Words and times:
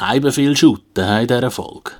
kein 0.00 0.32
viel 0.32 0.56
shooten 0.56 1.20
in 1.20 1.26
dieser 1.26 1.50
Folge. 1.50 1.92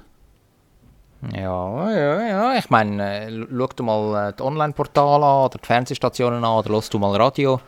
Ja, 1.34 1.90
ja, 1.90 2.26
ja. 2.26 2.58
Ich 2.58 2.70
meine, 2.70 3.26
äh, 3.26 3.46
schau 3.50 3.66
dir 3.66 3.82
mal 3.82 4.28
äh, 4.28 4.32
die 4.32 4.42
Online-Portale 4.42 5.24
an 5.24 5.44
oder 5.44 5.58
die 5.58 5.66
Fernsehstationen 5.66 6.42
an 6.42 6.58
oder 6.58 6.70
hörst 6.70 6.94
du 6.94 6.98
mal 6.98 7.14
Radio. 7.14 7.60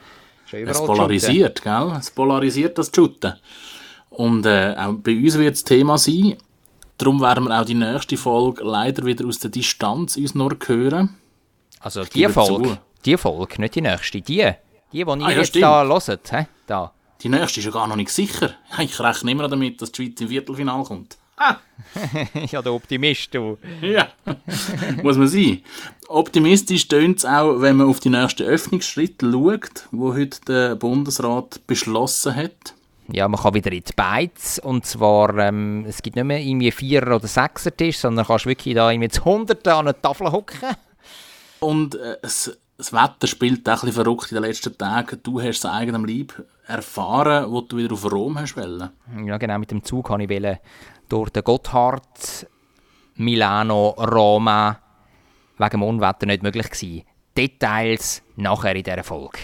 Es 0.51 0.85
polarisiert, 0.85 1.63
gell? 1.63 1.93
Es 1.99 2.11
polarisiert 2.11 2.79
das 2.79 2.91
Shooten. 2.95 3.35
Und 4.11 4.47
äh, 4.47 4.75
auch 4.77 4.95
bei 4.95 5.17
uns 5.17 5.39
wird 5.39 5.55
das 5.55 5.65
Thema 5.65 5.99
sein. 5.99 6.37
Darum 6.97 7.21
werden 7.21 7.45
wir 7.45 7.61
auch 7.61 7.65
die 7.65 7.75
nächste 7.75 8.17
Folge 8.17 8.65
leider 8.65 9.05
wieder 9.05 9.27
aus 9.27 9.39
der 9.39 9.51
Distanz 9.51 10.17
uns 10.17 10.35
nur 10.35 10.57
hören. 10.67 11.17
Also 11.81 12.05
die 12.05 12.29
Folge, 12.29 12.79
die 13.05 13.17
Folge, 13.17 13.61
nicht 13.61 13.75
die 13.75 13.81
nächste, 13.81 14.21
die, 14.21 14.35
die, 14.35 14.53
die 14.93 14.99
ihr 14.99 15.09
ah, 15.09 15.17
ja, 15.17 15.31
jetzt 15.31 15.49
stimmt. 15.49 15.65
da 15.65 15.85
hört, 15.85 16.31
he? 16.31 16.47
da. 16.67 16.93
Die 17.23 17.29
nächste 17.29 17.61
ist 17.61 17.67
ja 17.67 17.73
gar 17.73 17.87
noch 17.87 17.97
nicht 17.97 18.11
sicher. 18.11 18.55
Ich 18.79 18.99
rechne 18.99 19.31
immer 19.31 19.49
damit, 19.49 19.81
dass 19.81 19.93
die 19.93 20.05
Schweiz 20.05 20.21
im 20.21 20.29
Viertelfinale 20.29 20.85
kommt. 20.85 21.17
Ah. 21.37 21.57
ja, 22.51 22.63
der 22.63 22.73
Optimist, 22.73 23.35
du. 23.35 23.59
ja, 23.81 24.09
muss 25.03 25.17
man 25.17 25.29
sein. 25.29 25.63
Optimistisch 26.09 26.89
tönt 26.89 27.19
es 27.19 27.25
auch, 27.25 27.61
wenn 27.61 27.77
man 27.77 27.89
auf 27.89 28.01
die 28.01 28.11
nächsten 28.11 28.43
Öffnungsschritte 28.43 29.31
schaut, 29.31 29.89
wo 29.91 30.15
heute 30.15 30.41
der 30.47 30.75
Bundesrat 30.77 31.67
beschlossen 31.67 32.35
hat. 32.35 32.75
Ja, 33.09 33.29
man 33.29 33.41
kann 33.41 33.55
wieder 33.55 33.73
in 33.73 33.83
die 33.83 33.93
Beiz 33.95 34.61
und 34.63 34.87
zwar, 34.87 35.37
ähm, 35.39 35.85
es 35.89 36.03
gibt 36.03 36.17
nicht 36.17 36.25
mehr 36.25 36.41
irgendwie 36.41 36.71
Vierer- 36.71 37.17
oder 37.17 37.27
Sechser-Tisch, 37.27 37.99
sondern 37.99 38.27
kannst 38.27 38.47
wirklich 38.47 38.75
da 38.75 38.91
irgendwie 38.91 39.11
zu 39.11 39.25
Hunderten 39.25 39.73
an 39.73 39.81
einer 39.81 40.01
Tafel 40.01 40.31
hocken. 40.31 40.77
Und 41.61 41.95
äh, 41.97 42.17
es, 42.23 42.57
das 42.77 42.93
Wetter 42.93 43.27
spielt 43.27 43.69
auch 43.69 43.83
ein 43.83 43.87
bisschen 43.87 44.05
verrückt 44.05 44.31
in 44.31 44.37
den 44.37 44.45
letzten 44.45 44.77
Tagen. 44.77 45.21
Du 45.23 45.41
hast 45.41 45.59
es 45.59 45.67
eigenem 45.67 46.05
Leib 46.05 46.33
erfahren, 46.67 47.51
wo 47.51 47.61
du 47.61 47.77
wieder 47.77 47.93
auf 47.93 48.11
Rom 48.11 48.39
hast 48.39 48.57
wollen. 48.57 48.91
Ja, 49.25 49.39
genau, 49.39 49.59
mit 49.59 49.71
dem 49.71 49.83
Zug 49.83 50.11
habe 50.11 50.23
ich 50.23 50.31
wollen 50.31 50.59
durch 51.09 51.31
den 51.31 51.45
Gotthard, 51.45 52.47
Milano, 53.17 53.91
Roma, 53.91 54.79
wegen 55.59 55.71
dem 55.71 55.83
Unwetter 55.83 56.27
nicht 56.27 56.43
möglich 56.43 56.71
gewesen. 56.71 57.03
Details 57.37 58.23
nachher 58.37 58.77
in 58.77 58.83
dieser 58.83 59.05
Folge. 59.05 59.39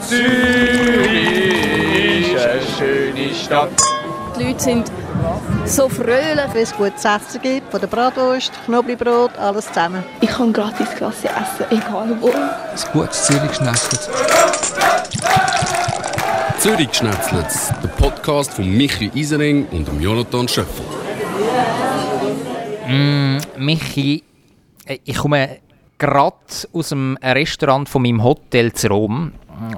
Zürich 0.00 1.42
ist 2.32 2.46
eine 2.46 2.62
schöne 2.62 3.34
Stadt. 3.34 3.80
Die 4.38 4.44
Leute 4.44 4.60
sind 4.60 4.92
so 5.64 5.88
fröhlich, 5.88 6.52
wenn 6.52 6.62
es 6.62 6.74
gutes 6.74 7.04
Essen 7.04 7.40
gibt, 7.42 7.70
von 7.70 7.80
der 7.80 7.88
Bratwurst, 7.88 8.52
Knoblauchbrot, 8.64 9.36
alles 9.38 9.66
zusammen. 9.66 10.04
Ich 10.20 10.28
kann 10.28 10.52
gratis 10.52 10.90
Klasse 10.90 11.28
essen, 11.28 11.66
egal 11.70 12.16
wo. 12.20 12.28
Ein 12.30 12.92
gutes 12.92 13.24
Zürich 13.24 13.48
geschnetzelt. 13.48 14.10
Zürich 16.58 16.88
geschnetzelt, 16.88 17.46
der 17.82 17.88
Podcast 17.88 18.52
von 18.54 18.68
Michi 18.68 19.10
Isering 19.14 19.66
und 19.68 19.88
Jonathan 20.00 20.48
Schöffel. 20.48 20.84
Mm, 22.88 23.38
Michi, 23.56 24.22
äh, 24.86 24.98
ich 25.04 25.16
komme 25.16 25.58
gerade 25.98 26.36
aus 26.72 26.88
dem 26.90 27.18
Restaurant 27.22 27.88
von 27.88 28.02
meinem 28.02 28.22
Hotel 28.22 28.72
zu 28.72 28.88
Rom 28.88 29.32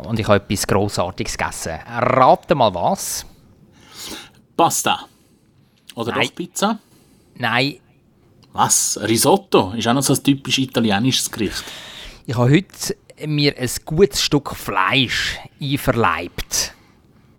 und 0.06 0.18
ich 0.18 0.26
habe 0.26 0.36
etwas 0.36 0.66
Grossartiges 0.66 1.36
gegessen. 1.36 1.78
Rate 1.86 2.54
mal 2.54 2.74
was? 2.74 3.24
Pasta. 4.56 5.06
Oder 5.98 6.12
Nein. 6.12 6.28
doch 6.28 6.34
Pizza? 6.36 6.78
Nein. 7.34 7.76
Was? 8.52 9.00
Risotto? 9.02 9.72
Ist 9.72 9.88
auch 9.88 9.94
noch 9.94 10.02
so 10.02 10.14
ein 10.14 10.22
typisch 10.22 10.58
italienisches 10.58 11.28
Gericht. 11.28 11.64
Ich 12.24 12.36
habe 12.36 12.50
heute 12.50 12.96
mir 13.26 13.58
ein 13.58 13.70
gutes 13.84 14.22
Stück 14.22 14.54
Fleisch 14.54 15.40
einverleibt. 15.60 16.72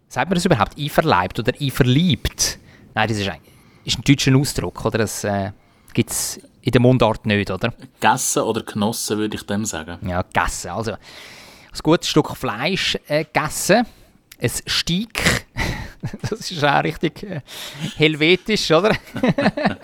Sagt 0.09 0.29
man 0.29 0.35
das 0.35 0.43
überhaupt? 0.43 0.77
Einverleibt 0.77 1.39
oder 1.39 1.53
einverliebt? 1.57 2.59
Nein, 2.95 3.07
das 3.07 3.17
ist 3.17 3.29
ein, 3.29 3.39
ist 3.85 3.97
ein 3.97 4.03
deutscher 4.03 4.35
Ausdruck, 4.35 4.83
oder? 4.83 4.97
Das 4.97 5.23
äh, 5.23 5.51
gibt 5.93 6.11
es 6.11 6.41
in 6.61 6.73
der 6.73 6.81
Mundart 6.81 7.25
nicht, 7.25 7.49
oder? 7.51 7.73
Gegessen 8.01 8.43
oder 8.43 8.63
genossen, 8.63 9.19
würde 9.19 9.37
ich 9.37 9.43
dem 9.43 9.63
sagen. 9.63 10.05
Ja, 10.05 10.21
gegessen. 10.21 10.71
Also, 10.71 10.91
ein 10.91 11.79
gutes 11.81 12.09
Stück 12.09 12.35
Fleisch 12.35 12.97
äh, 13.07 13.23
gegessen. 13.23 13.85
Ein 14.41 14.49
Steak. 14.67 15.45
das 16.29 16.51
ist 16.51 16.63
auch 16.63 16.83
richtig 16.83 17.23
äh, 17.23 17.41
helvetisch, 17.97 18.71
oder? 18.71 18.95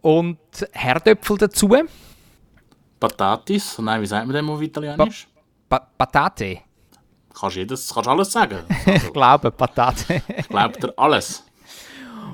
Und 0.00 0.38
Herdöpfel 0.72 1.38
dazu. 1.38 1.76
Patatis? 3.00 3.78
Nein, 3.78 4.02
wie 4.02 4.06
sagt 4.06 4.26
man 4.26 4.36
dem 4.36 4.48
auf 4.50 4.62
Italienisch? 4.62 5.26
Pa 5.68 5.80
Patate. 5.98 6.60
Kannst 7.38 7.56
jedes, 7.56 7.92
kannst 7.92 8.08
alles 8.08 8.32
sagen. 8.32 8.58
Also, 8.68 9.06
ich 9.06 9.12
glaube, 9.12 9.50
Patate. 9.50 10.22
ich 10.36 10.48
glaube 10.48 10.78
dir 10.78 10.94
alles. 10.96 11.42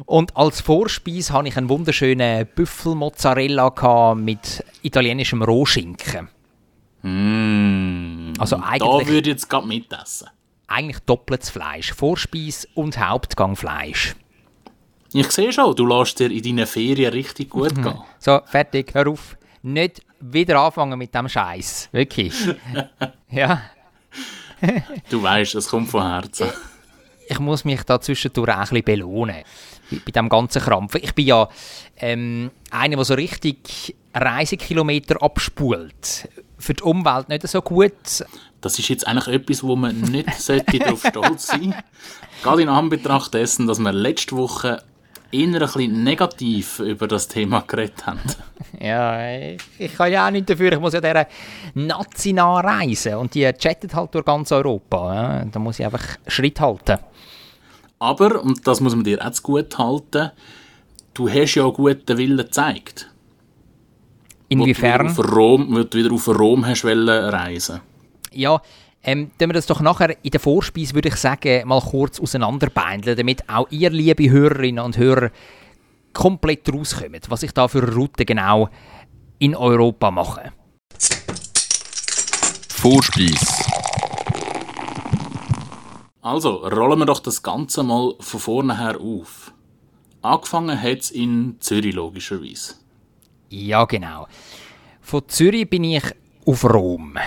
Und 0.06 0.37
als 0.37 0.60
Vorspeise 0.60 1.32
hatte 1.32 1.48
ich 1.48 1.56
einen 1.56 1.69
wunderschönen 1.69 2.47
Büffelmozzarella 2.47 4.15
mit 4.15 4.65
italienischem 4.82 5.42
Rohschinken. 5.42 6.28
Mm, 7.03 8.32
also 8.38 8.56
eigentlich, 8.56 8.78
da 8.78 9.09
würde 9.09 9.21
ich 9.21 9.26
jetzt 9.26 9.48
gerade 9.48 9.66
mitessen. 9.66 10.28
Eigentlich 10.72 11.00
doppeltes 11.00 11.50
Fleisch. 11.50 11.93
Vorspeise 11.93 12.66
und 12.75 12.99
Hauptgang 12.99 13.56
Fleisch. 13.56 14.15
Ich 15.12 15.31
sehe 15.31 15.53
schon, 15.53 15.77
du 15.77 15.87
lässt 15.87 16.19
dir 16.19 16.31
in 16.31 16.43
deinen 16.43 16.66
Ferien 16.66 17.12
richtig 17.12 17.50
gut 17.50 17.77
mhm. 17.77 17.83
gehen. 17.83 17.99
So, 18.19 18.41
fertig, 18.47 18.94
hör 18.94 19.09
auf. 19.09 19.37
Nicht 19.62 20.03
wieder 20.21 20.60
anfangen 20.60 20.99
mit 20.99 21.15
dem 21.15 21.28
Scheiß. 21.28 21.91
Wirklich. 21.93 22.34
ja. 23.31 23.62
du 25.10 25.22
weißt, 25.22 25.56
es 25.56 25.69
kommt 25.69 25.91
von 25.91 26.03
Herzen. 26.03 26.49
Ich 27.28 27.39
muss 27.39 27.65
mich 27.65 27.83
da 27.84 27.99
zwischendurch 27.99 28.50
auch 28.50 28.59
ein 28.59 28.66
bisschen 28.69 28.84
belohnen. 28.84 29.37
Bei, 29.91 29.97
bei 30.04 30.10
diesem 30.10 30.28
ganzen 30.28 30.60
Krampf. 30.60 30.97
Ich 30.97 31.15
bin 31.15 31.27
ja 31.27 31.49
ähm, 31.97 32.50
einer, 32.71 32.97
der 32.97 33.04
so 33.04 33.15
richtig 33.15 33.94
Reisekilometer 34.12 35.22
abspult. 35.22 36.28
Für 36.59 36.75
die 36.75 36.83
Umwelt 36.83 37.31
nicht 37.31 37.47
so 37.47 37.62
gut. 37.62 38.25
Das 38.62 38.78
ist 38.78 38.88
jetzt 38.88 39.06
eigentlich 39.06 39.28
etwas, 39.34 39.62
wo 39.62 39.76
man 39.76 40.00
nicht 40.00 40.28
darauf 40.48 41.04
stolz 41.04 41.48
sein 41.48 41.62
sollte. 41.62 41.84
Gerade 42.42 42.62
in 42.62 42.68
Anbetracht 42.68 43.34
dessen, 43.34 43.66
dass 43.66 43.78
wir 43.78 43.92
letzte 43.92 44.36
Woche 44.36 44.82
eher 45.32 45.46
ein 45.46 45.58
bisschen 45.58 46.04
negativ 46.04 46.78
über 46.78 47.08
das 47.08 47.28
Thema 47.28 47.60
geredet 47.60 48.06
haben. 48.06 48.20
Ja, 48.80 49.36
ich, 49.36 49.60
ich 49.78 49.94
kann 49.94 50.10
ja 50.10 50.26
auch 50.26 50.30
nicht 50.30 50.48
dafür. 50.48 50.72
Ich 50.72 50.80
muss 50.80 50.94
ja 50.94 51.00
dieser 51.00 51.26
Nazi 51.74 52.34
reisen 52.36 53.14
und 53.14 53.32
die 53.34 53.48
chattet 53.52 53.94
halt 53.94 54.12
durch 54.14 54.24
ganz 54.24 54.50
Europa. 54.50 55.14
Ja. 55.14 55.44
Da 55.44 55.58
muss 55.60 55.78
ich 55.78 55.84
einfach 55.84 56.02
Schritt 56.26 56.58
halten. 56.58 56.98
Aber, 58.00 58.42
und 58.42 58.66
das 58.66 58.80
muss 58.80 58.96
man 58.96 59.04
dir 59.04 59.24
auch 59.24 59.42
gut 59.42 59.78
halten, 59.78 60.30
du 61.14 61.28
hast 61.28 61.54
ja 61.54 61.64
guten 61.68 62.18
Willen 62.18 62.38
gezeigt. 62.38 63.08
Inwiefern? 64.48 65.16
Wo 65.16 65.22
du 65.22 65.28
auf 65.28 65.36
Rom, 65.36 65.66
wo 65.70 65.82
du 65.84 65.98
wieder 65.98 66.12
auf 66.12 66.26
Rom 66.26 66.66
hast 66.66 66.84
reisen 66.84 67.80
Ja, 68.34 68.60
ähm, 69.03 69.31
wenn 69.38 69.48
wir 69.48 69.54
das 69.54 69.66
doch 69.66 69.81
nachher 69.81 70.16
in 70.25 70.31
der 70.31 70.41
Vorspeise, 70.41 70.94
würde 70.94 71.09
ich 71.09 71.16
sagen, 71.16 71.66
mal 71.66 71.81
kurz 71.81 72.20
auseinanderbeindeln, 72.20 73.16
damit 73.16 73.48
auch 73.48 73.66
ihr, 73.70 73.91
liebe 73.91 74.31
Hörerinnen 74.31 74.84
und 74.84 74.97
Hörer, 74.97 75.31
komplett 76.12 76.72
rauskommt, 76.72 77.28
was 77.28 77.42
ich 77.42 77.53
da 77.53 77.69
für 77.69 77.82
eine 77.82 77.94
Route 77.94 78.25
genau 78.25 78.69
in 79.38 79.56
Europa 79.56 80.10
mache. 80.10 80.53
Vorspeise. 82.69 83.47
Also, 86.21 86.66
rollen 86.69 87.00
wir 87.00 87.06
doch 87.06 87.19
das 87.19 87.42
Ganze 87.42 87.82
mal 87.82 88.15
von 88.21 88.41
vorne 88.41 88.78
her 88.78 89.00
auf. 89.00 89.53
Angefangen 90.21 90.81
hat 90.81 90.98
es 90.98 91.10
in 91.10 91.56
Zürich 91.59 91.94
logischerweise. 91.94 92.75
Ja, 93.48 93.84
genau. 93.87 94.28
Von 95.00 95.28
Zürich 95.28 95.69
bin 95.69 95.82
ich 95.82 96.04
auf 96.47 96.65
Rom. 96.65 97.19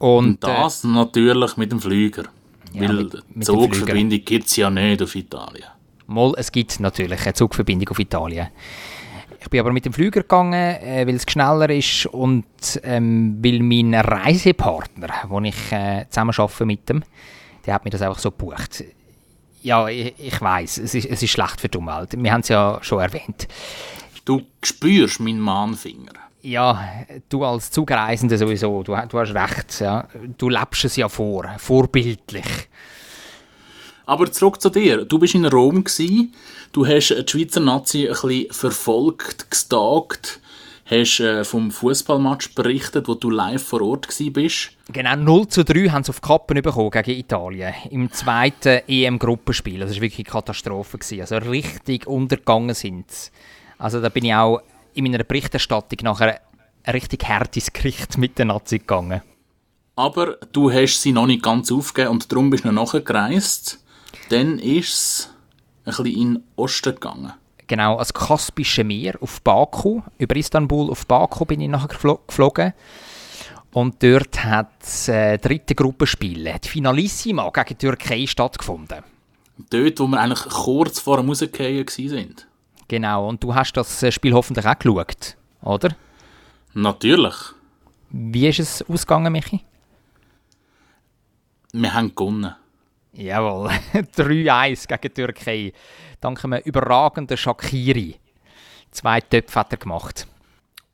Und, 0.00 0.26
Und 0.26 0.44
das 0.44 0.82
äh, 0.82 0.88
natürlich 0.88 1.58
mit 1.58 1.70
dem 1.70 1.80
Flüger. 1.80 2.24
Ja, 2.72 2.88
weil 2.88 2.94
mit, 2.94 3.36
mit 3.36 3.44
Zugverbindung 3.44 4.24
gibt 4.24 4.46
es 4.46 4.56
ja 4.56 4.70
nicht 4.70 5.02
auf 5.02 5.14
Italien. 5.14 5.66
Mal, 6.06 6.32
es 6.38 6.50
gibt 6.50 6.80
natürlich 6.80 7.20
eine 7.20 7.34
Zugverbindung 7.34 7.88
auf 7.90 7.98
Italien. 7.98 8.48
Ich 9.42 9.50
bin 9.50 9.60
aber 9.60 9.72
mit 9.72 9.84
dem 9.84 9.92
Flüger 9.92 10.22
gegangen, 10.22 10.54
äh, 10.54 11.06
weil 11.06 11.16
es 11.16 11.24
schneller 11.28 11.68
ist 11.68 12.06
und 12.06 12.46
ähm, 12.82 13.38
weil 13.42 13.60
mein 13.60 13.94
Reisepartner, 13.94 15.10
wo 15.28 15.38
ich 15.40 15.70
äh, 15.70 16.06
zusammen 16.08 16.34
arbeite 16.36 16.64
mit 16.64 16.88
dem, 16.88 17.02
der 17.66 17.74
hat 17.74 17.84
mir 17.84 17.90
das 17.90 18.00
einfach 18.00 18.18
so 18.18 18.30
gebucht. 18.30 18.82
Ja, 19.62 19.86
ich, 19.88 20.14
ich 20.18 20.40
weiß, 20.40 20.78
es 20.78 20.94
ist, 20.94 21.04
es 21.04 21.22
ist 21.22 21.30
schlecht 21.30 21.60
für 21.60 21.68
die 21.68 21.76
Umwelt. 21.76 22.14
Wir 22.16 22.32
haben 22.32 22.40
es 22.40 22.48
ja 22.48 22.78
schon 22.80 23.00
erwähnt. 23.00 23.48
Du 24.24 24.42
spürst 24.62 25.20
meinen 25.20 25.40
Mahnfinger. 25.40 26.12
Ja, 26.42 26.82
du 27.28 27.44
als 27.44 27.70
Zugreisender 27.70 28.38
sowieso, 28.38 28.82
du, 28.82 28.96
du 29.08 29.18
hast 29.18 29.34
recht. 29.34 29.80
Ja. 29.80 30.08
Du 30.38 30.48
lebst 30.48 30.84
es 30.84 30.96
ja 30.96 31.08
vor, 31.08 31.50
vorbildlich. 31.58 32.68
Aber 34.06 34.30
zurück 34.32 34.60
zu 34.60 34.70
dir. 34.70 35.04
Du 35.04 35.18
bist 35.18 35.34
in 35.34 35.44
Rom, 35.46 35.84
gewesen. 35.84 36.34
du 36.72 36.86
hast 36.86 37.10
die 37.10 37.30
Schweizer 37.30 37.60
Nazi 37.60 38.08
ein 38.08 38.12
bisschen 38.12 38.52
verfolgt, 38.52 39.50
gestalkt, 39.50 40.40
hast 40.86 41.20
äh, 41.20 41.44
vom 41.44 41.70
Fußballmatch 41.70 42.54
berichtet, 42.54 43.06
wo 43.06 43.14
du 43.14 43.30
live 43.30 43.62
vor 43.62 43.82
Ort 43.82 44.08
bist. 44.32 44.70
Genau, 44.92 45.14
0 45.14 45.46
zu 45.48 45.64
3 45.64 45.90
haben 45.90 46.02
sie 46.02 46.10
auf 46.10 46.20
die 46.20 46.26
Kappen 46.26 46.60
bekommen 46.60 46.90
gegen 46.90 47.20
Italien. 47.20 47.72
Im 47.90 48.10
zweiten 48.10 48.80
EM-Gruppenspiel. 48.88 49.78
Das 49.80 49.94
war 49.94 50.00
wirklich 50.00 50.26
eine 50.26 50.32
Katastrophe. 50.32 50.98
Gewesen. 50.98 51.20
Also 51.20 51.36
richtig 51.36 52.06
untergegangen 52.06 52.74
sind 52.74 53.10
sie. 53.10 53.30
Also 53.78 54.00
da 54.00 54.08
bin 54.08 54.24
ich 54.24 54.34
auch 54.34 54.60
in 55.00 55.10
meiner 55.10 55.24
Berichterstattung 55.24 55.98
nachher 56.02 56.40
ein 56.84 56.92
richtig 56.92 57.28
hartes 57.28 57.72
Gericht 57.72 58.18
mit 58.18 58.38
der 58.38 58.46
Nazi 58.46 58.78
gegangen. 58.78 59.22
Aber 59.96 60.38
du 60.52 60.70
hast 60.70 61.02
sie 61.02 61.12
noch 61.12 61.26
nicht 61.26 61.42
ganz 61.42 61.70
aufgegeben 61.70 62.12
und 62.12 62.32
darum 62.32 62.50
bist 62.50 62.64
du 62.64 62.72
noch 62.72 62.92
nachgereist. 62.94 63.84
Dann 64.30 64.58
ist 64.58 64.92
es 64.92 65.30
ein 65.84 65.90
bisschen 65.90 66.06
in 66.06 66.34
den 66.34 66.44
Osten 66.56 66.94
gegangen. 66.94 67.32
Genau, 67.66 67.96
als 67.96 68.12
Kaspische 68.12 68.82
Meer 68.82 69.16
auf 69.20 69.42
Baku. 69.42 70.02
Über 70.18 70.36
Istanbul 70.36 70.90
auf 70.90 71.06
Baku 71.06 71.44
bin 71.44 71.60
ich 71.60 71.68
nachher 71.68 72.16
geflogen. 72.26 72.72
Und 73.72 74.02
dort 74.02 74.42
hat 74.44 74.70
das 74.80 75.08
äh, 75.08 75.38
dritte 75.38 75.76
Gruppenspiel, 75.76 76.52
die 76.64 76.68
Finalissima 76.68 77.48
gegen 77.50 77.68
die 77.68 77.74
Türkei 77.76 78.26
stattgefunden. 78.26 79.04
Dort, 79.70 80.00
wo 80.00 80.06
wir 80.08 80.20
eigentlich 80.20 80.48
kurz 80.48 80.98
vor 80.98 81.18
dem 81.18 81.28
Rausgehen 81.28 81.86
sind. 81.86 82.46
Genau, 82.90 83.28
und 83.28 83.40
du 83.40 83.54
hast 83.54 83.76
das 83.76 84.02
äh, 84.02 84.10
Spiel 84.10 84.34
hoffentlich 84.34 84.66
auch 84.66 84.76
geschaut, 84.76 85.36
oder? 85.62 85.90
Natürlich. 86.74 87.36
Wie 88.10 88.48
ist 88.48 88.58
es 88.58 88.82
ausgegangen, 88.90 89.32
Michi? 89.32 89.60
Wir 91.72 91.94
haben 91.94 92.12
gewonnen. 92.12 92.52
Jawohl, 93.12 93.68
3-1 93.94 94.88
gegen 94.88 95.02
die 95.02 95.08
Türkei. 95.10 95.72
Dank 96.20 96.44
einem 96.44 96.60
überragenden 96.64 97.36
Shakiri. 97.36 98.16
Zwei 98.90 99.20
Töpfe 99.20 99.60
hat 99.60 99.70
er 99.70 99.78
gemacht. 99.78 100.26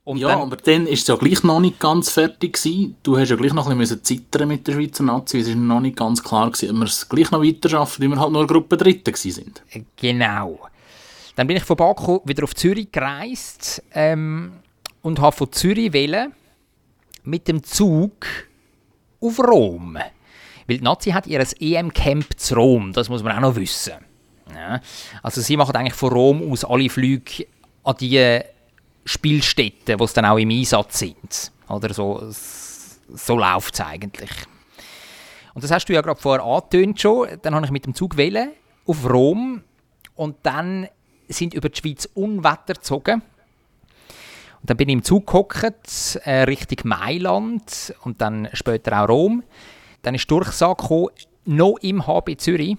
Und 0.05 0.19
ja, 0.19 0.29
dann, 0.29 0.41
aber 0.43 0.57
dann 0.57 0.87
ist 0.87 1.01
es 1.01 1.07
ja 1.07 1.17
gleich 1.17 1.43
noch 1.45 1.61
nicht 1.61 1.81
ganz 1.81 2.11
fertig 2.11 2.63
gewesen. 2.63 2.97
Du 3.05 3.17
hast 3.17 3.31
ja 3.31 3.37
gleich 3.37 3.55
noch 3.55 3.71
ein 3.71 3.79
bisschen 3.79 4.05
zittern 4.05 4.49
mit 4.49 4.67
der 4.67 4.75
Schweizer 4.75 5.03
Nazi. 5.03 5.39
Es 5.39 5.49
ist 5.49 5.57
noch 5.57 5.81
nicht 5.81 5.97
ganz 5.97 6.23
klar 6.23 6.51
gewesen, 6.51 6.73
ob 6.73 6.77
wir 6.77 6.85
es 6.85 7.09
gleich 7.09 7.31
noch 7.31 7.43
weiter 7.43 7.71
schaffen, 7.71 8.03
weil 8.03 8.11
wir 8.11 8.21
halt 8.21 8.33
nur 8.33 8.47
Gruppe 8.47 8.77
Dritte 8.77 9.17
sind. 9.17 9.63
Genau. 9.97 10.61
Dann 11.37 11.47
bin 11.47 11.57
ich 11.57 11.65
von 11.65 11.77
Baku 11.77 12.21
wieder 12.25 12.45
auf 12.45 12.55
Zürich 12.55 12.91
gereist 12.91 13.83
ähm, 13.93 14.53
und 15.03 15.21
habe 15.21 15.37
von 15.37 15.53
Zürich 15.53 15.93
wählen 15.93 16.33
mit 17.25 17.47
dem 17.47 17.63
Zug 17.63 18.27
auf 19.21 19.39
Rom. 19.39 19.99
Weil 20.67 20.79
die 20.79 20.83
Nazi 20.83 21.11
hat 21.11 21.27
ihr 21.27 21.47
EM-Camp 21.61 22.39
zu 22.39 22.55
Rom, 22.55 22.93
das 22.93 23.09
muss 23.09 23.23
man 23.23 23.37
auch 23.37 23.41
noch 23.41 23.57
wissen. 23.57 23.95
Ja. 24.55 24.81
Also 25.23 25.43
sie 25.43 25.57
machen 25.57 25.77
eigentlich 25.77 25.95
von 25.95 26.13
Rom 26.13 26.51
aus 26.51 26.65
alle 26.65 26.89
Flüge 26.89 27.47
an 27.85 27.97
die 28.01 28.41
Spielstätten, 29.05 30.01
wo 30.01 30.07
sie 30.07 30.15
dann 30.15 30.25
auch 30.25 30.39
im 30.39 30.51
Einsatz 30.51 30.99
sind. 30.99 31.53
Oder 31.69 31.93
so, 31.93 32.31
so 32.31 33.37
läuft 33.37 33.75
es 33.75 33.81
eigentlich. 33.81 34.31
Und 35.53 35.65
das 35.65 35.71
hast 35.71 35.87
du 35.89 35.93
ja 35.93 36.01
gerade 36.01 36.21
vorher 36.21 36.45
angetönt 36.45 37.01
schon. 37.01 37.29
Dann 37.43 37.55
habe 37.55 37.67
ich 37.67 37.73
mit 37.73 37.85
dem 37.85 37.95
Zug 37.95 38.17
wählen 38.17 38.53
auf 38.87 39.09
Rom 39.09 39.63
und 40.15 40.37
dann 40.43 40.89
sind 41.29 41.55
über 41.55 41.69
die 41.69 41.79
Schweiz 41.79 42.09
Unwetter 42.15 42.75
gezogen. 42.75 43.23
Und 44.61 44.71
dann 44.71 44.77
bin 44.77 44.89
ich 44.89 44.95
im 44.95 45.03
Zug 45.03 45.27
gehockt, 45.27 46.21
äh, 46.25 46.43
Richtung 46.43 46.79
Mailand 46.85 47.95
und 48.03 48.21
dann 48.21 48.49
später 48.53 49.01
auch 49.03 49.09
Rom. 49.09 49.43
Dann 50.03 50.15
ist 50.15 50.31
Durchsage 50.31 50.83
gekommen, 50.83 51.09
noch 51.45 51.77
im 51.83 52.07
HB 52.07 52.37
Zürich, 52.37 52.77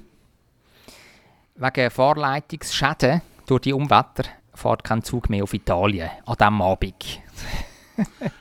wegen 1.55 1.89
Fahrleitungsschäden 1.89 3.21
durch 3.45 3.61
die 3.61 3.73
Umwetter 3.73 4.23
fährt 4.53 4.83
kein 4.83 5.03
Zug 5.03 5.29
mehr 5.29 5.43
auf 5.43 5.53
Italien 5.53 6.09
an 6.25 6.35
diesem 6.37 6.61
Abend. 6.61 7.19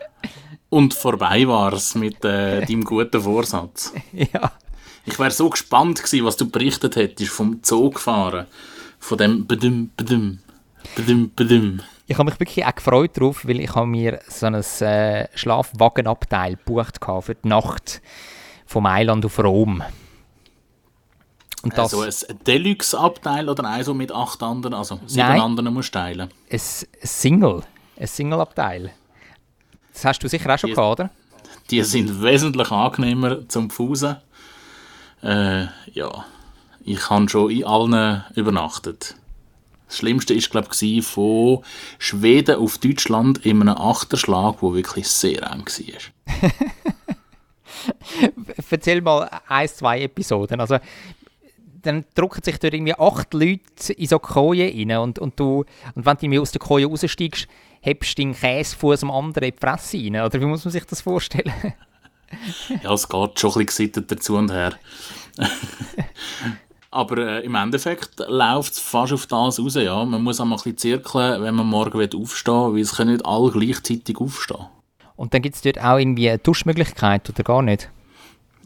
Und 0.69 0.95
vorbei 0.95 1.47
war 1.47 1.73
es 1.73 1.95
mit 1.95 2.25
äh, 2.25 2.65
deinem 2.65 2.85
guten 2.85 3.21
Vorsatz. 3.21 3.93
ja. 4.13 4.53
Ich 5.05 5.19
wäre 5.19 5.31
so 5.31 5.49
gespannt 5.49 6.03
gewesen, 6.03 6.25
was 6.25 6.37
du 6.37 6.51
berichtet 6.51 6.97
hättest 6.97 7.31
vom 7.31 7.63
Zugfahren. 7.63 8.47
Von 8.99 9.19
dem 9.19 9.47
Bedüm, 9.47 9.91
Bedüm, 9.97 10.39
Bedüm, 10.95 11.33
Bedüm. 11.35 11.81
Ich 12.07 12.19
habe 12.19 12.31
mich 12.31 12.39
wirklich 12.39 12.65
auch 12.65 12.75
gefreut 12.75 13.17
darauf, 13.17 13.47
weil 13.47 13.61
ich 13.61 13.75
habe 13.75 13.87
mir 13.87 14.21
so 14.29 14.47
ein 14.47 14.55
äh, 14.55 15.29
Schlafwagenabteil 15.35 16.57
gebucht 16.57 16.99
für 17.21 17.35
die 17.35 17.49
Nacht 17.49 18.01
von 18.65 18.83
Mailand 18.85 19.25
auf 19.25 19.39
Rom. 19.39 19.83
Und 21.63 21.77
das, 21.77 21.95
also 21.95 22.03
ein 22.03 22.39
Deluxe-Abteil 22.47 23.49
oder 23.49 23.65
eins 23.65 23.89
mit 23.89 24.13
acht 24.13 24.41
anderen, 24.43 24.75
also 24.75 25.01
sieben 25.07 25.27
nein, 25.27 25.41
anderen 25.41 25.75
musst 25.75 25.95
du 25.95 25.99
teilen? 25.99 26.29
Ein 26.49 26.61
Single, 26.61 27.63
ein 27.99 28.07
Single-Abteil. 28.07 28.93
Das 29.93 30.05
hast 30.05 30.23
du 30.23 30.29
sicher 30.29 30.55
auch 30.55 30.59
schon 30.59 30.71
die, 30.71 30.77
gehabt, 30.77 31.01
oder? 31.01 31.11
Die 31.71 31.83
sind 31.83 32.23
wesentlich 32.23 32.71
angenehmer 32.71 33.49
zum 33.49 33.71
Fusen. 33.71 34.17
Äh, 35.23 35.67
ja, 35.93 36.25
ich 36.87 37.11
habe 37.11 37.29
schon 37.29 37.51
in 37.51 37.65
allen 37.65 38.25
übernachtet. 38.35 39.17
Das 39.89 39.99
Schlimmste 39.99 40.35
war, 40.35 40.63
glaube 40.63 40.69
ich, 40.81 41.05
von 41.05 41.63
Schweden 41.99 42.57
auf 42.57 42.79
Deutschland 42.79 43.45
in 43.45 43.61
einem 43.61 43.77
Achterschlag, 43.77 44.57
wo 44.61 44.75
wirklich 44.75 45.07
sehr 45.09 45.43
eng 45.51 45.67
war. 45.67 46.51
Erzähl 48.71 49.01
mal 49.01 49.29
ein, 49.49 49.69
zwei 49.69 50.03
Episoden. 50.03 50.61
Also, 50.61 50.79
dann 51.83 52.05
drucken 52.15 52.43
sich 52.43 52.59
dort 52.59 52.75
irgendwie 52.75 52.95
acht 52.95 53.33
Leute 53.35 53.93
in 53.97 54.07
so 54.07 54.19
Koje 54.19 54.73
rein 54.73 54.97
und, 54.99 55.19
und, 55.21 55.39
du, 55.39 55.65
und 55.95 56.07
wenn 56.07 56.31
du 56.33 56.41
aus 56.41 56.51
der 56.51 56.61
Koje 56.61 56.87
raussteigst, 56.87 57.47
hebst 57.81 58.19
du 58.19 58.23
den 58.23 58.35
Käsefuß 58.35 59.05
am 59.05 59.11
anderen 59.13 59.49
in 59.49 59.55
die 59.55 59.61
Fresse 59.61 59.99
rein. 59.99 60.17
Oder 60.17 60.41
wie 60.41 60.47
muss 60.47 60.65
man 60.65 60.73
sich 60.73 60.85
das 60.85 61.01
vorstellen? 61.01 61.53
ja, 62.83 62.93
es 62.93 63.09
geht 63.09 63.39
schon 63.39 63.53
ein 63.55 63.67
bisschen 63.67 63.93
dazu 64.09 64.37
und 64.37 64.51
her. 64.51 64.73
Aber 66.97 67.19
äh, 67.19 67.45
im 67.45 67.55
Endeffekt 67.55 68.21
läuft 68.27 68.73
es 68.73 68.79
fast 68.79 69.13
auf 69.13 69.27
das 69.27 69.61
raus, 69.61 69.75
ja. 69.75 70.03
Man 70.07 70.23
muss 70.23 70.41
auch 70.41 70.47
mal 70.47 70.57
ein 70.57 70.63
bisschen 70.63 70.79
zirkeln, 70.79 71.43
wenn 71.43 71.55
man 71.55 71.67
morgen 71.67 72.01
aufstehen 72.01 72.55
will, 72.55 72.73
weil 72.73 72.81
es 72.81 72.97
können 72.97 73.13
nicht 73.13 73.27
alle 73.27 73.51
gleichzeitig 73.51 74.17
aufstehen. 74.17 74.65
Und 75.15 75.35
dann 75.35 75.43
gibt 75.43 75.57
es 75.57 75.61
dort 75.61 75.79
auch 75.79 75.99
irgendwie 75.99 76.31
eine 76.31 76.39
Duschmöglichkeit 76.39 77.29
oder 77.29 77.43
gar 77.43 77.61
nicht? 77.61 77.91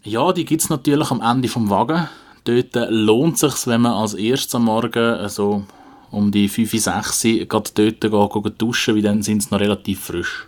Ja, 0.04 0.32
die 0.32 0.44
gibt 0.44 0.62
es 0.62 0.70
natürlich 0.70 1.10
am 1.10 1.20
Ende 1.20 1.48
vom 1.48 1.70
Wagen. 1.70 2.08
Dort 2.44 2.76
äh, 2.76 2.86
lohnt 2.88 3.34
es 3.34 3.40
sich, 3.40 3.66
wenn 3.66 3.80
man 3.80 3.94
als 3.94 4.14
erstes 4.14 4.54
am 4.54 4.66
Morgen 4.66 5.14
äh, 5.18 5.28
so 5.28 5.64
um 6.12 6.30
die 6.30 6.48
5, 6.48 6.70
6 6.70 7.24
Uhr 7.24 7.46
dort 7.46 7.74
gehen, 7.74 8.00
gehen 8.00 8.54
duschen, 8.58 8.94
weil 8.94 9.02
dann 9.02 9.24
sind 9.24 9.42
sie 9.42 9.48
noch 9.50 9.60
relativ 9.60 10.04
frisch. 10.04 10.46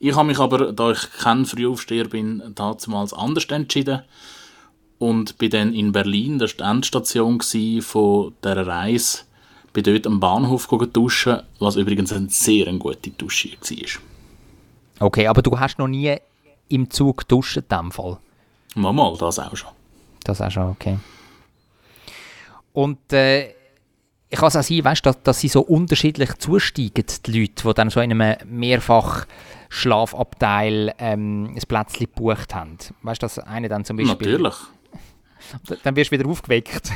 Ich 0.00 0.14
habe 0.14 0.28
mich 0.28 0.38
aber, 0.38 0.70
da 0.74 0.90
ich 0.90 1.10
kein 1.18 1.46
Frühaufsteher 1.46 2.08
bin, 2.08 2.42
damals 2.54 3.14
anders 3.14 3.46
entschieden 3.46 4.02
und 4.98 5.38
bin 5.38 5.50
dann 5.50 5.74
in 5.74 5.92
Berlin, 5.92 6.38
das 6.38 6.58
war 6.58 6.66
die 6.66 6.76
Endstation 6.76 7.40
von 7.82 8.34
dieser 8.42 8.66
Reise, 8.66 9.18
bin 9.72 9.84
dort 9.84 10.06
am 10.06 10.20
Bahnhof 10.20 10.66
duschen, 10.92 11.40
was 11.58 11.76
übrigens 11.76 12.12
eine 12.12 12.28
sehr 12.28 12.72
gute 12.74 13.10
Dusche 13.10 13.50
war. 13.50 15.06
Okay, 15.06 15.26
aber 15.28 15.42
du 15.42 15.58
hast 15.58 15.78
noch 15.78 15.88
nie 15.88 16.16
im 16.68 16.90
Zug 16.90 17.26
duschen 17.28 17.62
in 17.62 17.68
diesem 17.68 17.92
Fall? 17.92 18.18
Mal, 18.74 18.92
mal, 18.92 19.16
das 19.16 19.38
auch 19.38 19.56
schon. 19.56 19.70
Das 20.24 20.40
auch 20.40 20.50
schon, 20.50 20.70
okay. 20.70 20.98
Und 22.72 23.12
äh, 23.12 23.50
ich 24.30 24.38
kann 24.38 24.48
es 24.48 24.56
auch 24.56 24.62
sein, 24.62 24.84
weißt, 24.84 25.06
dass, 25.06 25.22
dass 25.22 25.40
sie 25.40 25.48
so 25.48 25.62
unterschiedlich 25.62 26.36
zusteigen, 26.38 27.04
die 27.26 27.40
Leute, 27.40 27.62
die 27.64 27.74
dann 27.74 27.90
so 27.90 28.00
in 28.00 28.12
einem 28.12 28.36
mehrfach 28.46 29.26
Schlafabteil 29.70 30.94
ähm, 30.98 31.54
ein 31.54 31.62
Plätzchen 31.66 32.08
gebucht 32.14 32.54
haben. 32.54 32.76
Weißt 33.02 33.22
du, 33.22 33.24
dass 33.24 33.38
eine 33.38 33.68
dann 33.68 33.84
zum 33.84 33.96
Beispiel... 33.96 34.32
Natürlich. 34.32 34.54
Dann 35.82 35.96
wirst 35.96 36.10
du 36.10 36.18
wieder 36.18 36.28
aufgeweckt. 36.28 36.90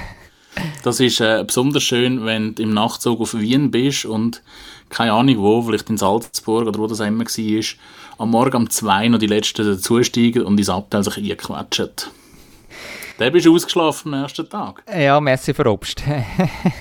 Das 0.83 1.01
ist 1.01 1.21
äh, 1.21 1.45
besonders 1.47 1.83
schön, 1.83 2.25
wenn 2.25 2.55
du 2.55 2.63
im 2.63 2.75
Nachtzug 2.75 3.21
auf 3.21 3.35
Wien 3.35 3.71
bist 3.71 4.05
und 4.05 4.43
keine 4.89 5.13
Ahnung 5.13 5.39
wo, 5.39 5.63
vielleicht 5.63 5.89
in 5.89 5.97
Salzburg 5.97 6.67
oder 6.67 6.79
wo 6.79 6.87
das 6.87 7.01
immer 7.01 7.25
war, 7.25 7.65
am 8.19 8.31
Morgen 8.31 8.57
um 8.57 8.71
zwei 8.71 9.09
noch 9.09 9.19
die 9.19 9.27
Letzten 9.27 9.67
dazusteigen 9.67 10.43
und 10.43 10.59
ins 10.59 10.69
Abteil 10.69 11.03
sich 11.03 11.17
einquetschen. 11.17 11.91
Dann 13.19 13.33
bist 13.33 13.47
du 13.47 13.55
ausgeschlafen 13.55 14.15
am 14.15 14.23
ersten 14.23 14.49
Tag. 14.49 14.83
Ja, 14.95 15.21
merci 15.21 15.55
für 15.55 15.67
Obst. 15.67 16.03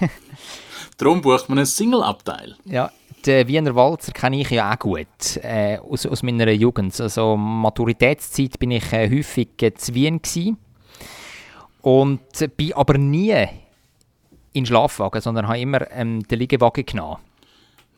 Darum 0.97 1.21
bucht 1.21 1.49
man 1.49 1.59
ein 1.59 1.65
Single-Abteil. 1.65 2.55
Ja, 2.65 2.91
den 3.25 3.47
Wiener 3.47 3.75
Walzer 3.75 4.11
kenne 4.11 4.41
ich 4.41 4.49
ja 4.49 4.73
auch 4.73 4.79
gut, 4.79 5.07
äh, 5.41 5.77
aus, 5.77 6.05
aus 6.05 6.23
meiner 6.23 6.51
Jugend. 6.51 6.99
Also 6.99 7.37
Maturitätszeit 7.37 8.59
bin 8.59 8.71
ich 8.71 8.91
äh, 8.91 9.09
häufig 9.09 9.49
zu 9.77 9.93
Wien 9.93 10.21
gewesen 10.21 10.57
und 11.81 12.21
bin 12.57 12.73
aber 12.73 12.97
nie 12.97 13.47
in 14.53 14.65
Schlafwagen, 14.65 15.21
sondern 15.21 15.47
habe 15.47 15.59
immer 15.59 15.89
ähm, 15.91 16.23
den 16.23 16.39
Liegewagen 16.39 16.85
genommen. 16.85 17.17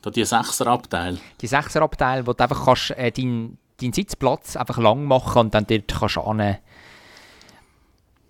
Da 0.01 0.09
die 0.09 0.25
Sechserabteil? 0.25 1.17
Die 1.41 1.47
Sechserabteil, 1.47 2.27
wo 2.27 2.33
du 2.33 2.43
einfach 2.43 2.65
kannst, 2.65 2.91
äh, 2.91 3.11
deinen 3.11 3.57
dein 3.81 3.93
Sitzplatz 3.93 4.55
einfach 4.55 4.77
lang 4.77 5.03
machen 5.03 5.39
und 5.39 5.53
dann 5.53 5.65
dort 5.67 5.87
kannst 5.87 6.15
du 6.15 6.21
an, 6.21 6.57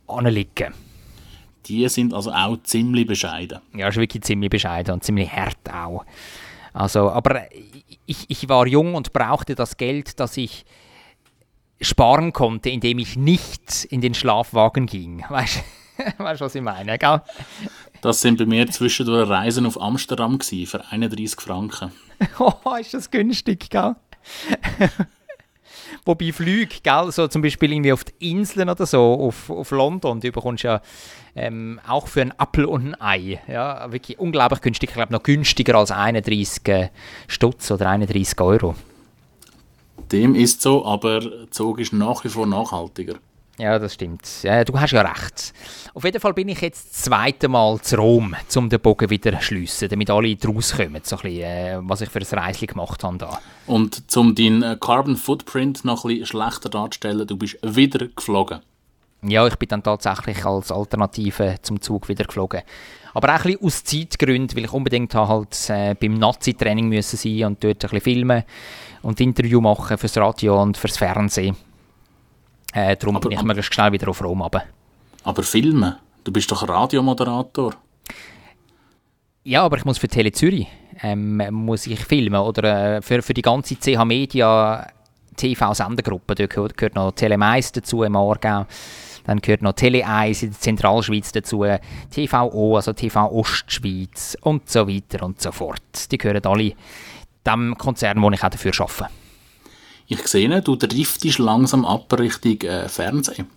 anliegen. 0.08 0.74
Die 1.66 1.88
sind 1.88 2.14
also 2.14 2.32
auch 2.32 2.58
ziemlich 2.64 3.08
bescheiden. 3.08 3.60
Ja, 3.74 3.88
ist 3.88 3.98
wirklich 3.98 4.24
ziemlich 4.24 4.50
bescheiden 4.50 4.94
und 4.94 5.04
ziemlich 5.04 5.32
hart 5.32 5.58
auch. 5.72 6.04
Also, 6.74 7.10
aber 7.10 7.44
ich, 8.06 8.26
ich 8.28 8.50
war 8.50 8.68
jung 8.68 8.96
und 8.96 9.14
brauchte 9.14 9.56
das 9.56 9.78
Geld, 9.78 10.20
das 10.20 10.36
ich 10.38 10.66
sparen 11.84 12.34
konnte, 12.34 12.70
indem 12.70 13.00
ich 13.00 13.16
nicht 13.16 13.86
in 13.86 14.02
den 14.02 14.14
Schlafwagen 14.14 14.86
ging. 14.86 15.24
Weißt 15.30 16.42
du, 16.42 16.46
was 16.46 16.56
ich 16.56 16.62
meine, 16.62 16.98
gell? 16.98 17.22
Das 18.02 18.20
sind 18.20 18.38
bei 18.38 18.46
mir 18.46 18.68
zwischendurch 18.70 19.30
Reisen 19.30 19.66
auf 19.66 19.80
Amsterdam 19.80 20.38
gewesen, 20.38 20.68
für 20.68 20.86
31 20.92 21.40
Franken. 21.40 21.92
oh, 22.40 22.76
ist 22.80 22.94
das 22.94 23.10
günstig, 23.10 23.70
gell? 23.70 23.96
Wobei 26.06 26.34
Flüge, 26.34 26.76
gell, 26.84 27.12
so 27.12 27.28
zum 27.28 27.42
Beispiel 27.42 27.72
irgendwie 27.72 27.94
auf 27.94 28.04
die 28.04 28.32
Inseln 28.32 28.70
oder 28.70 28.86
so, 28.86 29.14
auf, 29.14 29.50
auf 29.50 29.72
London, 29.72 30.20
du 30.20 30.32
bekommst 30.32 30.64
ja 30.64 30.82
ähm, 31.36 31.80
auch 31.88 32.08
für 32.08 32.22
ein 32.22 32.38
Apfel 32.38 32.66
und 32.66 32.94
ein 32.96 33.02
Ei, 33.02 33.40
ja, 33.48 33.92
wirklich 33.92 34.20
unglaublich 34.20 34.62
günstig, 34.62 34.90
ich 34.90 34.96
glaube 34.96 35.14
noch 35.14 35.24
günstiger 35.24 35.76
als 35.76 35.92
31 35.92 36.68
äh, 36.68 36.90
Stutz 37.28 37.72
oder 37.72 37.90
31 37.90 38.40
Euro. 38.42 38.76
Dem 40.14 40.36
ist 40.36 40.62
so, 40.62 40.86
aber 40.86 41.50
Zug 41.50 41.80
ist 41.80 41.92
nach 41.92 42.24
wie 42.24 42.30
vor 42.30 42.46
nachhaltiger. 42.46 43.16
Ja, 43.58 43.80
das 43.80 43.96
stimmt. 43.96 44.28
Du 44.44 44.80
hast 44.80 44.92
ja 44.92 45.02
recht. 45.02 45.54
Auf 45.96 46.04
jeden 46.04 46.20
Fall 46.20 46.34
bin 46.34 46.50
ich 46.50 46.62
jetzt 46.62 46.92
das 46.92 47.02
zweite 47.04 47.48
Mal 47.48 47.82
zu 47.82 47.98
Rom, 47.98 48.36
um 48.56 48.70
den 48.70 48.80
Bogen 48.80 49.10
wieder 49.10 49.40
zu 49.40 49.46
schliessen, 49.46 49.90
damit 49.90 50.12
alle 50.12 50.36
draus 50.36 50.76
kommen, 50.76 51.02
so 51.02 51.16
ein 51.18 51.22
bisschen, 51.24 51.42
äh, 51.42 51.80
was 51.82 52.02
ich 52.02 52.10
für 52.10 52.20
ein 52.20 52.40
Reisli 52.40 52.68
gemacht 52.68 53.04
habe 53.04 53.18
da. 53.18 53.40
Und 53.66 54.04
um 54.16 54.36
deinen 54.36 54.62
äh, 54.62 54.78
Carbon 54.80 55.16
Footprint 55.16 55.84
noch 55.84 56.06
ein 56.06 56.10
bisschen 56.10 56.26
schlechter 56.28 56.70
darzustellen, 56.70 57.26
du 57.26 57.36
bist 57.36 57.58
wieder 57.64 58.08
geflogen. 58.08 58.60
Ja, 59.24 59.48
ich 59.48 59.56
bin 59.56 59.70
dann 59.70 59.82
tatsächlich 59.82 60.46
als 60.46 60.72
Alternative 60.72 61.56
zum 61.62 61.82
Zug 61.82 62.10
wieder 62.10 62.26
geflogen. 62.26 62.62
Aber 63.14 63.30
auch 63.30 63.46
ein 63.46 63.54
bisschen 63.54 63.66
aus 63.66 63.84
Zeitgründen, 63.84 64.58
weil 64.58 64.66
ich 64.66 64.74
unbedingt 64.74 65.16
halt 65.16 65.70
äh, 65.70 65.96
beim 65.96 66.16
Nazi-Training 66.16 66.90
müssen 66.90 67.18
sein 67.18 67.46
und 67.46 67.64
dort 67.64 67.84
ein 67.84 67.90
bisschen 67.90 68.02
filmen 68.02 68.44
und 69.04 69.22
Interview 69.22 69.62
machen 69.62 69.98
fürs 69.98 70.18
Radio 70.18 70.62
und 70.62 70.78
fürs 70.78 70.98
Fernsehen. 70.98 71.56
Äh, 72.74 72.98
darum 72.98 73.18
aber, 73.18 73.30
bin 73.30 73.38
ich 73.38 73.44
möglichst 73.44 73.74
schnell 73.74 73.92
wieder 73.92 74.10
auf 74.10 74.24
Rom 74.24 74.42
runter. 74.42 74.64
Aber 75.24 75.44
filmen? 75.44 75.96
Du 76.24 76.32
bist 76.32 76.52
doch 76.52 76.68
Radiomoderator. 76.68 77.76
Ja, 79.44 79.64
aber 79.64 79.78
ich 79.78 79.86
muss 79.86 79.98
für 79.98 80.08
Tele 80.08 80.32
Zürich 80.32 80.68
ähm, 81.02 81.42
muss 81.52 81.88
ich 81.88 82.00
filmen. 82.00 82.40
Oder 82.42 82.98
äh, 82.98 83.02
für, 83.02 83.22
für 83.22 83.34
die 83.34 83.42
ganze 83.42 83.76
CH 83.76 84.04
Media 84.06 84.88
TV-Sendergruppe. 85.36 86.36
Da 86.36 86.46
gehört, 86.48 86.78
gehört 86.78 86.96
noch 86.96 87.12
Tele 87.12 87.38
Mais 87.38 87.72
dazu 87.72 88.04
im 88.04 88.16
Aargau. 88.16 88.66
Dann 89.26 89.40
gehört 89.40 89.62
noch 89.62 89.74
Tele 89.74 90.06
1 90.06 90.44
in 90.44 90.50
der 90.50 90.60
Zentralschweiz 90.60 91.32
dazu, 91.32 91.66
TVO, 92.14 92.76
also 92.76 92.92
TV 92.92 93.32
Ostschweiz 93.32 94.38
und 94.42 94.70
so 94.70 94.88
weiter 94.88 95.24
und 95.24 95.42
so 95.42 95.52
fort. 95.54 96.12
Die 96.12 96.18
gehören 96.18 96.46
alle 96.46 96.74
dem 97.46 97.78
Konzern, 97.78 98.22
wo 98.22 98.30
ich 98.32 98.44
auch 98.44 98.50
dafür 98.50 98.72
arbeite. 98.80 99.10
Ich 100.08 100.28
sehe, 100.28 100.62
du 100.62 100.76
driftest 100.76 101.40
langsam 101.40 101.86
ab 101.86 102.12
Richtung 102.18 102.62
äh, 102.62 102.90
Fernsehen. 102.90 103.48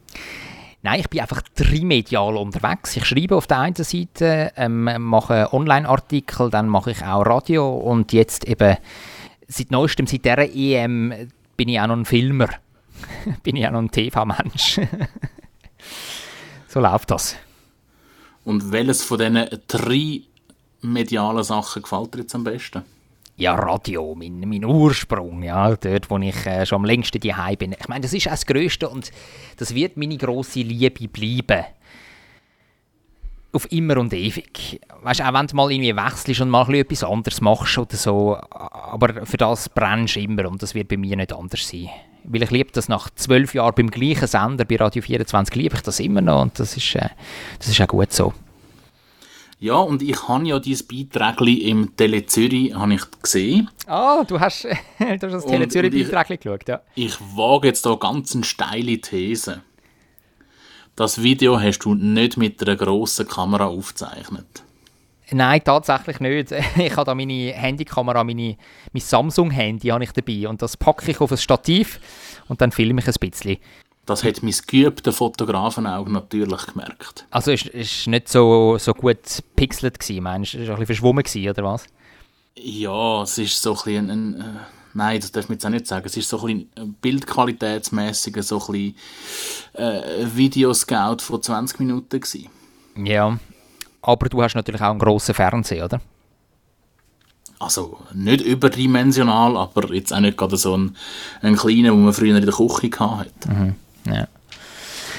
Nein, 0.83 1.01
ich 1.01 1.11
bin 1.11 1.21
einfach 1.21 1.43
trimedial 1.55 2.37
unterwegs. 2.37 2.97
Ich 2.97 3.05
schreibe 3.05 3.37
auf 3.37 3.47
der 3.49 3.59
einen 3.59 3.75
Seite, 3.75 4.53
ähm, 4.57 4.89
mache 4.99 5.53
Online-Artikel, 5.53 6.49
dann 6.51 6.69
mache 6.69 6.93
ich 6.93 7.03
auch 7.03 7.23
Radio 7.23 7.77
und 7.77 8.13
jetzt 8.13 8.47
eben 8.47 8.77
seit 9.49 9.71
neuestem, 9.71 10.07
seit 10.07 10.25
dieser 10.25 10.49
EM, 10.55 11.13
bin 11.57 11.69
ich 11.69 11.81
auch 11.81 11.89
noch 11.89 11.97
ein 11.97 12.05
Filmer. 12.05 12.49
bin 13.43 13.57
ich 13.57 13.67
auch 13.67 13.73
noch 13.73 13.81
ein 13.81 13.91
TV-Mensch. 13.91 14.81
so 16.69 16.81
läuft 16.81 17.11
das. 17.11 17.37
Und 18.45 18.71
welches 18.71 19.03
von 19.03 19.19
diesen 19.19 19.49
drei 19.67 20.21
medialen 20.83 21.43
Sachen 21.43 21.83
gefällt 21.83 22.15
dir 22.15 22.21
jetzt 22.21 22.35
am 22.35 22.45
besten? 22.45 22.85
Ja, 23.39 23.55
Radio, 23.55 24.15
mein, 24.15 24.41
mein 24.41 24.65
Ursprung, 24.65 25.43
ja, 25.43 25.77
dort, 25.77 26.09
wo 26.09 26.17
ich 26.17 26.47
äh, 26.47 26.65
schon 26.65 26.77
am 26.77 26.85
längsten 26.87 27.21
daheim 27.21 27.57
bin. 27.57 27.77
Ich 27.79 27.87
meine, 27.87 28.01
das 28.01 28.15
ist 28.15 28.29
auch 28.29 28.31
das 28.31 28.47
Größte 28.47 28.89
und 28.89 29.11
das 29.59 29.75
wird 29.75 29.99
meine 29.99 30.17
grosse 30.17 30.61
Liebe 30.61 31.07
bleiben. 31.07 31.67
Auf 33.53 33.71
immer 33.71 33.99
und 33.99 34.15
ewig. 34.15 34.81
Weißt 35.03 35.21
auch 35.21 35.35
wenn 35.35 35.47
du 35.49 35.55
mal 35.55 35.71
irgendwie 35.71 35.95
wechselst 35.95 36.41
und 36.41 36.49
mal 36.49 36.75
etwas 36.75 37.05
anderes 37.05 37.43
machst 37.43 37.77
oder 37.77 37.97
so, 37.97 38.37
aber 38.37 39.27
für 39.27 39.37
das 39.37 39.69
brennst 39.69 40.17
du 40.17 40.21
immer 40.21 40.49
und 40.49 40.63
das 40.63 40.75
wird 40.75 40.89
bei 40.89 40.97
mir 40.97 41.17
nicht 41.17 41.35
anders 41.35 41.69
sein. 41.69 41.91
Weil 42.25 42.43
ich 42.43 42.51
liebe 42.51 42.73
das 42.73 42.89
nach 42.89 43.11
zwölf 43.17 43.53
Jahren 43.53 43.75
beim 43.77 43.91
gleichen 43.91 44.29
Sender, 44.29 44.65
bei 44.65 44.77
Radio 44.77 45.03
24, 45.03 45.55
liebe 45.57 45.77
ich 45.77 45.83
das 45.83 46.01
immer 46.01 46.23
noch 46.23 46.41
und 46.41 46.59
das 46.59 46.75
ist, 46.75 46.95
äh, 46.95 47.11
das 47.59 47.69
ist 47.69 47.81
auch 47.83 47.87
gut 47.87 48.15
so. 48.15 48.33
Ja, 49.59 49.77
und 49.77 50.03
ich 50.03 50.29
habe 50.29 50.47
ja 50.47 50.59
dieses 50.59 50.87
Beitrag 50.87 51.41
im 51.41 51.97
Tele 51.97 52.27
Zürich 52.27 52.75
ich 52.75 53.23
gesehen. 53.23 53.71
Ah, 53.87 54.23
du 54.25 54.39
hast, 54.39 54.65
du 54.99 55.09
hast 55.09 55.23
das 55.23 55.47
Tele 55.47 55.67
Zürich 55.69 55.93
Beitrag 55.93 56.29
geschaut, 56.41 56.69
ja. 56.69 56.83
Ich 56.95 57.19
wage 57.21 57.69
jetzt 57.69 57.87
hier 57.87 57.99
ganz 57.99 58.35
eine 58.35 58.45
steile 58.45 59.01
These. 59.01 59.63
Das 60.95 61.23
Video 61.23 61.59
hast 61.61 61.81
du 61.81 61.95
nicht 61.95 62.37
mit 62.37 62.63
einer 62.63 62.77
grossen 62.77 63.27
Kamera 63.27 63.67
aufgezeichnet. 63.67 64.63
Nein, 65.31 65.63
tatsächlich 65.65 66.21
nicht. 66.21 66.53
Ich 66.77 66.97
habe 66.97 67.05
da 67.05 67.15
meine 67.15 67.53
Handykamera, 67.53 68.25
meine, 68.25 68.57
mein 68.93 69.01
Samsung-Handy 69.01 69.89
dabei 69.89 70.49
und 70.49 70.63
das 70.63 70.77
packe 70.77 71.11
ich 71.11 71.21
auf 71.21 71.33
ein 71.33 71.39
Stativ 71.39 71.99
und 72.49 72.61
dann 72.61 72.73
filme 72.73 73.01
ich 73.01 73.09
ein 73.09 73.15
bisschen. 73.19 73.57
Das 74.07 74.23
hat 74.23 74.43
mein 74.43 74.55
geübte 74.67 75.13
Fotografenauge 75.13 76.13
natürlich 76.13 76.67
gemerkt. 76.67 77.27
Also 77.31 77.51
ist 77.51 77.67
es 77.75 78.07
nicht 78.07 78.29
so, 78.29 78.79
so 78.79 78.95
gut 78.95 79.43
pixelt 79.57 79.99
gewesen, 79.99 80.23
meinst 80.23 80.55
du? 80.55 80.59
Ist 80.59 80.65
es 80.65 80.69
ein 80.69 80.75
bisschen 80.75 80.87
verschwommen 80.87 81.25
gewesen, 81.25 81.51
oder 81.51 81.65
was? 81.65 81.87
Ja, 82.55 83.23
es 83.23 83.37
ist 83.37 83.61
so 83.61 83.73
ein 83.73 83.75
bisschen 83.75 84.11
ein, 84.11 84.35
ein 84.35 84.41
äh, 84.41 84.59
nein, 84.95 85.21
das 85.21 85.33
darf 85.33 85.49
man 85.49 85.57
jetzt 85.57 85.67
auch 85.67 85.71
nicht 85.71 85.87
sagen. 85.89 86.07
Es 86.07 86.17
ist 86.17 86.29
so 86.29 86.41
ein 86.47 86.67
bisschen 86.69 86.97
bildqualitätsmäßig 87.01 88.37
so 88.43 88.61
ein 88.61 88.73
bisschen 88.73 88.97
äh, 89.75 90.37
Videoscout 90.37 91.19
von 91.21 91.43
20 91.43 91.81
Minuten 91.81 92.21
gewesen. 92.21 92.49
Ja, 92.97 93.39
aber 94.03 94.29
du 94.29 94.41
hast 94.41 94.55
natürlich 94.55 94.81
auch 94.81 94.91
einen 94.91 95.01
grossen 95.01 95.35
Fernseher, 95.35 95.85
oder? 95.85 96.01
Also 97.59 97.99
nicht 98.13 98.43
überdimensional, 98.43 99.57
aber 99.57 99.93
jetzt 99.93 100.13
auch 100.13 100.21
nicht 100.21 100.37
gerade 100.37 100.57
so 100.57 100.75
einen, 100.75 100.97
einen 101.41 101.57
kleinen, 101.57 101.85
den 101.85 102.05
man 102.05 102.13
früher 102.13 102.37
in 102.37 102.45
der 102.45 102.55
Küche 102.55 102.91
hatte. 103.01 103.49
Mhm. 103.49 103.75
Ja. 104.07 104.29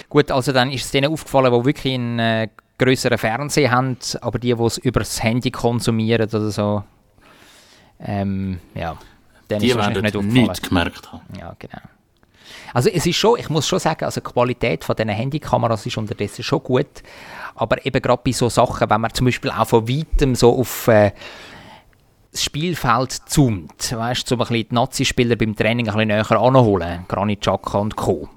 Gut, 0.09 0.31
also 0.31 0.51
dann 0.51 0.71
ist 0.71 0.85
es 0.85 0.91
denen 0.91 1.11
aufgefallen, 1.11 1.51
die 1.51 1.65
wirklich 1.65 1.93
einen 1.93 2.19
äh, 2.19 2.47
größeren 2.77 3.17
Fernseher 3.17 3.71
haben, 3.71 3.97
aber 4.21 4.39
die, 4.39 4.53
die 4.53 4.63
es 4.63 4.77
über 4.77 4.99
das 4.99 5.21
Handy 5.21 5.51
konsumieren 5.51 6.27
oder 6.27 6.51
so, 6.51 6.83
ähm, 7.99 8.59
ja, 8.75 8.97
denen 9.49 9.61
die 9.61 9.69
ist 9.69 9.77
werden 9.77 10.01
nicht 10.01 10.21
nichts 10.21 10.61
gemerkt 10.61 11.11
haben. 11.11 11.23
Ja, 11.37 11.55
genau. 11.57 11.79
Also 12.73 12.89
es 12.89 13.05
ist 13.05 13.15
schon, 13.15 13.39
ich 13.39 13.49
muss 13.49 13.67
schon 13.67 13.79
sagen, 13.79 14.05
also 14.05 14.21
die 14.21 14.29
Qualität 14.29 14.83
von 14.83 14.95
diesen 14.95 15.09
Handykameras 15.09 15.85
ist 15.85 15.97
unterdessen 15.97 16.43
schon 16.43 16.63
gut, 16.63 17.03
aber 17.55 17.83
eben 17.85 18.01
gerade 18.01 18.21
bei 18.23 18.31
so 18.31 18.49
Sachen, 18.49 18.89
wenn 18.89 19.01
man 19.01 19.13
zum 19.13 19.25
Beispiel 19.25 19.51
auch 19.51 19.67
von 19.67 19.87
weitem 19.89 20.35
so 20.35 20.57
auf 20.57 20.87
äh, 20.87 21.11
das 22.31 22.43
Spielfeld 22.43 23.11
zoomt, 23.11 23.91
weißt 23.91 24.29
du, 24.29 24.35
um 24.35 24.41
ein 24.41 24.47
bisschen 24.47 24.67
die 24.69 24.75
Nazi-Spieler 24.75 25.35
beim 25.35 25.55
Training 25.55 25.87
ein 25.87 25.93
bisschen 25.93 26.07
näher 26.07 26.31
anzuholen, 26.31 27.05
Granit 27.07 27.41
Xhaka 27.41 27.79
und 27.79 27.95
Co., 27.95 28.29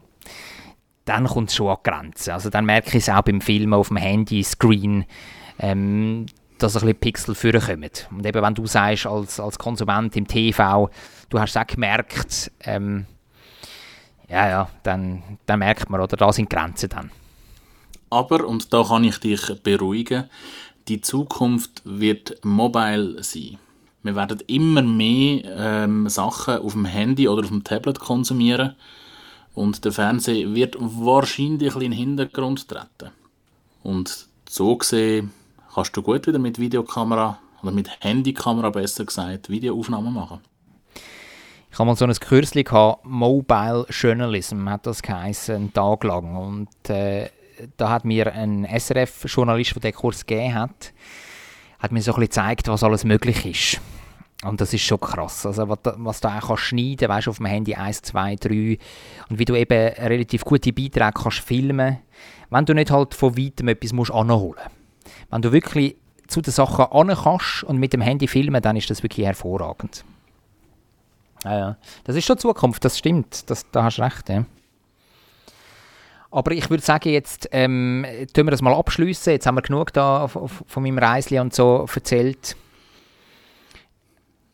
dann 1.10 1.26
kommt 1.26 1.50
es 1.50 1.56
schon 1.56 1.68
an 1.68 1.78
die 1.84 1.90
Grenze. 1.90 2.32
Also 2.32 2.50
dann 2.50 2.64
merke 2.64 2.90
ich 2.90 3.02
es 3.02 3.08
auch 3.08 3.22
beim 3.22 3.40
Filmen 3.40 3.74
auf 3.74 3.88
dem 3.88 3.96
Handy-Screen, 3.96 5.04
ähm, 5.58 6.26
dass 6.58 6.76
ein 6.76 6.82
bisschen 6.82 7.00
Pixel 7.00 7.34
vorkommen. 7.34 7.90
Und 8.12 8.24
eben, 8.24 8.42
wenn 8.42 8.54
du 8.54 8.64
sagst, 8.66 9.06
als, 9.06 9.40
als 9.40 9.58
Konsument 9.58 10.14
im 10.14 10.28
TV, 10.28 10.88
du 11.28 11.40
hast 11.40 11.50
es 11.50 11.56
auch 11.56 11.66
gemerkt, 11.66 12.52
ähm, 12.60 13.06
ja, 14.28 14.48
ja, 14.48 14.68
dann, 14.84 15.38
dann 15.46 15.58
merkt 15.58 15.90
man, 15.90 16.00
oder 16.00 16.16
da 16.16 16.32
sind 16.32 16.48
Grenzen 16.48 16.90
dann. 16.90 17.10
Aber, 18.08 18.46
und 18.46 18.72
da 18.72 18.84
kann 18.84 19.02
ich 19.02 19.18
dich 19.18 19.60
beruhigen, 19.64 20.30
die 20.86 21.00
Zukunft 21.00 21.82
wird 21.84 22.44
mobile 22.44 23.20
sein. 23.24 23.58
Wir 24.04 24.14
werden 24.14 24.40
immer 24.46 24.82
mehr 24.82 25.42
ähm, 25.44 26.08
Sachen 26.08 26.58
auf 26.58 26.72
dem 26.72 26.84
Handy 26.84 27.26
oder 27.26 27.42
auf 27.42 27.48
dem 27.48 27.64
Tablet 27.64 27.98
konsumieren 27.98 28.76
und 29.54 29.84
der 29.84 29.92
Fernseher 29.92 30.54
wird 30.54 30.76
wahrscheinlich 30.78 31.74
in 31.74 31.80
den 31.80 31.92
Hintergrund 31.92 32.68
treten. 32.68 33.10
Und 33.82 34.26
so 34.48 34.76
gesehen 34.76 35.32
kannst 35.74 35.96
du 35.96 36.02
gut 36.02 36.26
wieder 36.26 36.38
mit 36.38 36.58
Videokamera 36.58 37.38
oder 37.62 37.72
mit 37.72 37.90
Handykamera 38.00 38.70
besser 38.70 39.04
gesagt 39.04 39.48
Videoaufnahmen 39.48 40.12
machen. 40.12 40.40
Ich 41.72 41.78
habe 41.78 41.86
mal 41.86 41.96
so 41.96 42.04
ein 42.04 42.12
Kürzli 42.12 42.64
Mobile 43.04 43.86
Journalism 43.88 44.68
hat 44.68 44.86
das 44.86 45.02
geheißen, 45.02 45.54
einen 45.54 45.72
Tag 45.72 46.02
lang. 46.02 46.36
Und 46.36 46.90
äh, 46.90 47.30
da 47.76 47.90
hat 47.90 48.04
mir 48.04 48.32
ein 48.32 48.64
SRF-Journalist, 48.64 49.76
der 49.76 49.82
den 49.82 49.94
Kurs 49.94 50.26
gegeben 50.26 50.54
hat, 50.54 50.92
hat 51.78 51.92
mir 51.92 52.02
so 52.02 52.12
ein 52.12 52.20
bisschen 52.20 52.44
gezeigt, 52.44 52.68
was 52.68 52.82
alles 52.82 53.04
möglich 53.04 53.46
ist. 53.46 53.80
Und 54.42 54.60
das 54.60 54.72
ist 54.72 54.82
schon 54.82 55.00
krass. 55.00 55.44
Also, 55.44 55.68
was, 55.68 55.78
was 55.96 56.20
du 56.20 56.28
auch 56.28 56.48
kannst 56.48 56.62
schneiden 56.62 57.08
weißt 57.08 57.28
auf 57.28 57.36
dem 57.36 57.46
Handy 57.46 57.74
1, 57.74 58.02
2, 58.02 58.36
3. 58.36 58.78
Und 59.28 59.38
wie 59.38 59.44
du 59.44 59.54
eben 59.54 59.94
relativ 59.94 60.44
gute 60.44 60.72
Beiträge 60.72 61.12
kannst 61.12 61.40
filmen, 61.40 61.98
wenn 62.48 62.64
du 62.64 62.74
nicht 62.74 62.90
halt 62.90 63.14
von 63.14 63.36
weitem 63.36 63.68
etwas 63.68 63.92
musst 63.92 64.12
anholen 64.12 64.54
musst. 64.54 65.20
Wenn 65.30 65.42
du 65.42 65.52
wirklich 65.52 65.96
zu 66.26 66.40
den 66.40 66.52
Sachen 66.52 66.86
an 66.86 67.14
kannst 67.14 67.64
und 67.64 67.78
mit 67.78 67.92
dem 67.92 68.00
Handy 68.00 68.26
filmen, 68.26 68.62
dann 68.62 68.76
ist 68.76 68.88
das 68.88 69.02
wirklich 69.02 69.26
hervorragend. 69.26 70.04
Ja, 71.44 71.58
ja. 71.58 71.76
Das 72.04 72.16
ist 72.16 72.24
schon 72.24 72.38
Zukunft, 72.38 72.84
das 72.84 72.98
stimmt. 72.98 73.48
Das, 73.50 73.66
da 73.70 73.84
hast 73.84 73.98
du 73.98 74.02
recht. 74.02 74.28
Ja. 74.28 74.44
Aber 76.30 76.52
ich 76.52 76.70
würde 76.70 76.82
sagen, 76.82 77.10
jetzt 77.10 77.48
ähm, 77.52 78.06
tun 78.32 78.46
wir 78.46 78.52
das 78.52 78.62
mal 78.62 78.74
abschließen. 78.74 79.32
Jetzt 79.32 79.46
haben 79.46 79.56
wir 79.56 79.62
genug 79.62 79.92
da 79.92 80.28
von 80.28 80.82
meinem 80.82 80.98
Reisli 80.98 81.38
und 81.40 81.54
so 81.54 81.86
erzählt. 81.92 82.56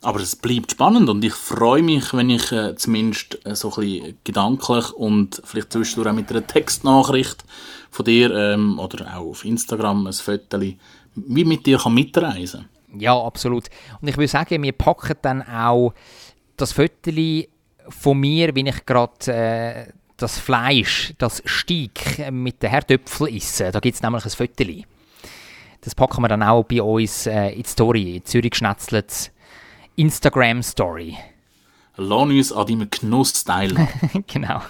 Aber 0.06 0.20
es 0.20 0.36
bleibt 0.36 0.70
spannend 0.70 1.08
und 1.08 1.24
ich 1.24 1.32
freue 1.32 1.82
mich, 1.82 2.14
wenn 2.14 2.30
ich 2.30 2.52
äh, 2.52 2.76
zumindest 2.76 3.44
äh, 3.44 3.56
so 3.56 3.72
ein 3.72 3.80
bisschen 3.80 4.18
gedanklich 4.22 4.92
und 4.92 5.42
vielleicht 5.44 5.72
zwischendurch 5.72 6.08
auch 6.08 6.14
mit 6.14 6.30
einer 6.30 6.46
Textnachricht 6.46 7.44
von 7.90 8.04
dir 8.04 8.30
ähm, 8.32 8.78
oder 8.78 9.16
auch 9.16 9.30
auf 9.30 9.44
Instagram 9.44 10.06
ein 10.06 10.12
Foto 10.12 10.60
wie 10.60 11.44
mit 11.44 11.66
dir 11.66 11.78
kann 11.78 11.94
mitreisen 11.94 12.68
Ja, 12.96 13.20
absolut. 13.20 13.64
Und 14.00 14.06
ich 14.06 14.16
würde 14.16 14.28
sagen, 14.28 14.62
wir 14.62 14.70
packen 14.70 15.16
dann 15.22 15.42
auch 15.42 15.92
das 16.56 16.70
Foto 16.70 17.10
von 17.88 18.20
mir, 18.20 18.54
wenn 18.54 18.66
ich 18.66 18.86
gerade 18.86 19.26
äh, 19.26 19.92
das 20.18 20.38
Fleisch, 20.38 21.14
das 21.18 21.42
Steak 21.44 22.30
mit 22.30 22.62
den 22.62 22.70
Herdöpfeln 22.70 23.34
esse. 23.34 23.72
Da 23.72 23.80
gibt 23.80 23.96
es 23.96 24.02
nämlich 24.02 24.24
ein 24.24 24.30
Foto. 24.30 24.64
Das 25.80 25.96
packen 25.96 26.22
wir 26.22 26.28
dann 26.28 26.44
auch 26.44 26.62
bei 26.62 26.80
uns 26.80 27.26
äh, 27.26 27.48
in 27.48 27.64
die 27.64 27.68
Story, 27.68 28.16
in 28.18 28.24
Zürich 28.24 28.54
Schnetzlets 28.54 29.32
Instagram 29.96 30.62
Story. 30.62 31.16
Uns 31.96 32.52
an 32.52 32.66
deinem 32.66 32.90
Genuss 32.90 33.44
teilen. 33.44 33.88
genau. 34.26 34.60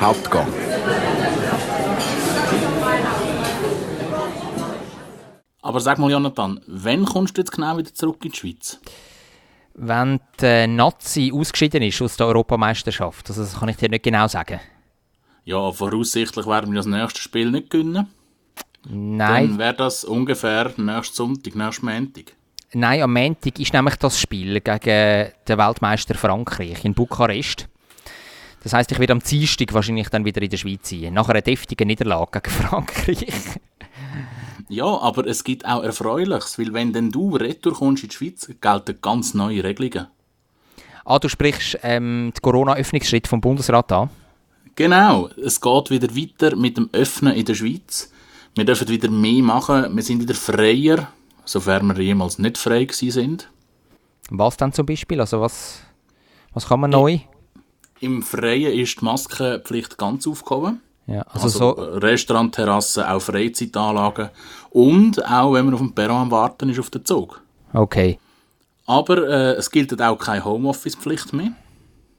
Hauptgang. 0.00 0.46
Aber 5.60 5.80
sag 5.80 5.98
mal, 5.98 6.10
Jonathan, 6.10 6.60
wann 6.66 7.04
kommst 7.04 7.36
du 7.36 7.42
jetzt 7.42 7.52
genau 7.52 7.76
wieder 7.76 7.92
zurück 7.92 8.24
in 8.24 8.30
die 8.30 8.38
Schweiz? 8.38 8.80
Wenn 9.74 10.18
der 10.40 10.66
Nazi 10.66 11.30
ausgeschieden 11.34 11.82
ist 11.82 12.00
aus 12.00 12.16
der 12.16 12.26
Europameisterschaft. 12.26 13.28
Also 13.28 13.42
das 13.42 13.60
kann 13.60 13.68
ich 13.68 13.76
dir 13.76 13.90
nicht 13.90 14.04
genau 14.04 14.26
sagen. 14.28 14.60
Ja, 15.44 15.70
voraussichtlich 15.72 16.46
werden 16.46 16.72
wir 16.72 16.78
das 16.78 16.86
nächste 16.86 17.20
Spiel 17.20 17.50
nicht 17.50 17.68
gewinnen. 17.68 18.06
Nein. 18.90 19.50
Dann 19.50 19.58
wäre 19.58 19.74
das 19.74 20.04
ungefähr 20.04 20.72
nächsten 20.76 21.14
Sonntag, 21.14 21.54
nächsten 21.54 21.86
Montag. 21.86 22.32
Nein, 22.72 23.02
am 23.02 23.12
Montag 23.12 23.58
ist 23.58 23.72
nämlich 23.72 23.96
das 23.96 24.20
Spiel 24.20 24.60
gegen 24.60 25.32
den 25.48 25.58
Weltmeister 25.58 26.14
Frankreich 26.14 26.84
in 26.84 26.94
Bukarest. 26.94 27.68
Das 28.62 28.72
heißt, 28.72 28.92
ich 28.92 28.98
werde 28.98 29.12
am 29.12 29.20
Dienstag 29.20 29.72
wahrscheinlich 29.72 30.08
dann 30.08 30.24
wieder 30.24 30.42
in 30.42 30.50
der 30.50 30.56
Schweiz 30.56 30.90
sein, 30.90 31.14
nach 31.14 31.28
einer 31.28 31.40
deftigen 31.40 31.86
Niederlage 31.86 32.40
gegen 32.40 32.54
Frankreich. 32.62 33.26
ja, 34.68 34.84
aber 34.84 35.26
es 35.26 35.44
gibt 35.44 35.64
auch 35.64 35.82
Erfreuliches, 35.82 36.58
weil 36.58 36.72
wenn 36.72 36.92
denn 36.92 37.10
du 37.10 37.36
retour 37.36 37.74
kommst 37.74 38.02
in 38.02 38.08
die 38.10 38.16
Schweiz, 38.16 38.50
gelten 38.60 38.98
ganz 39.00 39.34
neue 39.34 39.64
Regelungen. 39.64 40.08
Ah, 41.04 41.18
du 41.18 41.28
sprichst 41.28 41.78
ähm, 41.82 42.32
den 42.36 42.42
Corona-Öffnungsschritt 42.42 43.28
vom 43.28 43.40
Bundesrat 43.40 43.90
an? 43.92 44.10
Genau, 44.74 45.30
es 45.42 45.60
geht 45.60 45.90
wieder 45.90 46.14
weiter 46.14 46.54
mit 46.54 46.76
dem 46.76 46.90
Öffnen 46.92 47.34
in 47.34 47.46
der 47.46 47.54
Schweiz. 47.54 48.12
Wir 48.58 48.64
dürfen 48.64 48.88
wieder 48.88 49.08
mehr 49.08 49.40
machen, 49.40 49.94
wir 49.94 50.02
sind 50.02 50.20
wieder 50.20 50.34
freier, 50.34 51.12
sofern 51.44 51.96
wir 51.96 52.02
jemals 52.02 52.40
nicht 52.40 52.58
frei 52.58 52.86
gewesen 52.86 53.12
sind. 53.12 53.48
Was 54.30 54.56
dann 54.56 54.72
zum 54.72 54.84
Beispiel? 54.84 55.20
Also 55.20 55.40
was, 55.40 55.82
was 56.54 56.66
kann 56.66 56.80
man 56.80 56.90
neu? 56.90 57.20
Im 58.00 58.20
Freien 58.20 58.72
ist 58.72 59.00
die 59.00 59.04
Maskenpflicht 59.04 59.96
ganz 59.96 60.26
aufgehoben. 60.26 60.80
Ja, 61.06 61.22
also, 61.28 61.44
also 61.44 61.58
so 61.58 61.70
Restaurant, 61.98 62.52
Terrassen, 62.52 63.04
auch 63.04 63.20
Freizeitanlagen 63.20 64.30
und 64.70 65.24
auch 65.24 65.52
wenn 65.52 65.66
man 65.66 65.74
auf 65.74 65.80
dem 65.80 65.94
Perron 65.94 66.22
am 66.22 66.30
Warten 66.32 66.68
ist 66.68 66.80
auf 66.80 66.90
den 66.90 67.04
Zug. 67.04 67.40
Okay. 67.72 68.18
Aber 68.86 69.18
äh, 69.28 69.52
es 69.52 69.70
gilt 69.70 70.02
auch 70.02 70.18
keine 70.18 70.44
Homeoffice-Pflicht 70.44 71.32
mehr. 71.32 71.52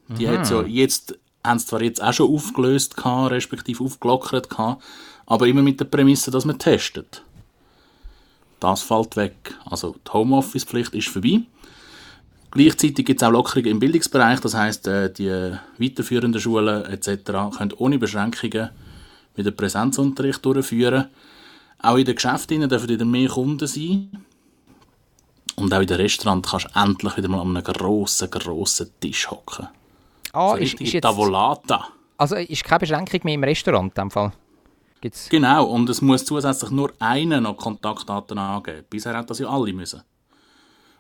Die 0.08 0.26
mhm. 0.26 0.38
hat 0.38 0.50
ja 0.50 0.62
jetzt, 0.62 1.20
haben 1.46 1.60
sie 1.60 1.66
zwar 1.66 1.82
jetzt 1.82 2.02
auch 2.02 2.14
schon 2.14 2.34
aufgelöst, 2.34 2.96
gehabt, 2.96 3.32
respektive 3.32 3.84
aufgelockert, 3.84 4.50
gehabt, 4.50 4.82
aber 5.30 5.48
immer 5.48 5.62
mit 5.62 5.80
der 5.80 5.86
Prämisse, 5.86 6.32
dass 6.32 6.44
man 6.44 6.60
testet. 6.60 7.24
Das 8.60 8.82
fällt 8.82 9.16
weg. 9.16 9.56
Also 9.66 9.96
die 10.06 10.12
Homeoffice-Pflicht 10.12 10.94
ist 10.96 11.08
vorbei. 11.08 11.42
Gleichzeitig 12.52 13.06
gibt 13.06 13.22
es 13.22 13.28
auch 13.28 13.32
Lockerungen 13.32 13.72
im 13.72 13.80
Bildungsbereich, 13.80 14.40
das 14.40 14.56
heißt, 14.56 14.88
äh, 14.88 15.14
die 15.14 15.56
weiterführenden 15.78 16.42
Schulen 16.42 16.84
etc. 16.86 17.24
können 17.56 17.74
ohne 17.78 18.00
Beschränkungen 18.00 18.72
wieder 19.36 19.52
Präsenzunterricht 19.52 20.44
durchführen. 20.44 21.10
Auch 21.78 21.98
in 21.98 22.06
den 22.06 22.16
Geschäften 22.16 22.68
dürfen 22.68 22.90
wieder 22.90 23.06
mehr 23.06 23.30
Kunden 23.30 23.68
sein. 23.68 24.26
Und 25.56 25.74
auch 25.74 25.82
in 25.82 25.88
den 25.88 25.98
Restaurants 25.98 26.50
kannst 26.50 26.66
du 26.74 26.80
endlich 26.80 27.18
wieder 27.18 27.30
mal 27.30 27.42
an 27.42 27.56
einem 27.56 27.64
grossen, 27.64 28.32
grossen 28.32 28.90
Tisch 29.00 29.30
hocken. 29.30 29.68
Ah, 30.34 30.52
so 30.52 30.56
ist, 30.56 30.82
ist 30.82 30.94
jetzt... 30.94 31.04
Tavolata. 31.04 31.88
Also 32.18 32.36
ist 32.36 32.64
keine 32.64 32.80
Beschränkung 32.80 33.22
mehr 33.24 33.36
im 33.36 33.44
Restaurant 33.44 33.96
in 33.96 34.02
dem 34.02 34.12
Fall? 34.12 34.32
Gibt's? 35.02 35.30
Genau, 35.30 35.66
und 35.66 35.90
es 35.90 36.02
muss 36.02 36.26
zusätzlich 36.26 36.72
nur 36.72 36.92
einer 37.00 37.40
noch 37.40 37.58
Kontaktdaten 37.58 38.38
angeben. 38.38 38.86
Bisher 38.90 39.16
haben 39.16 39.28
das 39.28 39.40
ja 39.40 39.48
alle 39.48 39.72
müssen. 39.72 40.02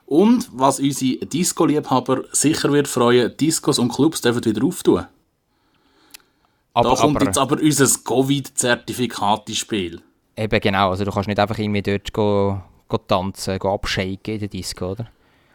Und 0.06 0.50
was 0.52 0.80
unsere 0.80 1.26
Disco-Liebhaber 1.26 2.24
sicher 2.32 2.72
wird 2.72 2.88
freuen, 2.88 3.36
Discos 3.38 3.78
und 3.78 3.94
Clubs 3.94 4.22
dürfen 4.22 4.44
wieder 4.44 4.66
auftun. 4.66 5.06
Aber, 6.74 6.90
da 6.90 6.96
kommt 6.96 7.18
aber, 7.18 7.26
jetzt 7.26 7.38
aber 7.38 7.60
unser 7.62 7.88
Covid-Zertifikat 8.04 9.50
ins 9.50 9.58
Spiel. 9.58 10.02
Eben 10.36 10.60
genau, 10.62 10.92
also 10.92 11.04
du 11.04 11.12
kannst 11.12 11.28
nicht 11.28 11.40
einfach 11.40 11.60
irgendwie 11.60 11.82
dort 11.82 12.14
go, 12.14 12.62
go 12.88 12.98
tanzen, 12.98 13.60
go 13.60 13.74
abshaken 13.74 14.36
in 14.36 14.40
der 14.40 14.48
Disco, 14.48 14.92
oder? 14.92 15.08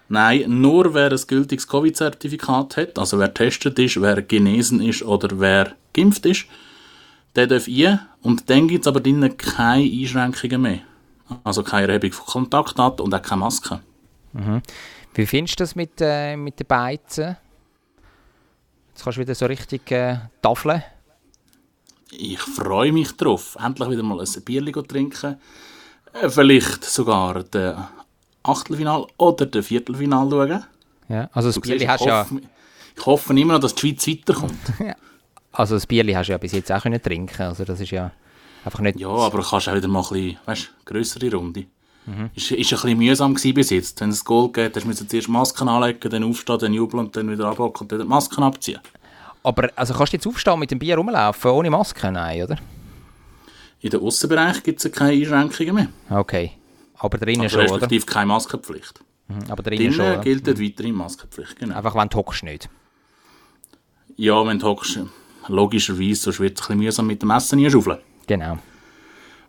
Nein, 0.08 0.44
nur 0.60 0.92
wer 0.92 1.10
ein 1.10 1.20
gültiges 1.26 1.66
Covid-Zertifikat 1.66 2.76
hat, 2.76 2.98
also 2.98 3.18
wer 3.18 3.28
getestet 3.28 3.78
ist, 3.78 4.00
wer 4.00 4.20
genesen 4.22 4.82
ist 4.82 5.02
oder 5.02 5.40
wer 5.40 5.74
geimpft 5.94 6.26
ist, 6.26 6.44
der 7.36 7.46
darf 7.46 7.66
ein. 7.68 8.00
Und 8.22 8.48
dann 8.48 8.68
gibt 8.68 8.84
es 8.84 8.88
aber 8.88 9.00
drinnen 9.00 9.36
keine 9.36 9.84
Einschränkungen 9.84 10.62
mehr. 10.62 10.78
Also 11.42 11.62
keine 11.62 11.88
Erhebung 11.88 12.12
von 12.12 12.26
Kontaktdaten 12.26 13.04
und 13.04 13.14
auch 13.14 13.22
keine 13.22 13.40
Maske. 13.40 13.80
Mhm. 14.32 14.62
Wie 15.14 15.26
findest 15.26 15.60
du 15.60 15.62
das 15.62 15.74
mit, 15.74 16.00
äh, 16.00 16.36
mit 16.36 16.58
den 16.58 16.66
Beizen? 16.66 17.36
Jetzt 18.88 19.02
kannst 19.02 19.16
du 19.16 19.22
wieder 19.22 19.34
so 19.34 19.46
richtig 19.46 19.90
äh, 19.90 20.18
tafeln. 20.42 20.82
Ich 22.10 22.40
freue 22.40 22.92
mich 22.92 23.16
drauf. 23.16 23.56
Endlich 23.64 23.90
wieder 23.90 24.02
mal 24.02 24.20
ein 24.20 24.42
Bierchen 24.44 24.86
trinken. 24.86 25.36
Äh, 26.12 26.28
vielleicht 26.28 26.84
sogar 26.84 27.42
den 27.42 27.74
Achtelfinal 28.42 29.06
oder 29.16 29.46
den 29.46 29.62
Viertelfinal 29.62 30.28
schauen. 30.30 30.64
Ja, 31.08 31.28
also 31.32 31.48
das 31.48 31.60
Bierli 31.60 31.86
hast 31.86 32.04
ja... 32.04 32.26
Ich 32.96 33.06
hoffe 33.06 33.36
immer 33.36 33.54
noch, 33.54 33.60
dass 33.60 33.74
die 33.74 33.80
Schweiz 33.80 34.06
weiterkommt. 34.06 34.60
ja. 34.78 34.94
Also 35.54 35.76
das 35.76 35.86
Bierli 35.86 36.12
hast 36.12 36.26
du 36.26 36.32
ja 36.32 36.38
bis 36.38 36.52
jetzt 36.52 36.70
auch 36.72 36.82
können 36.82 37.00
trinken 37.00 37.42
Also 37.42 37.64
das 37.64 37.80
ist 37.80 37.90
ja 37.90 38.10
einfach 38.64 38.80
nicht... 38.80 38.98
Ja, 38.98 39.08
aber 39.08 39.38
du 39.38 39.48
kannst 39.48 39.68
auch 39.68 39.74
wieder 39.74 39.88
mal 39.88 40.00
ein 40.00 40.08
bisschen, 40.08 40.38
weißt, 40.44 40.70
grössere 40.84 41.32
Runde. 41.32 41.66
Mhm. 42.06 42.30
Ist, 42.34 42.50
ist 42.50 42.72
ein 42.72 42.80
bisschen 42.80 42.98
mühsam 42.98 43.34
gewesen 43.34 43.54
bis 43.54 43.70
jetzt. 43.70 44.00
Wenn 44.00 44.10
es 44.10 44.24
Goal 44.24 44.50
geht, 44.50 44.76
hast 44.76 44.84
du 44.84 45.06
zuerst 45.06 45.28
Masken 45.28 45.68
anlegen, 45.68 46.10
dann 46.10 46.24
aufstehen, 46.24 46.58
dann 46.58 46.74
jubeln 46.74 47.06
und 47.06 47.16
dann 47.16 47.30
wieder 47.30 47.46
abhocken 47.46 47.84
und 47.84 47.92
dann 47.92 48.00
die 48.00 48.04
Masken 48.04 48.42
abziehen. 48.42 48.80
Aber 49.42 49.70
also 49.76 49.94
kannst 49.94 50.12
du 50.12 50.16
jetzt 50.16 50.26
aufstehen 50.26 50.58
mit 50.58 50.70
dem 50.70 50.78
Bier 50.78 50.96
rumlaufen, 50.96 51.50
ohne 51.50 51.70
Maske? 51.70 52.10
Nein, 52.10 52.42
oder? 52.42 52.56
In 53.80 53.90
den 53.90 54.00
Aussenbereich 54.00 54.62
gibt 54.62 54.84
es 54.84 54.90
keine 54.90 55.12
Einschränkungen 55.12 55.74
mehr. 55.74 55.88
Okay. 56.18 56.52
Aber 56.98 57.18
drinnen 57.18 57.40
aber 57.40 57.50
schon, 57.50 57.60
respektive 57.60 58.06
keine 58.06 58.26
Maskenpflicht. 58.26 59.00
Mhm. 59.28 59.50
Aber 59.50 59.62
drinnen, 59.62 59.92
drinnen 59.92 60.14
schon, 60.14 60.20
gilt 60.22 60.46
mhm. 60.46 60.60
weiterhin 60.60 60.94
Maskenpflicht, 60.94 61.58
genau. 61.58 61.76
Einfach 61.76 61.94
wenn 61.94 62.08
du 62.08 62.16
hockst 62.16 62.42
nicht? 62.42 62.68
Ja, 64.16 64.46
wenn 64.46 64.58
du 64.58 64.66
hockst, 64.66 64.98
logischerweise, 65.48 66.22
sonst 66.22 66.40
wird 66.40 66.58
es 66.58 66.62
ein 66.62 66.78
bisschen 66.78 66.78
mühsam 66.78 67.06
mit 67.06 67.22
dem 67.22 67.30
Essen 67.30 67.70
schaufeln. 67.70 67.98
Genau. 68.26 68.58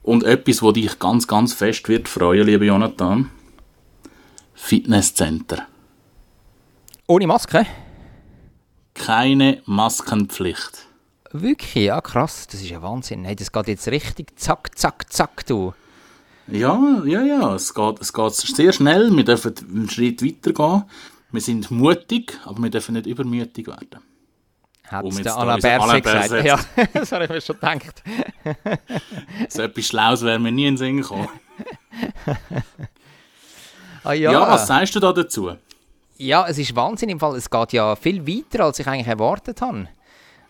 Und 0.03 0.23
etwas, 0.23 0.61
was 0.61 0.73
dich 0.73 0.99
ganz, 0.99 1.27
ganz 1.27 1.53
fest 1.53 1.87
wird 1.89 2.07
freuen, 2.07 2.45
lieber 2.45 2.65
Jonathan. 2.65 3.31
Fitnesscenter. 4.53 5.67
Ohne 7.07 7.27
Maske? 7.27 7.65
Keine 8.93 9.61
Maskenpflicht. 9.65 10.87
Wirklich? 11.31 11.85
Ja, 11.85 11.99
krass. 12.01 12.47
Das 12.47 12.61
ist 12.61 12.69
ja 12.69 12.81
Wahnsinn. 12.81 13.25
Hey, 13.25 13.35
das 13.35 13.51
geht 13.51 13.67
jetzt 13.67 13.87
richtig 13.89 14.39
zack, 14.39 14.77
zack, 14.77 15.11
zack, 15.11 15.45
du. 15.45 15.73
Ja, 16.47 17.03
ja, 17.05 17.21
ja. 17.23 17.55
Es 17.55 17.73
geht, 17.73 17.99
es 17.99 18.13
geht 18.13 18.33
sehr 18.33 18.71
schnell. 18.71 19.15
Wir 19.15 19.25
dürfen 19.25 19.53
einen 19.69 19.89
Schritt 19.89 20.23
weitergehen. 20.23 20.83
Wir 21.31 21.41
sind 21.41 21.71
mutig, 21.71 22.39
aber 22.45 22.63
wir 22.63 22.69
dürfen 22.69 22.93
nicht 22.93 23.07
übermütig 23.07 23.67
werden. 23.67 23.99
Hat 24.87 25.03
um 25.03 25.15
der 25.23 25.35
Alain 25.35 25.59
Berset 25.59 26.03
gesagt. 26.03 26.45
Ja, 26.45 26.59
das 26.93 27.11
habe 27.11 27.23
ich 27.25 27.29
mir 27.29 27.41
schon 27.41 27.55
gedacht. 27.55 28.03
so 29.49 29.61
etwas 29.63 29.85
Schlaues 29.85 30.21
wäre 30.21 30.39
mir 30.39 30.51
nie 30.51 30.67
in 30.67 30.73
den 30.73 30.77
Sinn 30.77 30.97
gekommen. 30.97 31.27
ah, 34.03 34.13
ja. 34.13 34.31
ja, 34.31 34.41
was 34.41 34.67
sagst 34.67 34.95
du 34.95 34.99
da 34.99 35.11
dazu? 35.11 35.55
Ja, 36.17 36.47
es 36.47 36.57
ist 36.57 36.75
Wahnsinn 36.75 37.09
im 37.09 37.19
Fall. 37.19 37.35
Es 37.35 37.49
geht 37.49 37.73
ja 37.73 37.95
viel 37.95 38.25
weiter, 38.25 38.65
als 38.65 38.79
ich 38.79 38.87
eigentlich 38.87 39.07
erwartet 39.07 39.61
habe. 39.61 39.87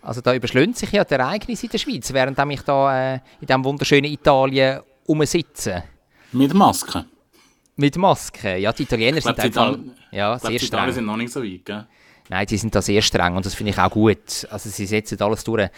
Also 0.02 0.22
da 0.22 0.36
überschlägt 0.36 0.78
sich 0.78 0.92
ja 0.92 1.04
die 1.04 1.16
Ereignisse 1.16 1.66
in 1.66 1.72
der 1.72 1.78
Schweiz, 1.80 2.14
während 2.14 2.38
ich 2.52 2.62
da 2.62 3.16
äh, 3.16 3.20
in 3.42 3.48
diesem 3.48 3.64
wunderschönen 3.64 4.12
Italien 4.12 4.82
rumsitze. 5.08 5.84
Mit 6.32 6.54
Maske. 6.54 7.06
Mit 7.76 7.98
Maske. 7.98 8.58
Ja, 8.58 8.72
die 8.72 8.84
Italiener 8.84 9.18
Ich 9.18 9.24
glaube, 9.24 9.42
sind 9.42 9.58
einfach 9.58 9.74
Ital 9.74 9.96
ja, 10.12 10.38
glaub, 10.38 10.42
sehr 10.42 10.50
die 10.52 10.66
Italiener 10.66 10.82
streng. 10.84 10.94
sind 10.94 11.06
noch 11.06 11.18
nicht 11.18 11.34
so 11.34 11.44
weit, 11.44 11.66
gell? 11.66 11.88
Nein, 12.30 12.48
die 12.48 12.58
sind 12.58 12.74
da 12.74 12.82
sehr 12.82 13.02
streng 13.02 13.36
und 13.36 13.46
das 13.46 13.54
finde 13.54 13.72
ich 13.72 13.78
auch 13.78 13.92
gut. 13.92 14.48
Also 14.50 14.70
sie 14.70 14.86
setzen 14.86 15.22
alles 15.22 15.44
durch. 15.44 15.70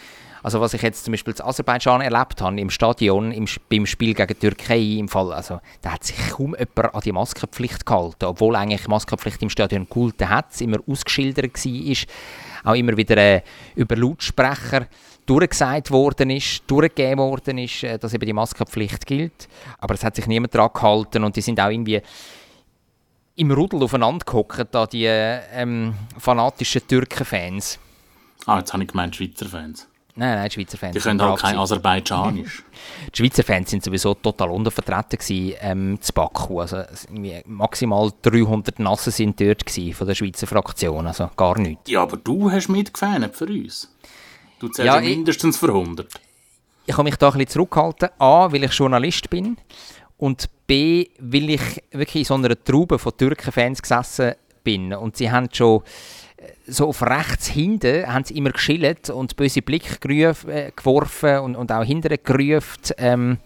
Also 0.42 0.60
was 0.60 0.72
ich 0.72 0.82
jetzt 0.82 1.04
zum 1.04 1.12
Beispiel 1.12 1.34
in 1.34 1.44
Aserbaidschan 1.44 2.00
erlebt 2.00 2.40
habe, 2.40 2.60
im 2.60 2.70
Stadion, 2.70 3.32
im, 3.32 3.46
beim 3.68 3.86
Spiel 3.86 4.14
gegen 4.14 4.28
die 4.28 4.34
Türkei 4.34 4.98
im 4.98 5.08
Fall, 5.08 5.32
also 5.32 5.60
da 5.82 5.92
hat 5.92 6.04
sich 6.04 6.16
kaum 6.30 6.54
jemand 6.58 6.94
an 6.94 7.00
die 7.04 7.12
Maskenpflicht 7.12 7.84
gehalten, 7.84 8.24
obwohl 8.24 8.56
eigentlich 8.56 8.86
Maskenpflicht 8.86 9.42
im 9.42 9.50
Stadion 9.50 9.88
gehalten 9.88 10.28
hat, 10.28 10.52
es 10.52 10.60
immer 10.60 10.78
ausgeschildert 10.86 11.52
war, 11.54 12.72
auch 12.72 12.76
immer 12.76 12.96
wieder 12.96 13.16
äh, 13.16 13.42
über 13.74 13.96
Lautsprecher 13.96 14.86
durchgesagt 15.26 15.90
worden 15.90 16.30
ist, 16.30 16.62
durchgegeben 16.66 17.18
worden 17.18 17.58
ist, 17.58 17.82
äh, 17.82 17.98
dass 17.98 18.14
eben 18.14 18.24
die 18.24 18.32
Maskenpflicht 18.32 19.06
gilt. 19.06 19.48
Aber 19.78 19.94
es 19.94 20.04
hat 20.04 20.16
sich 20.16 20.26
niemand 20.26 20.54
daran 20.54 20.70
gehalten 20.72 21.24
und 21.24 21.36
die 21.36 21.42
sind 21.42 21.60
auch 21.60 21.70
irgendwie 21.70 22.00
im 23.38 23.50
Rudel 23.50 23.82
aufeinander 23.82 24.24
gehockt, 24.24 24.66
da 24.72 24.86
die 24.86 25.04
äh, 25.06 25.40
ähm, 25.52 25.94
fanatischen 26.18 26.86
Türken-Fans. 26.86 27.78
Ah, 28.46 28.58
jetzt 28.58 28.72
habe 28.72 28.82
ich 28.82 28.88
gemeint 28.90 29.16
Schweizer 29.16 29.46
Fans. 29.46 29.86
Nein, 30.14 30.34
nein, 30.36 30.48
die 30.48 30.54
Schweizer 30.54 30.76
Fans. 30.78 30.94
Die 30.94 31.00
können 31.00 31.20
halt 31.22 31.30
brav 31.32 31.40
kein. 31.42 31.56
Aserbaidschanisch. 31.58 32.64
Die 33.14 33.16
Schweizer 33.18 33.44
Fans 33.44 33.70
sind 33.70 33.84
sowieso 33.84 34.14
total 34.14 34.50
untervertreten 34.50 35.18
gewesen, 35.18 35.56
ähm, 35.60 35.98
zu 36.00 36.12
Baku. 36.12 36.60
Also 36.60 36.82
maximal 37.46 38.10
300 38.22 38.80
Nassen 38.80 39.12
sind 39.12 39.40
dort 39.40 39.64
gewesen, 39.64 39.94
von 39.94 40.06
der 40.08 40.14
Schweizer 40.16 40.46
Fraktion, 40.48 41.06
also 41.06 41.30
gar 41.36 41.56
nichts. 41.58 41.88
ja, 41.90 42.02
aber 42.02 42.16
du 42.16 42.50
hast 42.50 42.68
mitgefähnet 42.68 43.36
für 43.36 43.46
uns. 43.46 43.94
Du 44.58 44.68
zählst 44.68 44.86
Ja, 44.86 44.98
ich- 45.00 45.16
mindestens 45.16 45.56
für 45.56 45.68
100. 45.72 46.08
Ich 46.86 46.94
habe 46.94 47.04
mich 47.04 47.16
da 47.16 47.26
ein 47.28 47.32
bisschen 47.34 47.48
zurückgehalten. 47.50 48.08
A, 48.18 48.50
weil 48.50 48.64
ich 48.64 48.72
Journalist 48.72 49.28
bin 49.30 49.56
und 50.18 50.48
B, 50.66 51.08
weil 51.18 51.50
ich 51.50 51.82
wirklich 51.92 52.22
in 52.22 52.24
so 52.24 52.34
einer 52.34 52.62
Traube 52.62 52.98
von 52.98 53.16
Türken-Fans 53.16 53.80
gesessen 53.80 54.34
bin. 54.62 54.92
Und 54.92 55.16
sie 55.16 55.30
haben 55.30 55.48
schon 55.50 55.82
äh, 56.36 56.50
so 56.66 56.88
auf 56.88 57.02
rechts 57.02 57.46
hinten 57.46 58.06
haben 58.06 58.24
sie 58.24 58.36
immer 58.36 58.50
geschillt 58.50 59.08
und 59.08 59.36
böse 59.36 59.62
Blicke 59.62 59.96
geruf, 59.98 60.44
äh, 60.46 60.72
geworfen 60.76 61.38
und, 61.38 61.56
und 61.56 61.72
auch 61.72 61.84
hinterher 61.84 62.18
gerufen. 62.18 62.94
Ähm, 62.98 63.38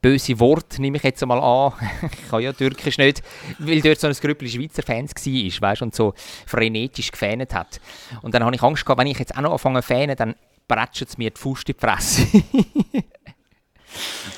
böse 0.00 0.38
Worte 0.40 0.80
nehme 0.80 0.96
ich 0.96 1.02
jetzt 1.02 1.22
einmal 1.22 1.40
an. 1.40 1.72
ich 2.12 2.28
kann 2.30 2.40
ja 2.40 2.52
Türkisch 2.52 2.98
nicht, 2.98 3.22
weil 3.58 3.80
dort 3.80 4.00
so 4.00 4.06
ein 4.06 4.14
Grüppel 4.14 4.48
Schweizer 4.48 4.82
Fans 4.82 5.12
war, 5.14 5.70
weißt, 5.70 5.82
und 5.82 5.94
so 5.94 6.14
frenetisch 6.46 7.10
gefähnet 7.10 7.52
hat. 7.54 7.80
Und 8.22 8.34
dann 8.34 8.44
habe 8.44 8.54
ich 8.54 8.62
Angst 8.62 8.84
gehabt, 8.84 9.00
wenn 9.00 9.06
ich 9.08 9.18
jetzt 9.18 9.36
auch 9.36 9.42
noch 9.42 9.52
anfange 9.52 9.80
zu 9.80 9.88
fähnen, 9.88 10.16
dann 10.16 10.34
bretschen 10.68 11.06
sie 11.06 11.16
mir 11.18 11.30
die 11.30 11.40
Faust 11.40 11.68
in 11.68 11.74
die 11.74 11.80
Fresse. 11.80 12.26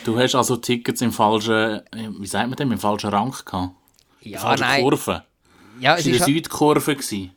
Du 0.04 0.18
hast 0.18 0.34
also 0.34 0.56
Tickets 0.56 1.00
im 1.00 1.12
falschen, 1.12 1.80
wie 2.18 2.26
sagt 2.26 2.48
man 2.48 2.56
dem, 2.56 2.72
im 2.72 2.78
falschen 2.78 3.10
Rang 3.10 3.34
gehabt. 3.44 3.70
ja, 4.20 4.38
falsche 4.38 4.64
Kurve. 4.80 5.24
Ja, 5.80 5.96
Es 5.96 6.04
war 6.04 6.06
in 6.06 6.12
der 6.18 6.20
halt- 6.26 6.34
Südkurve. 6.34 6.94
gewesen. 6.96 7.30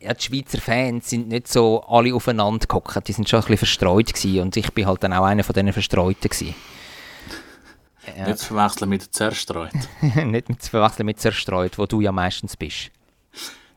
ja, 0.00 0.14
die 0.14 0.24
Schweizer 0.24 0.60
Fans 0.60 1.10
sind 1.10 1.28
nicht 1.28 1.48
so 1.48 1.82
alle 1.84 2.14
aufeinander 2.14 2.66
gehockt, 2.66 3.06
die 3.08 3.12
sind 3.12 3.28
schon 3.28 3.38
ein 3.38 3.42
bisschen 3.42 3.58
verstreut 3.58 4.12
gewesen 4.14 4.40
und 4.40 4.56
ich 4.56 4.70
bin 4.72 4.86
halt 4.86 5.02
dann 5.02 5.12
auch 5.12 5.24
einer 5.24 5.44
von 5.44 5.52
diesen 5.54 5.72
Verstreuten 5.72 6.28
gewesen. 6.28 6.54
Ja. 8.16 8.26
Nicht 8.28 8.38
zu 8.38 8.46
verwechseln 8.54 8.88
mit 8.88 9.02
zerstreut. 9.14 9.72
nicht 10.24 10.62
zu 10.62 10.70
verwechseln 10.70 11.06
mit 11.06 11.18
zerstreut, 11.20 11.76
wo 11.78 11.86
du 11.86 12.00
ja 12.00 12.12
meistens 12.12 12.56
bist. 12.56 12.90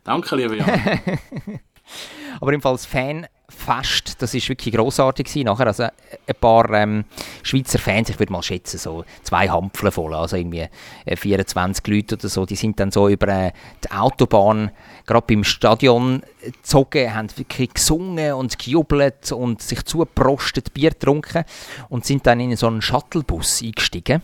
Danke, 0.03 0.35
lieber 0.35 0.55
Jan. 0.55 0.99
Aber 2.41 2.53
im 2.53 2.61
Fall 2.61 2.73
das 2.73 2.85
Fanfest, 2.85 4.21
das 4.21 4.33
ist 4.33 4.47
wirklich 4.49 4.73
grossartig 4.73 5.27
gewesen. 5.27 5.45
Nachher, 5.45 5.67
also 5.67 5.83
ein 5.83 6.35
paar 6.39 6.69
ähm, 6.71 7.05
Schweizer 7.43 7.79
Fans, 7.79 8.09
ich 8.09 8.19
würde 8.19 8.31
mal 8.31 8.41
schätzen, 8.41 8.77
so 8.77 9.03
zwei 9.23 9.49
Hampflen 9.49 9.91
voll, 9.91 10.13
also 10.13 10.35
irgendwie 10.35 10.67
äh, 11.05 11.15
24 11.15 11.85
Leute 11.87 12.15
oder 12.15 12.29
so, 12.29 12.45
die 12.45 12.55
sind 12.55 12.79
dann 12.79 12.91
so 12.91 13.09
über 13.09 13.27
äh, 13.27 13.51
die 13.83 13.91
Autobahn, 13.91 14.71
gerade 15.05 15.25
beim 15.27 15.43
Stadion 15.43 16.23
äh, 16.41 16.51
gezogen, 16.51 17.13
haben 17.13 17.29
wirklich 17.35 17.73
gesungen 17.73 18.33
und 18.33 18.57
gejubelt 18.57 19.31
und 19.31 19.61
sich 19.61 19.83
zugeprostet, 19.85 20.73
Bier 20.73 20.91
getrunken 20.91 21.43
und 21.89 22.05
sind 22.05 22.25
dann 22.25 22.39
in 22.39 22.55
so 22.55 22.67
einen 22.67 22.81
Shuttlebus 22.81 23.61
eingestiegen. 23.61 24.21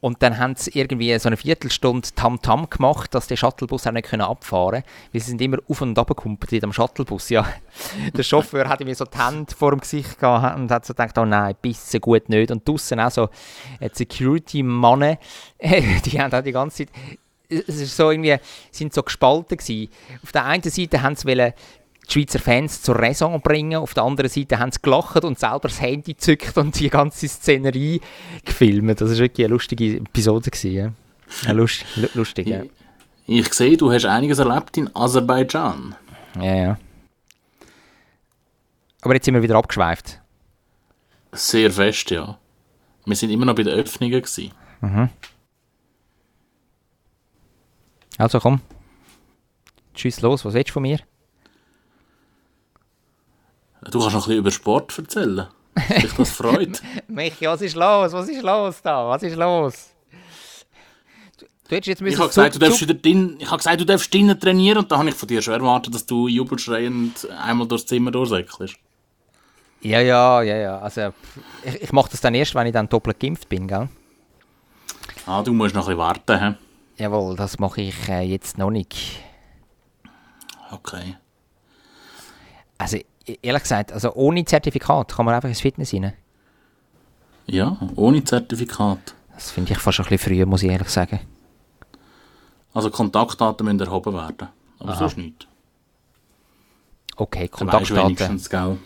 Und 0.00 0.22
dann 0.22 0.38
haben 0.38 0.56
sie 0.56 0.70
irgendwie 0.72 1.18
so 1.18 1.28
eine 1.28 1.36
Viertelstunde 1.36 2.08
Tam-Tam 2.14 2.70
gemacht, 2.70 3.14
dass 3.14 3.26
der 3.26 3.36
Shuttlebus 3.36 3.86
auch 3.86 3.92
nicht 3.92 4.12
abfahren 4.12 4.82
konnte. 4.82 4.88
Weil 5.12 5.20
sie 5.20 5.30
sind 5.30 5.42
immer 5.42 5.58
auf 5.68 5.80
und 5.82 5.98
ab 5.98 6.08
gekumpelt 6.08 6.52
in 6.52 6.60
dem 6.60 6.72
Shuttlebus. 6.72 7.28
Ja. 7.28 7.46
Der 8.16 8.22
Chauffeur 8.22 8.68
hat 8.68 8.80
mir 8.80 8.94
so 8.94 9.04
die 9.04 9.18
Hände 9.18 9.54
vor 9.54 9.70
dem 9.70 9.80
Gesicht 9.80 10.18
gehabt 10.18 10.58
und 10.58 10.70
hat 10.70 10.86
so 10.86 10.94
gedacht, 10.94 11.18
oh 11.18 11.24
nein, 11.24 11.54
bisschen 11.60 12.00
gut 12.00 12.28
nicht. 12.28 12.50
Und 12.50 12.66
draussen 12.66 12.98
auch 12.98 13.10
so 13.10 13.28
äh, 13.78 13.90
Security-Mannen, 13.92 15.18
die 15.60 16.20
haben 16.20 16.32
auch 16.32 16.42
die 16.42 16.52
ganze 16.52 16.86
Zeit 16.86 16.88
es 17.50 17.80
ist 17.80 17.96
so 17.96 18.10
irgendwie, 18.10 18.36
sind 18.70 18.94
so 18.94 19.02
gespalten 19.02 19.58
gewesen. 19.58 19.90
Auf 20.22 20.32
der 20.32 20.44
einen 20.44 20.62
Seite 20.62 21.02
haben 21.02 21.16
sie 21.16 21.26
wollen 21.26 21.52
die 22.10 22.14
Schweizer 22.14 22.38
Fans 22.40 22.82
zur 22.82 22.96
Raison 22.96 23.40
bringen, 23.40 23.76
auf 23.78 23.94
der 23.94 24.02
anderen 24.02 24.28
Seite 24.30 24.58
haben 24.58 24.72
sie 24.72 24.80
gelacht 24.82 25.24
und 25.24 25.38
selber 25.38 25.68
das 25.68 25.80
Handy 25.80 26.14
gezückt 26.14 26.56
und 26.58 26.78
die 26.78 26.90
ganze 26.90 27.28
Szenerie 27.28 28.00
gefilmt. 28.44 29.00
Das 29.00 29.10
war 29.10 29.18
wirklich 29.18 29.44
eine 29.46 29.54
lustige 29.54 29.96
Episode. 29.98 30.50
Gewesen, 30.50 30.94
ja. 31.46 31.52
lust, 31.52 31.84
lu- 31.96 32.08
lustig, 32.14 32.48
ja. 32.48 32.62
Ich 33.26 33.52
sehe, 33.54 33.76
du 33.76 33.92
hast 33.92 34.06
einiges 34.06 34.38
erlebt 34.40 34.76
in 34.76 34.94
Aserbaidschan. 34.94 35.94
ja, 36.36 36.54
ja. 36.56 36.78
Aber 39.02 39.14
jetzt 39.14 39.24
sind 39.24 39.34
wir 39.34 39.42
wieder 39.42 39.56
abgeschweift. 39.56 40.20
Sehr 41.32 41.70
fest, 41.70 42.10
ja. 42.10 42.38
Wir 43.06 43.16
sind 43.16 43.30
immer 43.30 43.46
noch 43.46 43.54
bei 43.54 43.62
den 43.62 43.72
Öffnungen. 43.72 44.20
Gewesen. 44.20 44.52
Also 48.18 48.40
komm, 48.40 48.60
tschüss 49.94 50.20
los, 50.20 50.44
was 50.44 50.52
willst 50.52 50.68
du 50.70 50.72
von 50.74 50.82
mir? 50.82 50.98
Du 53.82 53.98
kannst 53.98 54.14
noch 54.14 54.22
ein 54.26 54.28
bisschen 54.28 54.38
über 54.38 54.50
Sport 54.50 54.98
erzählen. 54.98 55.46
Dich 56.02 56.12
das 56.14 56.30
freut. 56.32 56.82
Michi, 57.08 57.46
was 57.46 57.62
ist 57.62 57.76
los? 57.76 58.12
Was 58.12 58.28
ist 58.28 58.42
los 58.42 58.82
da? 58.82 59.08
Was 59.08 59.22
ist 59.22 59.36
los? 59.36 59.90
Du, 61.38 61.76
hättest 61.76 61.86
jetzt 61.86 61.98
Ich 62.00 62.02
müssen 62.02 62.18
habe 62.18 62.28
gesagt, 62.28 62.54
du 62.56 62.58
darfst 62.58 62.80
wieder 62.80 62.94
drin, 62.94 63.36
ich 63.38 63.46
habe 63.46 63.58
gesagt, 63.58 63.80
du 63.80 63.86
darfst 63.86 64.12
drinnen 64.12 64.38
trainieren 64.38 64.78
und 64.78 64.90
da 64.90 64.98
habe 64.98 65.08
ich 65.08 65.14
von 65.14 65.28
dir 65.28 65.40
schon 65.40 65.54
erwartet, 65.54 65.94
dass 65.94 66.04
du 66.04 66.26
jubelschreiend 66.28 67.28
einmal 67.42 67.68
durchs 67.68 67.86
Zimmer 67.86 68.10
durchsäckelst. 68.10 68.74
Ja, 69.82 70.00
ja, 70.00 70.42
ja, 70.42 70.56
ja. 70.56 70.78
Also, 70.80 71.12
ich, 71.64 71.82
ich 71.82 71.92
mache 71.92 72.10
das 72.10 72.20
dann 72.20 72.34
erst, 72.34 72.54
wenn 72.54 72.66
ich 72.66 72.72
dann 72.72 72.88
doppelt 72.88 73.18
geimpft 73.18 73.48
bin, 73.48 73.66
gell? 73.66 73.88
Ah, 75.26 75.42
du 75.42 75.52
musst 75.54 75.74
noch 75.74 75.88
ein 75.88 75.96
bisschen 75.96 75.98
warten. 75.98 76.56
He? 76.96 77.02
Jawohl, 77.04 77.36
das 77.36 77.58
mache 77.58 77.80
ich 77.80 78.08
äh, 78.08 78.20
jetzt 78.22 78.58
noch 78.58 78.70
nicht. 78.70 79.22
Okay. 80.70 81.16
Also, 82.76 82.98
ehrlich 83.42 83.62
gesagt, 83.62 83.92
also 83.92 84.12
ohne 84.14 84.44
Zertifikat 84.44 85.12
kann 85.14 85.24
man 85.26 85.34
einfach 85.34 85.48
ins 85.48 85.60
Fitness 85.60 85.92
rein. 85.92 86.12
Ja, 87.46 87.76
ohne 87.96 88.22
Zertifikat. 88.24 89.14
Das 89.34 89.50
finde 89.50 89.72
ich 89.72 89.78
fast 89.78 90.00
ein 90.00 90.06
bisschen 90.06 90.18
früh, 90.34 90.44
muss 90.46 90.62
ich 90.62 90.70
ehrlich 90.70 90.88
sagen. 90.88 91.20
Also 92.72 92.90
Kontaktdaten 92.90 93.64
müssen 93.64 93.80
erhoben 93.80 94.14
werden. 94.14 94.48
Aber 94.78 94.94
sonst 94.94 95.16
nicht. 95.16 95.48
Okay, 97.16 97.48
Kontaktdaten. 97.48 98.78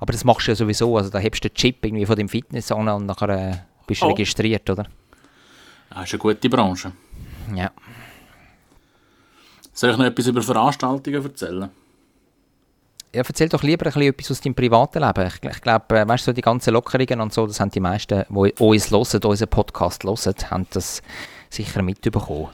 Aber 0.00 0.12
das 0.12 0.24
machst 0.24 0.46
du 0.46 0.50
ja 0.52 0.54
sowieso. 0.56 0.96
Also, 0.96 1.10
da 1.10 1.18
hebst 1.18 1.42
du 1.44 1.48
den 1.48 1.54
Chip 1.54 1.84
irgendwie 1.84 2.06
von 2.06 2.16
dem 2.16 2.28
Fitness 2.28 2.70
an 2.72 2.88
und 2.88 3.06
nachher 3.06 3.28
äh, 3.30 3.56
bist 3.86 4.02
du 4.02 4.06
Oh. 4.06 4.10
registriert, 4.10 4.68
oder? 4.70 4.84
Das 5.90 6.04
ist 6.04 6.12
eine 6.14 6.18
gute 6.18 6.48
Branche. 6.50 6.92
Ja. 7.54 7.70
Soll 9.72 9.90
ich 9.90 9.96
noch 9.96 10.04
etwas 10.04 10.26
über 10.26 10.42
Veranstaltungen 10.42 11.24
erzählen? 11.24 11.70
Ja, 13.14 13.22
erzähl 13.26 13.48
doch 13.48 13.62
lieber 13.62 13.86
ein 13.86 13.92
bisschen 13.92 14.08
etwas 14.10 14.30
aus 14.30 14.40
deinem 14.42 14.54
privaten 14.54 15.02
Leben. 15.02 15.26
Ich, 15.26 15.50
ich 15.50 15.60
glaube, 15.62 15.98
äh, 15.98 16.06
weißt 16.06 16.26
du, 16.26 16.30
so 16.30 16.34
die 16.34 16.42
ganzen 16.42 16.74
Lockerungen 16.74 17.20
und 17.22 17.32
so, 17.32 17.46
das 17.46 17.58
haben 17.58 17.70
die 17.70 17.80
meisten, 17.80 18.24
die 18.28 18.52
uns 18.58 18.90
hören, 18.90 19.22
unseren 19.24 19.48
Podcast 19.48 20.04
hören, 20.04 20.34
haben 20.50 20.66
das 20.72 21.02
sicher 21.48 21.80
mitbekommen. 21.82 22.48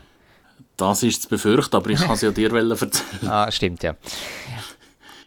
Das 0.77 1.03
ist 1.03 1.23
zu 1.23 1.29
befürchten, 1.29 1.75
aber 1.75 1.91
ich 1.91 2.01
kann 2.01 2.13
es 2.13 2.21
ja 2.21 2.31
dir 2.31 2.53
erzählen. 2.53 2.91
Ah, 3.29 3.51
stimmt, 3.51 3.83
ja. 3.83 3.95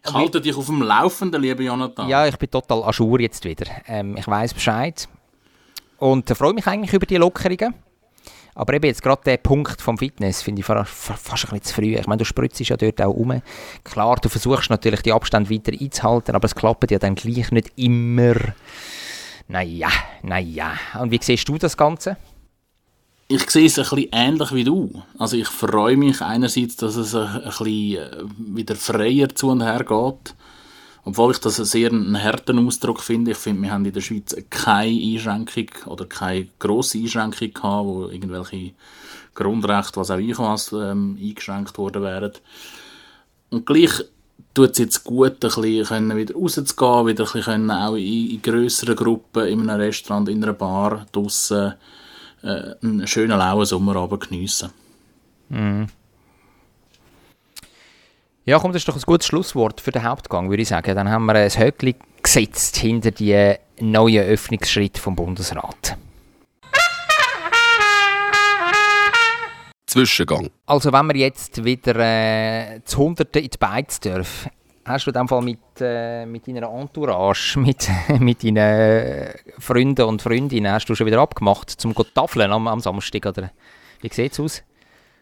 Ich 0.05 0.13
halte 0.13 0.39
dich 0.39 0.55
auf 0.55 0.67
dem 0.67 0.81
Laufenden, 0.81 1.41
lieber 1.41 1.61
Jonathan. 1.61 2.07
Ja, 2.07 2.25
ich 2.25 2.37
bin 2.37 2.49
total 2.49 2.83
à 2.83 2.93
jour 2.93 3.19
jetzt 3.19 3.43
wieder. 3.43 3.65
Ähm, 3.87 4.15
ich 4.15 4.27
weiß 4.27 4.53
Bescheid. 4.53 5.07
Und 5.97 6.29
äh, 6.29 6.35
freue 6.35 6.53
mich 6.53 6.67
eigentlich 6.67 6.93
über 6.93 7.05
die 7.05 7.17
Lockerungen. 7.17 7.73
Aber 8.57 8.73
eben 8.73 8.87
jetzt 8.87 9.03
gerade 9.03 9.21
der 9.23 9.37
Punkt 9.37 9.79
vom 9.81 9.99
Fitness 9.99 10.41
finde 10.41 10.61
ich 10.61 10.65
fa- 10.65 10.83
fa- 10.83 11.13
fast 11.15 11.45
ein 11.45 11.49
bisschen 11.51 11.63
zu 11.63 11.75
früh. 11.75 11.95
Ich 11.95 12.07
meine, 12.07 12.17
du 12.17 12.25
spritzt 12.25 12.59
ja 12.59 12.75
dort 12.75 12.99
auch 13.03 13.13
um. 13.13 13.39
Klar, 13.83 14.15
du 14.19 14.29
versuchst 14.29 14.71
natürlich 14.71 15.03
die 15.03 15.13
Abstände 15.13 15.51
weiter 15.51 15.71
einzuhalten, 15.79 16.33
aber 16.35 16.45
es 16.45 16.55
klappt 16.55 16.89
ja 16.89 16.97
dann 16.97 17.13
gleich 17.13 17.51
nicht 17.51 17.71
immer. 17.75 18.33
Naja, 19.47 19.89
naja. 20.23 20.71
Und 20.99 21.11
wie 21.11 21.19
siehst 21.21 21.47
du 21.47 21.59
das 21.59 21.77
Ganze? 21.77 22.17
Ich 23.27 23.47
sehe 23.51 23.67
es 23.67 23.77
ein 23.77 23.83
bisschen 23.83 24.09
ähnlich 24.11 24.51
wie 24.53 24.63
du. 24.63 25.03
Also 25.19 25.37
ich 25.37 25.47
freue 25.47 25.95
mich 25.95 26.21
einerseits, 26.21 26.77
dass 26.77 26.95
es 26.95 27.13
ein, 27.13 27.27
ein 27.27 27.43
bisschen 27.43 27.97
äh, 27.97 28.23
wieder 28.37 28.75
freier 28.75 29.29
zu 29.35 29.49
und 29.49 29.61
her 29.61 29.83
geht. 29.83 30.33
Obwohl 31.07 31.31
ich 31.31 31.39
das 31.39 31.57
einen 31.57 31.65
sehr 31.65 31.89
einen 31.89 32.21
harten 32.21 32.67
Ausdruck 32.67 33.01
finde. 33.01 33.31
Ich 33.31 33.37
finde, 33.37 33.61
wir 33.61 33.71
haben 33.71 33.85
in 33.85 33.93
der 33.93 34.01
Schweiz 34.01 34.35
keine 34.49 34.91
Einschränkung 34.91 35.69
oder 35.85 36.05
keine 36.05 36.47
grosse 36.59 36.97
Einschränkung 36.97 37.53
gehabt, 37.53 37.85
wo 37.85 38.07
irgendwelche 38.09 38.73
Grundrechte, 39.33 40.01
was 40.01 40.11
auch 40.11 40.17
ich 40.17 40.37
was, 40.37 40.73
ähm, 40.73 41.17
eingeschränkt 41.17 41.77
worden 41.77 42.01
wären. 42.01 42.33
Und 43.51 43.65
gleich 43.65 44.03
tut 44.53 44.71
es 44.71 44.79
jetzt 44.79 45.05
gut, 45.05 45.31
ein 45.31 45.39
bisschen 45.39 46.17
wieder 46.17 46.35
rauszugehen, 46.35 47.07
wieder 47.07 47.23
ein 47.23 47.31
bisschen 47.31 47.71
auch 47.71 47.95
in, 47.95 48.31
in 48.31 48.41
grösseren 48.41 48.97
Gruppen, 48.97 49.47
in 49.47 49.69
einem 49.69 49.79
Restaurant, 49.79 50.27
in 50.27 50.43
einer 50.43 50.51
Bar, 50.51 51.05
draussen 51.13 51.75
äh, 52.43 52.75
einen 52.83 53.07
schönen 53.07 53.39
lauen 53.39 53.65
Sommerabend 53.65 54.27
geniessen. 54.27 54.71
Mhm. 55.47 55.87
Ja, 58.47 58.59
komm, 58.59 58.71
das 58.71 58.83
ist 58.83 58.87
doch 58.87 58.95
ein 58.95 59.01
gutes 59.01 59.27
Schlusswort 59.27 59.81
für 59.81 59.91
den 59.91 60.03
Hauptgang, 60.03 60.49
würde 60.49 60.61
ich 60.63 60.69
sagen. 60.69 60.95
Dann 60.95 61.09
haben 61.09 61.25
wir 61.25 61.35
ein 61.35 61.49
Höckli 61.49 61.95
gesetzt 62.23 62.77
hinter 62.77 63.11
die 63.11 63.55
neuen 63.81 64.23
Öffnungsschritte 64.23 65.01
vom 65.01 65.17
Bundesrat. 65.17 65.97
Zwischengang. 69.85 70.49
Also 70.65 70.93
wenn 70.93 71.07
wir 71.07 71.17
jetzt 71.17 71.61
wieder 71.65 71.97
äh, 71.97 72.79
zu 72.85 72.99
Hunderten 72.99 73.43
in 73.43 73.49
die 73.49 73.57
Beiz 73.57 73.99
dürfen, 73.99 74.49
hast 74.85 75.05
du 75.05 75.09
in 75.09 75.15
dem 75.15 75.27
Fall 75.27 75.41
mit, 75.41 75.59
äh, 75.81 76.25
mit 76.25 76.47
deiner 76.47 76.69
Entourage, 76.69 77.59
mit, 77.59 77.89
mit 78.17 78.45
deinen 78.45 79.27
Freunden 79.59 80.03
und 80.03 80.21
Freundinnen, 80.21 80.71
hast 80.71 80.85
du 80.85 80.95
schon 80.95 81.07
wieder 81.07 81.19
abgemacht, 81.19 81.69
zum 81.69 81.93
Tafeln 81.93 82.49
am, 82.53 82.69
am 82.69 82.79
Samstag, 82.79 83.25
oder 83.25 83.51
wie 83.99 84.07
sieht 84.09 84.31
es 84.31 84.39
aus? 84.39 84.63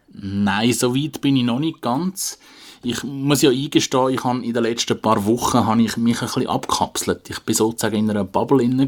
Nein, 0.10 0.74
so 0.74 0.96
weit 0.96 1.22
bin 1.22 1.36
ich 1.38 1.44
noch 1.44 1.58
nicht 1.58 1.82
ganz. 1.82 2.38
Ich 2.86 3.04
muss 3.04 3.42
ja 3.42 3.50
eingestehen, 3.50 4.10
ich 4.10 4.24
habe 4.24 4.46
in 4.46 4.54
den 4.54 4.62
letzten 4.62 5.02
paar 5.02 5.26
Wochen 5.26 5.66
habe 5.66 5.82
ich 5.82 5.98
mich 5.98 6.22
ein 6.22 6.28
bisschen 6.28 6.48
abgekapselt. 6.48 7.28
Ich 7.30 7.40
bin 7.40 7.56
sozusagen 7.56 7.96
in 7.96 8.10
einer 8.12 8.24
Bubble 8.24 8.62
inne 8.62 8.88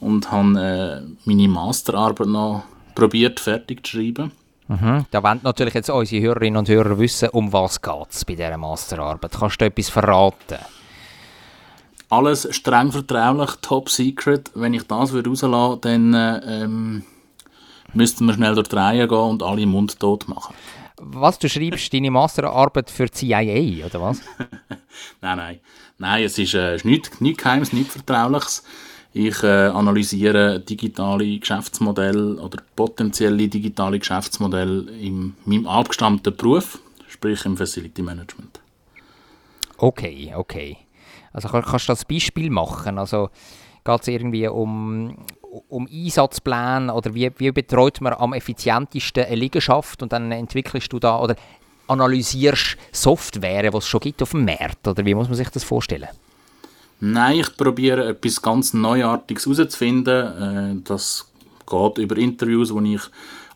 und 0.00 0.32
habe 0.32 1.06
äh, 1.06 1.10
meine 1.24 1.48
Masterarbeit 1.48 2.26
noch 2.26 2.64
probiert 2.96 3.38
fertig 3.38 3.86
zu 3.86 3.92
schreiben. 3.92 4.32
Mhm. 4.66 5.06
Da 5.12 5.22
wollen 5.22 5.40
natürlich 5.44 5.74
jetzt 5.74 5.90
unsere 5.90 6.22
Hörerinnen 6.22 6.58
und 6.58 6.68
Hörer 6.68 6.98
wissen, 6.98 7.28
um 7.30 7.52
was 7.52 7.80
es 8.10 8.24
bei 8.24 8.34
dieser 8.34 8.56
Masterarbeit. 8.56 9.30
Kannst 9.30 9.60
du 9.60 9.64
etwas 9.64 9.88
verraten? 9.88 10.58
Alles 12.10 12.48
streng 12.50 12.90
vertraulich, 12.90 13.50
top 13.62 13.90
secret. 13.90 14.50
Wenn 14.54 14.74
ich 14.74 14.86
das 14.88 15.12
würde 15.12 15.30
rauslassen 15.30 15.80
dann 15.82 16.42
ähm, 16.46 17.02
müssten 17.92 18.26
wir 18.26 18.34
schnell 18.34 18.54
durch 18.54 18.68
die 18.68 18.76
Reihe 18.76 19.06
gehen 19.06 19.18
und 19.18 19.42
alle 19.42 19.62
im 19.62 19.70
Mund 19.70 19.98
tot 20.00 20.26
machen. 20.26 20.54
Was, 21.00 21.38
du 21.38 21.48
schreibst 21.48 21.92
deine 21.92 22.10
Masterarbeit 22.10 22.90
für 22.90 23.06
die 23.06 23.12
CIA, 23.12 23.86
oder 23.86 24.00
was? 24.00 24.20
nein, 25.20 25.36
nein. 25.36 25.60
Nein, 25.98 26.24
es 26.24 26.38
ist, 26.38 26.54
äh, 26.54 26.78
nichts, 26.84 27.20
nichts 27.20 27.42
Geheimes, 27.42 27.72
nichts 27.72 27.94
Vertrauliches. 27.94 28.64
Ich 29.12 29.42
äh, 29.42 29.68
analysiere 29.68 30.60
digitale 30.60 31.38
Geschäftsmodelle 31.38 32.40
oder 32.40 32.62
potenzielle 32.76 33.48
digitale 33.48 33.98
Geschäftsmodelle 33.98 34.90
in 34.92 35.34
meinem 35.44 35.66
abgestammten 35.66 36.36
Beruf, 36.36 36.78
sprich 37.08 37.44
im 37.44 37.56
Facility 37.56 38.02
Management. 38.02 38.60
Okay, 39.78 40.32
okay. 40.34 40.76
Also 41.32 41.48
kannst 41.48 41.88
du 41.88 41.92
das 41.92 42.04
Beispiel 42.04 42.50
machen? 42.50 42.98
Also 42.98 43.30
geht 43.84 44.00
es 44.00 44.08
irgendwie 44.08 44.46
um, 44.48 45.16
um 45.68 45.88
Einsatzpläne 45.90 46.92
oder 46.92 47.14
wie, 47.14 47.30
wie 47.38 47.50
betreut 47.52 48.00
man 48.00 48.14
am 48.14 48.32
effizientesten 48.32 49.24
eine 49.24 49.36
Liegenschaft 49.36 50.02
und 50.02 50.12
dann 50.12 50.30
entwickelst 50.32 50.92
du 50.92 50.98
da 50.98 51.18
oder 51.18 51.36
analysierst 51.86 52.76
Software, 52.92 53.70
die 53.70 53.76
es 53.76 53.86
schon 53.86 54.00
gibt 54.00 54.22
auf 54.22 54.30
dem 54.30 54.44
Markt 54.44 54.86
oder 54.86 55.04
wie 55.04 55.14
muss 55.14 55.28
man 55.28 55.36
sich 55.36 55.48
das 55.48 55.64
vorstellen? 55.64 56.08
Nein, 57.00 57.40
ich 57.40 57.56
probiere 57.56 58.08
etwas 58.08 58.42
ganz 58.42 58.74
Neuartiges 58.74 59.46
herauszufinden. 59.46 60.78
Äh, 60.78 60.82
das 60.84 61.30
geht 61.66 61.98
über 61.98 62.16
Interviews, 62.16 62.74
die 62.74 62.94
ich 62.94 63.02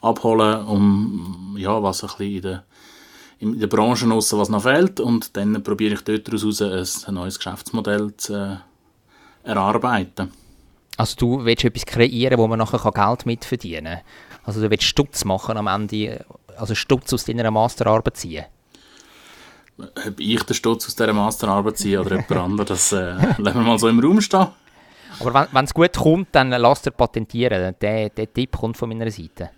abhole, 0.01 0.65
um 0.65 1.57
ja, 1.59 1.83
was 1.83 2.05
ein 2.05 2.09
bisschen 2.09 2.35
in 2.35 2.43
der, 2.43 2.65
in 3.41 3.59
der 3.59 3.67
Branche 3.67 4.09
raus, 4.09 4.33
was 4.33 4.49
noch 4.49 4.63
fehlt. 4.63 5.01
Und 5.01 5.37
dann 5.37 5.63
probiere 5.63 5.95
ich 5.95 6.03
dort 6.03 6.29
daraus 6.29 6.63
ein 6.63 7.15
neues 7.15 7.39
Geschäftsmodell 7.39 8.17
zu 8.17 8.35
äh, 8.35 8.57
erarbeiten. 9.49 10.31
Also 10.97 11.17
du 11.17 11.45
willst 11.45 11.65
etwas 11.65 11.87
kreieren, 11.87 12.39
wo 12.39 12.47
man 12.47 12.59
nachher 12.59 12.91
Geld 12.91 13.27
mitverdienen 13.27 13.95
kann? 13.95 14.03
Also 14.45 14.61
du 14.61 14.71
willst 14.71 14.85
Stutz 14.85 15.25
machen 15.25 15.57
am 15.57 15.67
Ende, 15.67 16.25
also 16.57 16.75
Stutz 16.75 17.13
aus 17.13 17.25
deiner 17.25 17.51
Masterarbeit 17.51 18.17
ziehen? 18.17 18.45
ob 19.79 20.21
ich 20.21 20.43
den 20.43 20.55
Stutz 20.55 20.87
aus 20.87 20.95
dieser 20.95 21.13
Masterarbeit 21.13 21.79
ziehe 21.79 22.01
oder 22.01 22.11
jemand 22.11 22.33
anderes, 22.33 22.91
das 22.91 22.93
äh, 22.93 23.15
lassen 23.39 23.59
wir 23.59 23.67
mal 23.67 23.79
so 23.79 23.89
im 23.89 24.01
Raum 24.01 24.21
stehen. 24.21 24.49
Aber 25.21 25.49
wenn 25.51 25.65
es 25.65 25.75
gut 25.75 25.97
kommt, 25.97 26.29
dann 26.33 26.51
lasst 26.51 26.87
er 26.87 26.93
patentieren. 26.93 27.75
Der, 27.81 28.09
der 28.09 28.33
Tipp 28.33 28.57
kommt 28.57 28.77
von 28.77 28.89
meiner 28.89 29.11
Seite. 29.11 29.51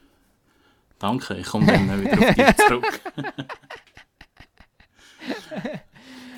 Danke, 0.99 1.35
ich 1.35 1.47
komme 1.47 1.66
dann 1.66 2.01
wieder 2.01 2.12
auf 2.12 2.35
dich 2.35 2.57
zurück. 2.66 3.01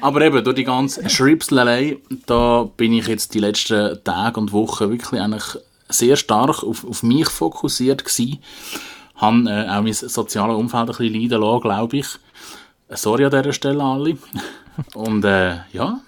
Aber 0.00 0.20
eben, 0.20 0.44
durch 0.44 0.56
die 0.56 0.64
ganze 0.64 1.08
Schripslerei, 1.08 1.98
da 2.26 2.68
bin 2.76 2.92
ich 2.92 3.06
jetzt 3.06 3.34
die 3.34 3.40
letzten 3.40 4.02
Tage 4.04 4.40
und 4.40 4.52
Wochen 4.52 4.90
wirklich 4.90 5.20
eigentlich 5.20 5.56
sehr 5.88 6.16
stark 6.16 6.62
auf, 6.62 6.84
auf 6.84 7.02
mich 7.02 7.28
fokussiert 7.28 8.04
gewesen. 8.04 8.38
Habe 9.14 9.48
äh, 9.48 9.68
auch 9.68 9.82
mein 9.82 9.92
soziales 9.92 10.56
Umfeld 10.56 10.82
ein 10.82 10.86
bisschen 10.86 11.14
leiden 11.14 11.40
lassen, 11.40 11.60
glaube 11.62 11.96
ich. 11.96 12.06
Sorry 12.90 13.24
an 13.24 13.30
dieser 13.30 13.52
Stelle 13.52 13.82
alle. 13.82 14.18
Und 14.94 15.24
äh, 15.24 15.56
ja. 15.72 16.00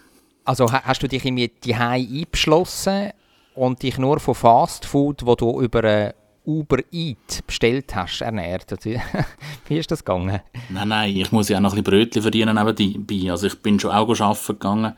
Also 0.44 0.70
hast 0.72 1.02
du 1.02 1.08
dich 1.08 1.24
irgendwie 1.24 1.50
die 1.62 1.74
eingeschlossen 1.74 3.10
und 3.54 3.82
dich 3.82 3.98
nur 3.98 4.18
von 4.18 4.34
Fast 4.34 4.86
Food, 4.86 5.26
wo 5.26 5.34
du 5.34 5.60
über 5.60 5.84
äh, 5.84 6.14
Uber 6.48 6.78
Eat 6.90 7.46
bestellt 7.46 7.94
hast, 7.94 8.22
ernährt? 8.22 8.72
Wie 9.68 9.78
ist 9.78 9.90
das 9.90 10.04
gegangen? 10.04 10.40
Nein, 10.70 10.88
nein, 10.88 11.16
ich 11.16 11.30
muss 11.30 11.48
ja 11.48 11.58
auch 11.58 11.62
noch 11.62 11.74
ein 11.74 11.82
bisschen 11.82 12.00
Brötchen 12.00 12.22
verdienen 12.22 12.56
nebenbei. 12.56 13.30
Also 13.30 13.46
ich 13.46 13.58
bin 13.60 13.78
schon 13.78 13.90
auch 13.90 14.08
arbeiten 14.08 14.46
gegangen. 14.46 14.94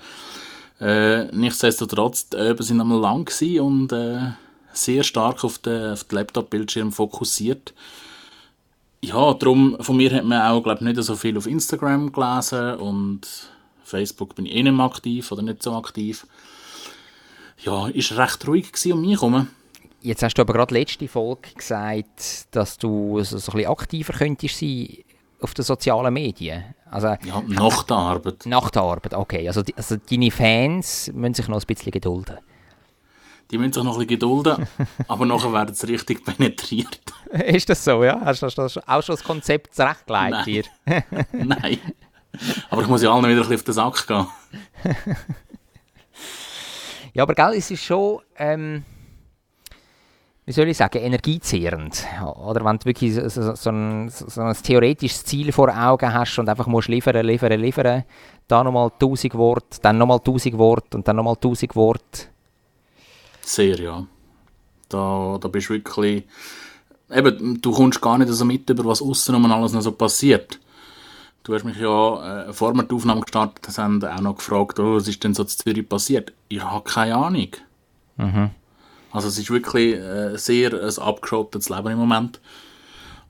Äh, 0.80 1.24
nichtsdestotrotz, 1.36 2.30
die 2.30 2.36
Öben 2.36 2.62
sind 2.62 2.80
einmal 2.80 3.00
lang 3.00 3.30
und 3.60 3.92
äh, 3.92 4.30
sehr 4.72 5.02
stark 5.02 5.44
auf 5.44 5.58
den, 5.58 5.92
auf 5.92 6.04
den 6.04 6.16
Laptop-Bildschirm 6.16 6.92
fokussiert 6.92 7.74
ja, 9.02 9.32
darum, 9.34 9.76
von 9.80 9.96
mir 9.96 10.12
hat 10.12 10.24
man 10.24 10.42
auch, 10.42 10.62
glaube 10.62 10.84
nicht 10.84 11.02
so 11.02 11.16
viel 11.16 11.36
auf 11.38 11.46
Instagram 11.46 12.12
gelesen 12.12 12.74
und 12.74 13.26
Facebook 13.82 14.34
bin 14.34 14.46
ich 14.46 14.54
eh 14.54 14.62
nicht 14.62 14.72
mehr 14.74 14.84
aktiv 14.84 15.32
oder 15.32 15.42
nicht 15.42 15.62
so 15.62 15.72
aktiv. 15.74 16.26
Ja, 17.64 17.88
ist 17.88 18.16
recht 18.16 18.46
ruhig 18.46 18.72
um 18.92 19.00
mich 19.00 19.20
herum. 19.20 19.48
Jetzt 20.02 20.22
hast 20.22 20.34
du 20.34 20.42
aber 20.42 20.54
gerade 20.54 20.74
letzte 20.74 21.08
Folge 21.08 21.50
gesagt, 21.54 22.54
dass 22.54 22.78
du 22.78 23.22
so, 23.22 23.36
so 23.36 23.52
ein 23.52 23.56
bisschen 23.56 23.70
aktiver 23.70 24.12
könntest 24.14 24.58
sein 24.58 24.88
auf 25.40 25.54
den 25.54 25.64
sozialen 25.64 26.12
Medien. 26.12 26.74
Also, 26.90 27.08
ja, 27.08 27.42
nach 27.46 27.82
der 27.82 27.96
Arbeit. 27.96 28.46
Nach 28.46 28.70
der 28.70 28.82
Arbeit, 28.82 29.14
okay. 29.14 29.46
Also, 29.46 29.62
also 29.76 29.96
deine 29.96 30.30
Fans 30.30 31.10
müssen 31.14 31.34
sich 31.34 31.48
noch 31.48 31.60
ein 31.60 31.66
bisschen 31.66 31.92
gedulden. 31.92 32.38
Die 33.50 33.58
müssen 33.58 33.72
sich 33.72 33.82
noch 33.82 33.92
ein 33.92 34.06
bisschen 34.06 34.20
gedulden, 34.20 34.66
aber 35.08 35.26
nachher 35.26 35.52
werden 35.52 35.74
sie 35.74 35.86
richtig 35.86 36.24
penetriert. 36.24 37.00
Ist 37.46 37.68
das 37.68 37.84
so, 37.84 38.02
ja? 38.02 38.20
Hast 38.24 38.42
du 38.42 38.46
auch 38.46 39.02
schon 39.02 39.14
das 39.14 39.24
Konzept 39.24 39.74
zurechtgelegt 39.74 40.30
Nein. 40.30 40.44
hier? 40.44 40.64
Nein. 41.32 41.78
Aber 42.70 42.82
ich 42.82 42.88
muss 42.88 43.02
ja 43.02 43.12
allen 43.12 43.24
wieder 43.24 43.42
ein 43.42 43.48
bisschen 43.48 43.76
auf 43.76 43.94
den 43.94 44.04
Sack 44.04 44.06
gehen. 44.06 44.26
ja, 47.12 47.22
aber 47.22 47.34
gell, 47.34 47.54
es 47.56 47.70
ist 47.70 47.82
schon, 47.82 48.20
ähm, 48.36 48.84
wie 50.50 50.54
soll 50.54 50.66
ich 50.66 50.76
sagen, 50.76 50.98
energiezehrend. 50.98 52.04
Oder 52.44 52.64
wenn 52.64 52.76
du 52.76 52.86
wirklich 52.86 53.14
so, 53.14 53.28
so, 53.28 53.54
so, 53.54 53.70
ein, 53.70 54.08
so 54.08 54.40
ein 54.40 54.52
theoretisches 54.52 55.24
Ziel 55.24 55.52
vor 55.52 55.68
Augen 55.68 56.12
hast 56.12 56.40
und 56.40 56.48
einfach 56.48 56.66
musst 56.66 56.88
liefern, 56.88 57.24
liefern, 57.24 57.52
liefern, 57.52 58.02
da 58.48 58.64
nochmal 58.64 58.90
1000 58.90 59.34
Worte, 59.36 59.78
dann 59.80 59.98
nochmal 59.98 60.18
1000 60.18 60.58
Worte 60.58 60.96
und 60.96 61.06
dann 61.06 61.14
nochmal 61.14 61.34
1000 61.34 61.76
Worte. 61.76 62.22
Sehr, 63.42 63.78
ja. 63.78 64.04
Da, 64.88 65.38
da 65.40 65.46
bist 65.46 65.68
du 65.68 65.74
wirklich 65.74 66.24
eben, 67.12 67.60
du 67.62 67.70
kommst 67.70 68.00
gar 68.00 68.18
nicht 68.18 68.32
so 68.32 68.44
mit, 68.44 68.68
über 68.68 68.84
was 68.86 69.02
außen 69.02 69.32
um 69.32 69.52
alles 69.52 69.72
noch 69.72 69.82
so 69.82 69.92
passiert. 69.92 70.58
Du 71.44 71.54
hast 71.54 71.64
mich 71.64 71.76
ja 71.76 72.48
äh, 72.48 72.52
vor 72.52 72.74
wir 72.74 72.82
die 72.82 72.94
Aufnahme 72.96 73.20
gestartet 73.20 73.78
haben, 73.78 74.04
auch 74.04 74.20
noch 74.20 74.34
gefragt, 74.34 74.80
oh, 74.80 74.96
was 74.96 75.06
ist 75.06 75.22
denn 75.22 75.32
so 75.32 75.44
zu 75.44 75.58
Zürich 75.58 75.88
passiert? 75.88 76.32
Ich 76.48 76.60
habe 76.60 76.82
keine 76.82 77.14
Ahnung. 77.14 77.50
Mhm. 78.16 78.50
Also 79.12 79.28
es 79.28 79.38
ist 79.38 79.50
wirklich 79.50 79.96
äh, 79.96 80.36
sehr 80.36 80.72
ein 80.72 80.98
abgeschottetes 80.98 81.68
Leben 81.68 81.88
im 81.88 81.98
Moment. 81.98 82.40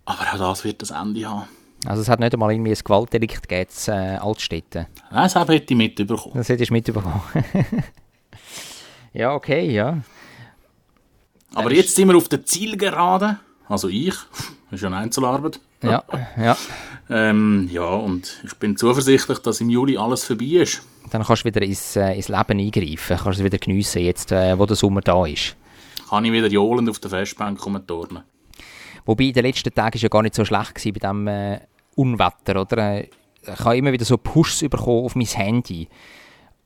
Aber 0.04 0.22
auch 0.22 0.38
das 0.38 0.64
wird 0.64 0.82
das 0.82 0.90
Ende 0.90 1.28
haben. 1.28 1.48
Also 1.86 2.02
es 2.02 2.08
hat 2.08 2.20
nicht 2.20 2.34
einmal 2.34 2.52
irgendwie 2.52 2.72
ein 2.72 2.78
Gewaltdelikt 2.82 3.48
gegeben 3.48 3.70
in 3.86 3.92
äh, 3.92 4.16
Altstädten? 4.16 4.86
Nein, 5.10 5.22
das 5.22 5.34
hätte 5.34 5.54
ich 5.54 5.76
mitbekommen. 5.76 6.34
Das 6.34 6.48
hättest 6.48 6.70
du 6.70 6.74
mitbekommen. 6.74 7.22
ja, 9.14 9.34
okay, 9.34 9.70
ja. 9.70 10.02
Aber 11.54 11.72
jetzt 11.72 11.96
sind 11.96 12.08
wir 12.08 12.16
auf 12.16 12.28
der 12.28 12.44
Zielgerade. 12.44 13.38
Also 13.68 13.88
ich, 13.88 14.14
das 14.70 14.72
ist 14.72 14.82
ja 14.82 14.88
eine 14.88 14.98
Einzelarbeit. 14.98 15.60
Ja, 15.82 16.04
ja. 16.36 16.56
ähm, 17.08 17.68
ja, 17.72 17.86
und 17.86 18.42
ich 18.44 18.54
bin 18.54 18.76
zuversichtlich, 18.76 19.38
dass 19.38 19.60
im 19.60 19.70
Juli 19.70 19.96
alles 19.96 20.24
vorbei 20.24 20.44
ist. 20.44 20.82
Dann 21.10 21.24
kannst 21.24 21.42
du 21.42 21.46
wieder 21.46 21.62
ins, 21.62 21.96
äh, 21.96 22.14
ins 22.14 22.28
Leben 22.28 22.60
eingreifen, 22.60 23.16
kannst 23.16 23.38
es 23.38 23.44
wieder 23.44 23.58
geniessen, 23.58 24.02
jetzt 24.02 24.30
äh, 24.32 24.58
wo 24.58 24.66
der 24.66 24.76
Sommer 24.76 25.00
da 25.00 25.24
ist. 25.24 25.56
Kann 26.10 26.24
ich 26.24 26.32
wieder 26.32 26.48
johlend 26.48 26.90
auf 26.90 26.98
der 26.98 27.08
Festbank 27.08 27.60
turnen. 27.86 28.24
Wobei, 29.06 29.24
in 29.24 29.32
den 29.32 29.44
letzten 29.44 29.72
Tagen 29.72 29.94
war 29.94 30.02
ja 30.02 30.08
gar 30.08 30.22
nicht 30.22 30.34
so 30.34 30.44
schlecht 30.44 30.74
gewesen 30.74 30.92
bei 30.92 30.98
diesem 30.98 31.28
äh, 31.28 31.60
Unwetter, 31.94 32.60
oder? 32.60 33.04
Ich 33.04 33.10
habe 33.46 33.76
immer 33.76 33.92
wieder 33.92 34.04
so 34.04 34.18
Pushs 34.18 34.58
bekommen 34.68 35.04
auf 35.04 35.14
mein 35.14 35.26
Handy. 35.26 35.88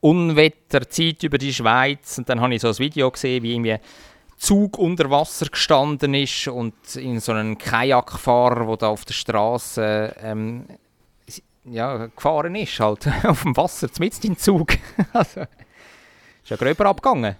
Unwetter 0.01 0.89
zieht 0.89 1.21
über 1.21 1.37
die 1.37 1.53
Schweiz 1.53 2.17
und 2.17 2.27
dann 2.27 2.41
habe 2.41 2.55
ich 2.55 2.61
so 2.61 2.69
ein 2.69 2.79
Video 2.79 3.11
gesehen, 3.11 3.43
wie 3.43 3.53
irgendwie 3.53 3.77
Zug 4.35 4.79
unter 4.79 5.11
Wasser 5.11 5.45
gestanden 5.45 6.15
ist 6.15 6.47
und 6.47 6.95
in 6.95 7.19
so 7.19 7.31
einem 7.31 7.55
Kajakfahrer, 7.59 8.65
der 8.65 8.77
da 8.77 8.87
auf 8.87 9.05
der 9.05 9.13
Straße 9.13 10.15
ähm, 10.23 10.65
ja, 11.65 12.07
gefahren 12.07 12.55
ist, 12.55 12.79
halt 12.79 13.07
auf 13.23 13.43
dem 13.43 13.55
Wasser, 13.55 13.89
mitten 13.99 14.25
im 14.25 14.37
Zug. 14.39 14.73
also, 15.13 15.41
ist 15.41 16.49
ja 16.49 16.57
gröber 16.57 16.87
abgegangen. 16.87 17.35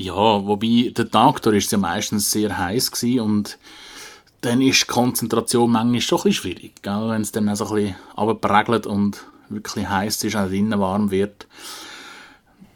Ja, 0.00 0.14
wobei 0.14 0.92
der 0.96 1.10
Tag 1.10 1.42
da 1.42 1.50
ist 1.50 1.72
ja 1.72 1.78
meistens 1.78 2.30
sehr 2.30 2.56
heiß 2.56 2.92
gewesen 2.92 3.20
und 3.20 3.58
dann 4.42 4.62
ist 4.62 4.82
die 4.82 4.86
Konzentration 4.86 5.72
manchmal 5.72 6.00
schon 6.00 6.20
ein 6.24 6.32
schwierig, 6.32 6.74
wenn 6.84 7.20
es 7.22 7.32
dann 7.32 7.48
auch 7.48 7.56
so 7.56 7.66
ein 7.66 7.74
bisschen 7.74 7.96
runterprägelt 8.16 8.86
und 8.86 9.26
wirklich 9.48 9.88
heiß 9.88 10.22
ist, 10.22 10.36
auch 10.36 10.46
drinnen 10.46 10.78
warm 10.78 11.10
wird. 11.10 11.48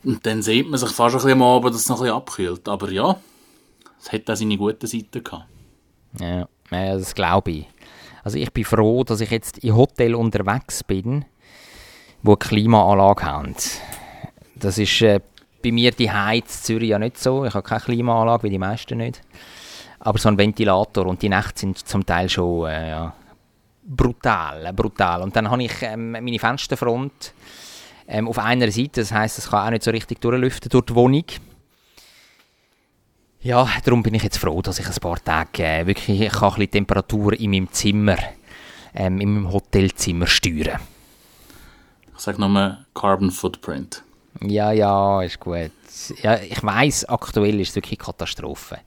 Und 0.02 0.26
dann 0.26 0.42
sieht 0.42 0.68
man 0.68 0.80
sich 0.80 0.90
fast 0.90 1.14
ein 1.14 1.18
bisschen 1.18 1.40
am 1.40 1.42
Abend, 1.42 1.72
dass 1.72 1.82
es 1.82 1.88
noch 1.88 1.98
ein 1.98 2.02
bisschen 2.02 2.16
abkühlt. 2.16 2.68
Aber 2.68 2.90
ja, 2.90 3.16
es 4.00 4.11
hat 4.11 4.28
auch 4.28 4.35
seine 4.35 4.56
guten 4.56 4.88
Seiten 4.88 5.22
gehabt. 5.22 5.46
Ja, 6.18 6.48
das 6.70 7.14
glaube 7.14 7.52
ich. 7.52 7.68
Also 8.24 8.37
ich 8.37 8.50
bin 8.52 8.64
froh, 8.64 9.04
dass 9.04 9.20
ich 9.20 9.30
jetzt 9.30 9.58
im 9.58 9.76
Hotel 9.76 10.16
unterwegs 10.16 10.82
bin, 10.82 11.24
wo 12.24 12.35
Klimaanlage 12.35 13.22
haben. 13.22 13.54
Das 14.56 14.78
ist 14.78 15.02
äh, 15.02 15.20
bei 15.62 15.72
mir 15.72 15.92
die 15.92 16.11
Heiz 16.11 16.62
Zürich 16.62 16.90
ja 16.90 16.98
nicht 16.98 17.18
so. 17.18 17.44
Ich 17.44 17.55
habe 17.55 17.66
keine 17.66 17.81
Klimaanlage, 17.81 18.44
wie 18.44 18.51
die 18.51 18.59
meisten 18.59 18.98
nicht. 18.98 19.20
Aber 20.01 20.18
so 20.18 20.29
ein 20.29 20.38
Ventilator 20.38 21.07
und 21.07 21.22
die 21.22 21.29
Nächte 21.29 21.61
sind 21.61 21.79
zum 21.79 22.05
Teil 22.05 22.29
schon 22.29 22.68
äh, 22.68 22.90
ja, 22.90 23.12
brutal, 23.83 24.72
brutal. 24.72 25.22
Und 25.22 25.37
dann 25.37 25.51
habe 25.51 25.62
ich 25.62 25.83
ähm, 25.83 26.12
meine 26.12 26.38
Fensterfront 26.38 27.33
ähm, 28.09 28.29
auf 28.29 28.38
einer 28.38 28.70
Seite, 28.70 29.01
das 29.01 29.12
heißt, 29.12 29.38
es 29.38 29.51
kann 29.51 29.66
auch 29.66 29.70
nicht 29.70 29.85
so 29.85 29.90
richtig 29.90 30.20
durchlüften 30.20 30.68
durch 30.68 30.87
die 30.87 30.94
Wohnung. 30.94 31.25
Ja, 33.40 33.68
darum 33.85 34.03
bin 34.03 34.14
ich 34.14 34.22
jetzt 34.22 34.38
froh, 34.38 34.62
dass 34.62 34.79
ich 34.79 34.87
ein 34.87 34.94
paar 35.01 35.22
Tage 35.22 35.64
äh, 35.64 35.87
wirklich 35.87 36.20
ich 36.20 36.33
kann 36.33 36.51
ein 36.51 36.55
bisschen 36.55 36.70
Temperatur 36.70 37.33
in 37.33 37.51
meinem 37.51 37.72
Zimmer, 37.72 38.16
ähm, 38.94 39.20
in 39.20 39.35
meinem 39.35 39.53
Hotelzimmer 39.53 40.27
steuern. 40.27 40.81
Ich 42.14 42.20
sage 42.20 42.40
nochmal 42.40 42.87
Carbon 42.94 43.31
Footprint. 43.33 44.05
Ja, 44.40 44.73
ja, 44.73 45.23
ist 45.23 45.38
gut. 45.38 45.71
Ja, 46.23 46.37
ich 46.37 46.62
weiß, 46.62 47.05
aktuell 47.07 47.61
ist 47.61 47.71
es 47.71 47.77
wirklich 47.77 47.99
Katastrophe. 47.99 48.79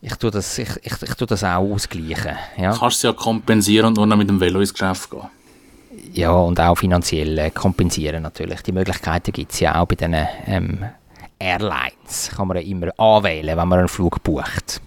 Ich 0.00 0.14
tue 0.16 0.30
das, 0.30 0.58
ich, 0.58 0.68
ich, 0.82 1.02
ich 1.02 1.14
tue 1.14 1.26
das 1.26 1.42
auch 1.42 1.58
ausgleichen. 1.58 2.36
Ja. 2.56 2.76
Kannst 2.76 3.02
du 3.02 3.08
ja 3.08 3.12
kompensieren 3.12 3.86
und 3.86 3.96
nur 3.96 4.06
noch 4.06 4.16
mit 4.16 4.28
dem 4.28 4.40
Velo 4.40 4.60
ins 4.60 4.72
Geschäft 4.72 5.10
gehen. 5.10 5.28
Ja, 6.12 6.30
und 6.30 6.60
auch 6.60 6.76
finanziell 6.76 7.38
äh, 7.38 7.50
kompensieren 7.50 8.22
natürlich. 8.22 8.62
Die 8.62 8.72
Möglichkeiten 8.72 9.32
gibt 9.32 9.52
es 9.52 9.60
ja 9.60 9.80
auch 9.80 9.86
bei 9.86 9.96
den 9.96 10.14
ähm, 10.46 10.84
Airlines. 11.38 12.30
Kann 12.36 12.48
man 12.48 12.56
ja 12.58 12.62
immer 12.62 12.88
anwählen, 12.98 13.56
wenn 13.56 13.68
man 13.68 13.80
einen 13.80 13.88
Flug 13.88 14.22
bucht. 14.22 14.80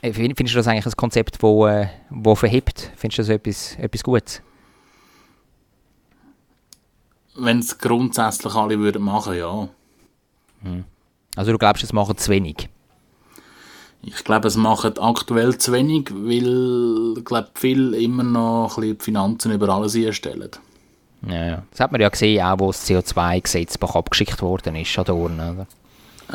Äh, 0.00 0.12
findest 0.12 0.54
du 0.54 0.58
das 0.58 0.68
eigentlich 0.68 0.86
ein 0.86 0.92
Konzept, 0.92 1.34
das 1.34 1.42
wo, 1.42 1.66
äh, 1.66 1.88
wo 2.10 2.34
verhebt? 2.34 2.90
Findest 2.96 3.18
du 3.18 3.22
das 3.22 3.28
etwas, 3.28 3.76
etwas 3.78 4.02
Gutes? 4.02 4.42
Wenn 7.34 7.60
es 7.60 7.78
grundsätzlich 7.78 8.54
alle 8.54 8.78
würden 8.78 9.02
machen, 9.02 9.36
ja. 9.36 9.68
Hm. 10.62 10.84
Also 11.34 11.52
du 11.52 11.58
glaubst, 11.58 11.82
es 11.82 11.92
machen 11.92 12.16
zu 12.16 12.30
wenig? 12.30 12.68
Ich 14.04 14.24
glaube, 14.24 14.48
es 14.48 14.56
machen 14.56 14.98
aktuell 14.98 15.56
zu 15.58 15.72
wenig, 15.72 16.10
weil 16.12 17.18
ich 17.18 17.24
glaube, 17.24 17.50
viele 17.54 17.96
immer 17.96 18.24
noch 18.24 18.76
ein 18.76 18.80
bisschen 18.80 18.98
die 18.98 19.04
Finanzen 19.04 19.52
über 19.52 19.68
alles 19.68 19.94
einstellen. 19.94 20.50
Ja, 21.26 21.44
ja. 21.46 21.62
Das 21.70 21.80
hat 21.80 21.92
man 21.92 22.00
ja 22.00 22.08
gesehen, 22.08 22.44
auch 22.44 22.58
wo 22.58 22.66
das 22.68 22.88
CO2-Gesetz 22.88 23.76
abgeschickt 23.80 24.42
worden 24.42 24.74
ist 24.74 24.98
an 24.98 25.04
der 25.04 25.14
Urne, 25.14 25.52
oder? 25.52 25.66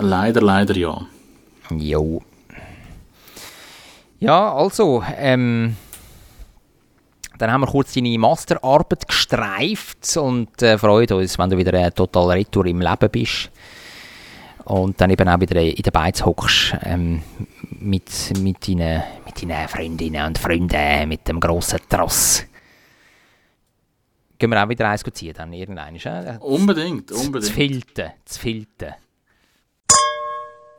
Leider, 0.01 0.41
leider 0.41 0.75
ja. 0.77 1.01
Jo. 1.71 2.21
Ja, 4.19 4.53
also, 4.53 5.03
ähm, 5.17 5.75
dann 7.37 7.51
haben 7.51 7.61
wir 7.61 7.67
kurz 7.67 7.93
deine 7.93 8.17
Masterarbeit 8.17 9.07
gestreift 9.07 10.17
und 10.17 10.61
äh, 10.61 10.77
freuen 10.77 11.11
uns, 11.11 11.37
wenn 11.37 11.49
du 11.49 11.57
wieder 11.57 11.73
äh, 11.73 11.91
total 11.91 12.31
retour 12.31 12.65
im 12.65 12.81
Leben 12.81 13.09
bist 13.11 13.51
und 14.65 14.99
dann 14.99 15.09
eben 15.09 15.29
auch 15.29 15.39
wieder 15.39 15.61
in 15.61 15.81
der 15.81 15.91
Beiz 15.91 16.25
hockst 16.25 16.75
ähm, 16.83 17.21
mit, 17.79 18.37
mit, 18.39 18.67
deinen, 18.67 19.03
mit 19.25 19.41
deinen 19.41 19.67
Freundinnen 19.67 20.25
und 20.25 20.37
Freunden, 20.37 21.07
mit 21.07 21.27
dem 21.27 21.39
grossen 21.39 21.79
Tross. 21.89 22.43
Gehen 24.37 24.51
wir 24.51 24.63
auch 24.63 24.69
wieder 24.69 24.89
eins 24.89 25.03
ziehen 25.13 25.33
dann 25.35 25.53
irgendwann. 25.53 25.95
Äh? 25.95 26.37
Unbedingt, 26.41 27.11
unbedingt. 27.11 27.45
Zu 27.45 27.53
filten, 27.53 28.11
zu 28.25 28.39
filten. 28.39 28.93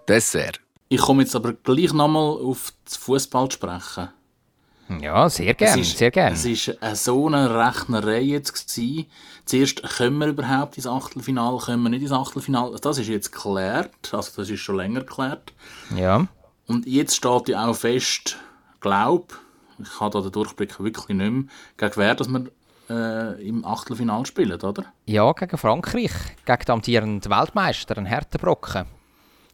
Dessert. 0.06 0.60
Ich 0.88 1.00
komme 1.00 1.22
jetzt 1.22 1.34
aber 1.34 1.54
gleich 1.54 1.92
nochmal 1.92 2.38
auf 2.40 2.72
das 2.84 2.96
Fußball 2.96 3.48
zu 3.48 3.56
sprechen. 3.56 4.10
Ja, 5.00 5.28
sehr 5.28 5.54
gerne, 5.54 5.84
sehr 5.84 6.10
gerne. 6.10 6.34
Es 6.34 6.68
war 6.80 6.94
so 6.94 7.26
eine 7.26 7.54
Rechnerei 7.54 8.20
jetzt. 8.20 8.52
Gewesen. 8.54 9.06
Zuerst 9.44 9.82
können 9.82 10.18
wir 10.18 10.28
überhaupt 10.28 10.76
ins 10.76 10.86
Achtelfinale, 10.86 11.58
können 11.58 11.82
wir 11.82 11.90
nicht 11.90 12.02
ins 12.02 12.12
Achtelfinale. 12.12 12.78
Das 12.80 12.98
ist 12.98 13.08
jetzt 13.08 13.32
geklärt, 13.32 14.12
also 14.12 14.30
das 14.36 14.50
ist 14.50 14.60
schon 14.60 14.76
länger 14.76 15.00
geklärt. 15.00 15.52
Ja. 15.94 16.26
Und 16.66 16.86
jetzt 16.86 17.16
steht 17.16 17.48
ja 17.48 17.66
auch 17.66 17.74
fest, 17.74 18.36
glaub, 18.80 19.38
ich 19.78 20.00
habe 20.00 20.10
da 20.10 20.20
den 20.20 20.32
Durchblick 20.32 20.78
wirklich 20.80 21.16
nicht 21.16 21.30
mehr, 21.30 21.44
gegen 21.76 21.96
wer, 21.96 22.14
dass 22.14 22.28
wir 22.28 22.44
äh, 22.90 23.48
im 23.48 23.64
Achtelfinale 23.64 24.26
spielen, 24.26 24.60
oder? 24.60 24.84
Ja, 25.06 25.32
gegen 25.32 25.56
Frankreich, 25.56 26.12
gegen 26.44 26.64
den 26.64 26.72
amtierenden 26.72 27.32
Weltmeister, 27.32 27.96
einen 27.96 28.10
harten 28.10 28.38
Brocken, 28.38 28.86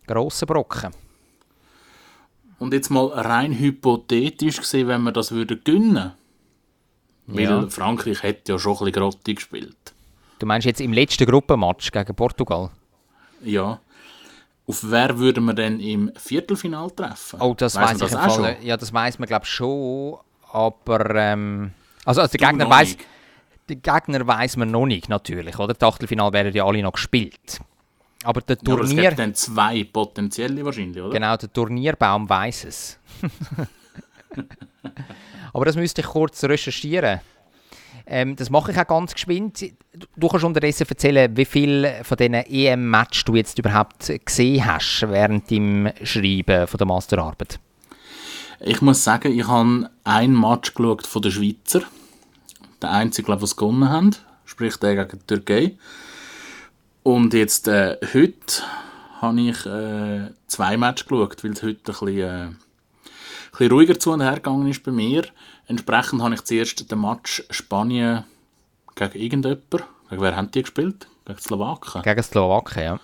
grossen 0.07 0.47
Brocken. 0.47 0.93
Und 2.65 2.73
jetzt 2.73 2.89
mal 2.89 3.09
rein 3.09 3.53
hypothetisch 3.53 4.57
gesehen, 4.57 4.89
wenn 4.89 5.03
wir 5.03 5.13
das 5.13 5.33
würden 5.33 5.61
gönnen, 5.65 6.13
weil 7.27 7.45
Ja. 7.45 7.69
Frankreich 7.69 8.23
hätte 8.23 8.53
ja 8.53 8.59
schon 8.59 8.73
ein 8.73 8.79
bisschen 8.87 8.93
Grotti 8.93 9.35
gespielt. 9.35 9.77
Du 10.39 10.47
meinst 10.47 10.65
jetzt 10.65 10.81
im 10.81 10.95
letzten 10.95 11.27
Gruppenmatch 11.27 11.93
gegen 11.93 12.15
Portugal? 12.15 12.71
Ja. 13.43 13.81
Auf 14.67 14.81
wer 14.83 15.19
würden 15.19 15.45
wir 15.45 15.53
denn 15.53 15.79
im 15.79 16.11
Viertelfinal 16.17 16.91
treffen? 16.91 17.39
Oh, 17.43 17.53
das 17.55 17.77
weiß 17.77 18.01
ich 18.01 18.17
auch 18.17 18.35
Fall. 18.41 18.57
Ja, 18.63 18.79
das 18.79 18.95
weiß 18.95 19.19
man 19.19 19.29
glaube 19.29 19.45
schon, 19.45 20.17
aber 20.51 21.15
ähm, 21.17 21.73
also, 22.07 22.23
also 22.23 22.39
der 22.39 22.49
Gegner 22.49 22.71
weiß, 22.71 22.97
der 23.69 23.77
Gegner 23.77 24.27
weiß 24.27 24.57
man 24.57 24.71
noch 24.71 24.87
nicht 24.87 25.11
natürlich, 25.11 25.59
oder? 25.59 25.75
Das 25.75 25.87
Achtelfinal 25.87 26.33
werden 26.33 26.55
ja 26.55 26.65
alle 26.65 26.83
noch 26.83 26.93
gespielt. 26.93 27.61
Aber 28.25 28.41
der 28.41 28.57
Ja, 28.63 28.73
aber 28.73 28.83
es 28.83 28.89
Turnier, 28.91 29.09
gibt 29.11 29.19
dann 29.19 29.35
zwei 29.35 29.85
potenzielle 29.85 30.65
wahrscheinlich, 30.65 31.03
oder? 31.03 31.13
genau, 31.13 31.37
der 31.37 31.53
Turnierbaum 31.53 32.29
weiß 32.29 32.65
es. 32.65 32.99
aber 35.53 35.65
das 35.65 35.77
müsste 35.77 36.01
ich 36.01 36.07
kurz 36.07 36.43
recherchieren. 36.45 37.21
Ähm, 38.07 38.37
das 38.37 38.51
mache 38.51 38.73
ich 38.73 38.79
auch 38.79 38.87
ganz 38.87 39.15
geschwind. 39.15 39.65
Du- 40.17 40.29
kannst 40.29 40.45
unterdessen 40.45 40.87
erzählen, 40.89 41.35
wie 41.37 41.45
viel 41.47 41.91
von 42.03 42.17
diesen 42.19 42.35
EM-Match 42.35 43.25
du 43.25 43.35
jetzt 43.37 43.59
überhaupt 43.59 44.13
gesehen 44.25 44.65
hast 44.67 45.03
während 45.09 45.51
dem 45.51 45.91
Schreiben 46.03 46.67
von 46.67 46.79
der 46.79 46.87
Masterarbeit. 46.87 47.59
Ich 48.61 48.83
muss 48.83 49.03
sagen, 49.05 49.33
ich 49.39 49.47
habe 49.47 49.89
ein 50.05 50.39
Match 50.39 50.75
geschaut 50.75 51.07
von 51.07 51.23
den 51.23 51.33
Schweizer. 51.33 51.83
Der 52.83 52.91
einzige, 52.91 53.27
glaube 53.27 53.39
ich, 53.41 53.43
was 53.45 53.57
gewonnen 53.57 53.89
haben. 53.89 54.11
Sprich, 54.45 54.77
der 54.77 55.07
gegen 55.07 55.19
die 55.21 55.27
Türkei. 55.27 55.77
Und 57.05 57.35
jetzt, 57.35 57.69
äh, 57.69 57.99
heute 58.15 58.63
habe 59.21 59.39
ich 59.39 59.67
äh, 59.67 60.31
zwei 60.47 60.79
Matches 60.79 61.07
geschaut, 61.07 61.45
weil 61.45 61.53
es 61.53 61.63
heute 61.63 61.77
ein 61.77 61.85
bisschen, 61.85 62.19
äh, 62.19 62.45
ein 62.47 62.57
bisschen 63.51 63.71
ruhiger 63.73 64.01
zu 64.01 64.13
und 64.13 64.23
her 64.23 64.37
gegangen 64.37 64.69
ist 64.69 64.83
bei 64.83 64.91
mir. 64.91 65.27
Entsprechend 65.67 66.23
habe 66.23 66.33
ich 66.33 66.45
zuerst 66.45 66.91
den 66.91 67.01
Match 67.03 67.45
Spanien 67.51 68.25
gegen 68.95 69.19
irgendjemanden. 69.19 69.83
Gegen 70.09 70.23
wer 70.23 70.35
haben 70.35 70.51
die 70.51 70.63
gespielt? 70.63 71.07
Gegen 71.27 71.39
Slowaken 71.39 72.01
Gegen 72.01 72.23
Slowakei, 72.23 72.85
ja. 72.85 73.01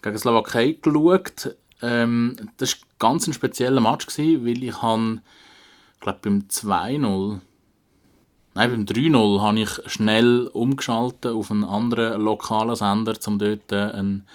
gegen 0.00 0.18
Slowakei 0.18 0.78
geschaut. 0.80 1.54
Ähm, 1.82 2.36
das 2.56 2.80
war 2.80 2.88
ganz 2.98 3.26
ein 3.26 3.34
spezieller 3.34 3.82
Match, 3.82 4.06
gewesen, 4.06 4.46
weil 4.46 4.62
ich 4.62 4.80
han, 4.80 5.20
glaub, 6.00 6.22
beim 6.22 6.46
2-0, 6.48 7.40
nein, 8.54 8.70
beim 8.70 8.84
3-0 8.84 9.40
habe 9.42 9.60
ich 9.60 9.70
schnell 9.86 10.48
umgeschaltet 10.52 11.32
auf 11.32 11.50
einen 11.50 11.64
anderen 11.64 12.20
lokalen 12.22 12.76
Sender, 12.76 13.14
um 13.26 13.38
dort 13.38 13.72
äh, 13.72 13.76
einen, 13.92 14.26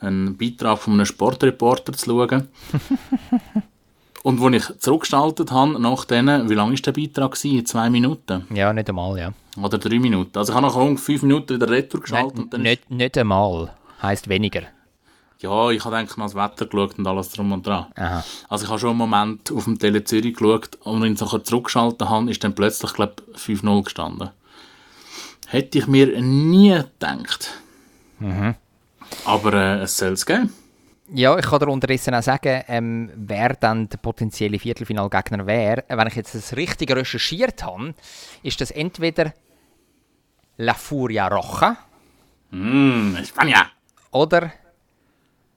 einen 0.00 0.36
Beitrag 0.36 0.78
von 0.78 0.94
einem 0.94 1.06
Sportreporter 1.06 1.92
zu 1.92 2.06
schauen. 2.06 2.48
Und 4.24 4.40
als 4.40 4.70
ich 4.70 4.78
zurückgeschaltet 4.78 5.52
habe, 5.52 5.78
nach 5.78 6.06
denen, 6.06 6.48
wie 6.48 6.54
lange 6.54 6.72
war 6.72 6.80
der 6.80 6.92
Beitrag? 6.92 7.32
Gewesen? 7.32 7.66
Zwei 7.66 7.90
Minuten. 7.90 8.46
Ja, 8.54 8.72
nicht 8.72 8.88
einmal, 8.88 9.18
ja. 9.18 9.34
Oder 9.62 9.76
drei 9.76 9.98
Minuten. 9.98 10.38
Also 10.38 10.52
ich 10.52 10.56
habe 10.56 10.66
nach 10.66 10.74
rund 10.74 10.98
fünf 10.98 11.22
Minuten 11.22 11.56
wieder 11.56 11.68
Retour 11.68 12.00
geschaltet. 12.00 12.34
Nein, 12.34 12.44
und 12.44 12.54
dann 12.54 12.62
nicht, 12.62 12.90
nicht 12.90 13.18
einmal. 13.18 13.74
Heisst 14.00 14.30
weniger. 14.30 14.62
Ja, 15.44 15.70
ich 15.70 15.84
habe 15.84 15.96
eigentlich 15.96 16.16
mal 16.16 16.24
das 16.24 16.34
Wetter 16.34 16.64
geschaut 16.66 16.98
und 16.98 17.06
alles 17.06 17.28
drum 17.30 17.52
und 17.52 17.66
dran. 17.66 17.86
Aha. 17.96 18.24
Also 18.48 18.64
ich 18.64 18.70
habe 18.70 18.80
schon 18.80 18.90
einen 18.90 18.98
Moment 18.98 19.52
auf 19.52 19.64
dem 19.64 19.78
Tele 19.78 20.02
Zürich 20.02 20.34
geschaut 20.36 20.76
und 20.84 21.02
wenn 21.02 21.12
ich 21.12 21.20
nachher 21.20 21.44
zurückgeschaltet 21.44 22.08
habe, 22.08 22.30
ist 22.30 22.42
dann 22.42 22.54
plötzlich, 22.54 22.94
glaube 22.94 23.16
ich, 23.34 23.40
5-0 23.40 23.84
gestanden. 23.84 24.30
Hätte 25.48 25.78
ich 25.78 25.86
mir 25.86 26.20
nie 26.22 26.70
gedacht. 26.74 27.50
Aber 29.26 29.52
äh, 29.52 29.80
es 29.82 29.96
soll 29.98 30.12
es 30.14 30.24
geben. 30.24 30.50
Ja, 31.12 31.38
ich 31.38 31.44
kann 31.44 31.58
dir 31.58 31.68
unterdessen 31.68 32.14
auch 32.14 32.22
sagen, 32.22 32.62
ähm, 32.66 33.10
wer 33.14 33.50
dann 33.54 33.86
der 33.90 33.98
potenzielle 33.98 34.58
Viertelfinalgegner 34.58 35.46
wäre. 35.46 35.84
Wenn 35.88 36.06
ich 36.08 36.14
jetzt 36.14 36.34
das 36.34 36.56
richtig 36.56 36.90
recherchiert 36.90 37.62
habe, 37.62 37.92
ist 38.42 38.62
das 38.62 38.70
entweder 38.70 39.34
La 40.56 40.72
Furia 40.72 41.28
Roja 41.28 41.76
Mm, 42.50 43.16
Spanien. 43.24 43.60
oder 44.12 44.50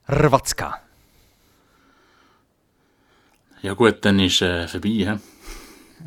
Hrvatska. 0.07 0.79
Ja 3.61 3.73
gut, 3.73 4.05
dann 4.05 4.19
ist 4.19 4.41
äh, 4.41 4.65
vorbei. 4.65 4.89
He? 4.89 5.13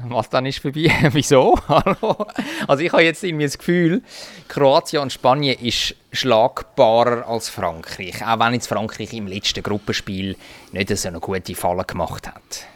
Was 0.08 0.30
dann 0.30 0.46
ist 0.46 0.60
vorbei? 0.60 0.90
Wieso? 1.12 1.58
Hallo? 1.68 2.26
Also 2.66 2.82
ich 2.82 2.92
habe 2.92 3.02
jetzt 3.02 3.22
irgendwie 3.22 3.44
das 3.44 3.58
Gefühl, 3.58 4.02
Kroatien 4.48 5.02
und 5.02 5.12
Spanien 5.12 5.58
ist 5.58 5.94
schlagbarer 6.12 7.28
als 7.28 7.50
Frankreich. 7.50 8.24
Auch 8.24 8.38
wenn 8.38 8.54
jetzt 8.54 8.68
Frankreich 8.68 9.12
im 9.12 9.26
letzten 9.26 9.62
Gruppenspiel 9.62 10.34
nicht 10.72 10.96
so 10.96 11.08
eine 11.08 11.20
gute 11.20 11.54
Falle 11.54 11.84
gemacht 11.84 12.26
hat. 12.26 12.66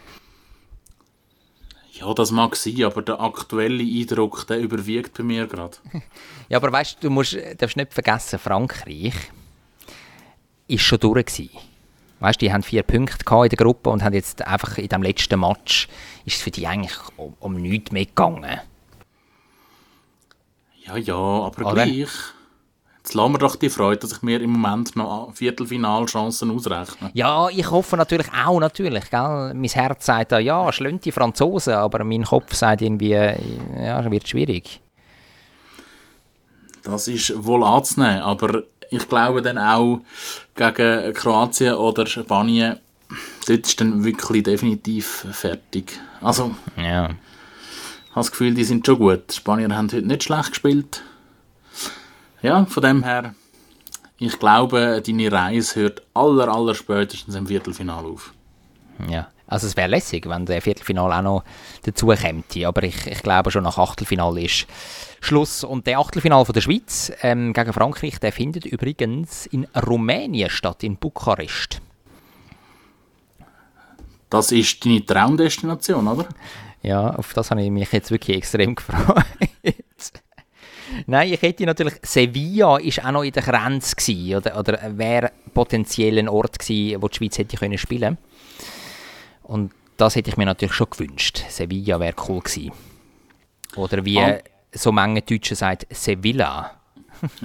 Ja, 1.93 2.13
das 2.13 2.29
mag 2.29 2.55
sein, 2.55 2.83
aber 2.83 3.01
der 3.01 3.19
aktuelle 3.19 3.81
Eindruck, 3.81 4.45
der 4.45 4.59
überwiegt 4.59 5.17
bei 5.17 5.23
mir 5.23 5.47
gerade. 5.47 5.77
Ja, 6.49 6.57
aber 6.57 6.71
weißt 6.71 6.97
du, 6.97 7.07
du 7.07 7.09
musst, 7.09 7.35
darfst 7.57 7.77
nicht 7.77 7.91
vergessen, 7.91 8.37
Frankreich 8.37 9.15
ist 10.67 10.81
schon 10.81 10.99
durch 10.99 11.25
gewesen. 11.25 11.49
Weißt 12.19 12.41
die 12.41 12.51
haben 12.51 12.63
vier 12.63 12.83
Punkte 12.83 13.23
in 13.43 13.49
der 13.49 13.57
Gruppe 13.57 13.89
und 13.89 14.03
haben 14.03 14.13
jetzt 14.13 14.45
einfach 14.45 14.77
in 14.77 14.87
dem 14.87 15.03
letzten 15.03 15.39
Match 15.39 15.87
ist 16.25 16.37
es 16.37 16.41
für 16.41 16.51
die 16.51 16.65
eigentlich 16.65 16.97
um, 17.17 17.35
um 17.39 17.53
nichts 17.53 17.91
mehr 17.91 18.05
gegangen. 18.05 18.61
Ja, 20.85 20.97
ja, 20.97 21.15
aber 21.15 21.71
Oder? 21.71 21.85
gleich. 21.85 22.07
Jetzt 22.97 23.13
lassen 23.13 23.33
wir 23.33 23.37
doch 23.37 23.55
die 23.55 23.69
Freude, 23.69 23.99
dass 23.99 24.13
ich 24.13 24.21
mir 24.23 24.41
im 24.41 24.51
Moment 24.51 24.95
noch 24.95 25.31
Viertelfinalchancen 25.35 26.49
ausrechne. 26.49 27.11
Ja, 27.13 27.49
ich 27.49 27.69
hoffe 27.69 27.97
natürlich 27.97 28.31
auch, 28.33 28.59
natürlich. 28.59 29.11
Gell? 29.11 29.53
Mein 29.53 29.69
Herz 29.69 30.07
sagt 30.07 30.31
da, 30.31 30.39
ja, 30.39 30.71
schlönt 30.73 31.05
die 31.05 31.11
Franzosen, 31.11 31.73
aber 31.73 32.03
mein 32.03 32.23
Kopf 32.23 32.55
sagt 32.55 32.81
irgendwie, 32.81 33.11
ja, 33.11 33.99
es 33.99 34.09
wird 34.09 34.27
schwierig. 34.27 34.81
Das 36.81 37.07
ist 37.07 37.45
wohl 37.45 37.63
anzunehmen, 37.63 38.21
aber 38.21 38.63
ich 38.89 39.07
glaube 39.07 39.41
dann 39.41 39.57
auch 39.57 40.01
gegen 40.55 41.13
Kroatien 41.13 41.75
oder 41.75 42.05
Spanien, 42.05 42.77
dort 43.47 43.59
ist 43.67 43.79
dann 43.79 44.03
wirklich 44.03 44.43
definitiv 44.43 45.25
fertig. 45.31 45.99
Also, 46.21 46.55
Ja. 46.77 47.09
Ich 47.09 48.17
habe 48.17 48.23
das 48.27 48.31
Gefühl, 48.31 48.53
die 48.53 48.63
sind 48.63 48.85
schon 48.85 48.97
gut. 48.97 49.23
Die 49.29 49.35
Spanier 49.35 49.75
haben 49.75 49.87
heute 49.91 50.01
nicht 50.01 50.23
schlecht 50.23 50.51
gespielt. 50.51 51.03
Ja, 52.41 52.65
von 52.65 52.81
dem 52.81 53.03
her, 53.03 53.35
ich 54.19 54.39
glaube, 54.39 55.01
deine 55.05 55.31
Reise 55.31 55.81
hört 55.81 56.01
aller, 56.13 56.47
aller 56.47 56.75
spätestens 56.75 57.35
im 57.35 57.47
Viertelfinale 57.47 58.07
auf. 58.07 58.33
Ja, 59.09 59.27
also 59.47 59.67
es 59.67 59.77
wäre 59.77 59.89
lässig, 59.89 60.27
wenn 60.27 60.45
der 60.45 60.61
Viertelfinale 60.61 61.15
auch 61.15 61.21
noch 61.21 61.43
dazu 61.83 62.07
käme. 62.07 62.43
Aber 62.65 62.83
ich, 62.83 63.05
ich 63.05 63.21
glaube 63.21 63.51
schon 63.51 63.63
nach 63.63 63.77
Achtelfinale 63.77 64.41
ist 64.41 64.65
Schluss. 65.21 65.63
Und 65.63 65.85
der 65.87 65.99
Achtelfinale 65.99 66.45
von 66.45 66.53
der 66.53 66.61
Schweiz 66.61 67.11
ähm, 67.21 67.53
gegen 67.53 67.73
Frankreich, 67.73 68.19
der 68.19 68.31
findet 68.31 68.65
übrigens 68.65 69.45
in 69.45 69.67
Rumänien 69.75 70.49
statt, 70.49 70.83
in 70.83 70.97
Bukarest. 70.97 71.81
Das 74.29 74.51
ist 74.51 74.83
deine 74.83 75.05
Traumdestination, 75.05 76.07
oder? 76.07 76.27
Ja, 76.81 77.11
auf 77.11 77.33
das 77.33 77.51
habe 77.51 77.61
ich 77.61 77.71
mich 77.71 77.91
jetzt 77.91 78.11
wirklich 78.11 78.37
extrem 78.37 78.75
gefreut. 78.75 79.23
Nein, 81.07 81.33
ich 81.33 81.41
hätte 81.41 81.65
natürlich, 81.65 81.95
Sevilla 82.03 82.77
ist 82.77 83.03
auch 83.03 83.11
noch 83.11 83.23
in 83.23 83.31
der 83.31 83.43
Grenze 83.43 83.95
gewesen, 83.95 84.37
oder, 84.37 84.59
oder 84.59 84.97
wäre 84.97 85.31
potenziell 85.53 86.17
ein 86.19 86.29
Ort 86.29 86.59
gewesen, 86.59 87.01
wo 87.01 87.07
die 87.07 87.17
Schweiz 87.17 87.37
hätte 87.37 87.57
können 87.57 87.77
spielen 87.77 88.17
Und 89.47 89.71
das 89.97 90.15
hätte 90.15 90.29
ich 90.29 90.37
mir 90.37 90.45
natürlich 90.45 90.73
schon 90.73 90.89
gewünscht. 90.89 91.43
Sevilla 91.49 91.99
wäre 91.99 92.15
cool 92.27 92.41
gewesen. 92.41 92.71
Oder 93.75 94.03
wie 94.05 94.19
Ah. 94.19 94.39
so 94.73 94.91
manche 94.91 95.21
Deutsche 95.21 95.55
sagt, 95.55 95.87
Sevilla. 95.89 96.71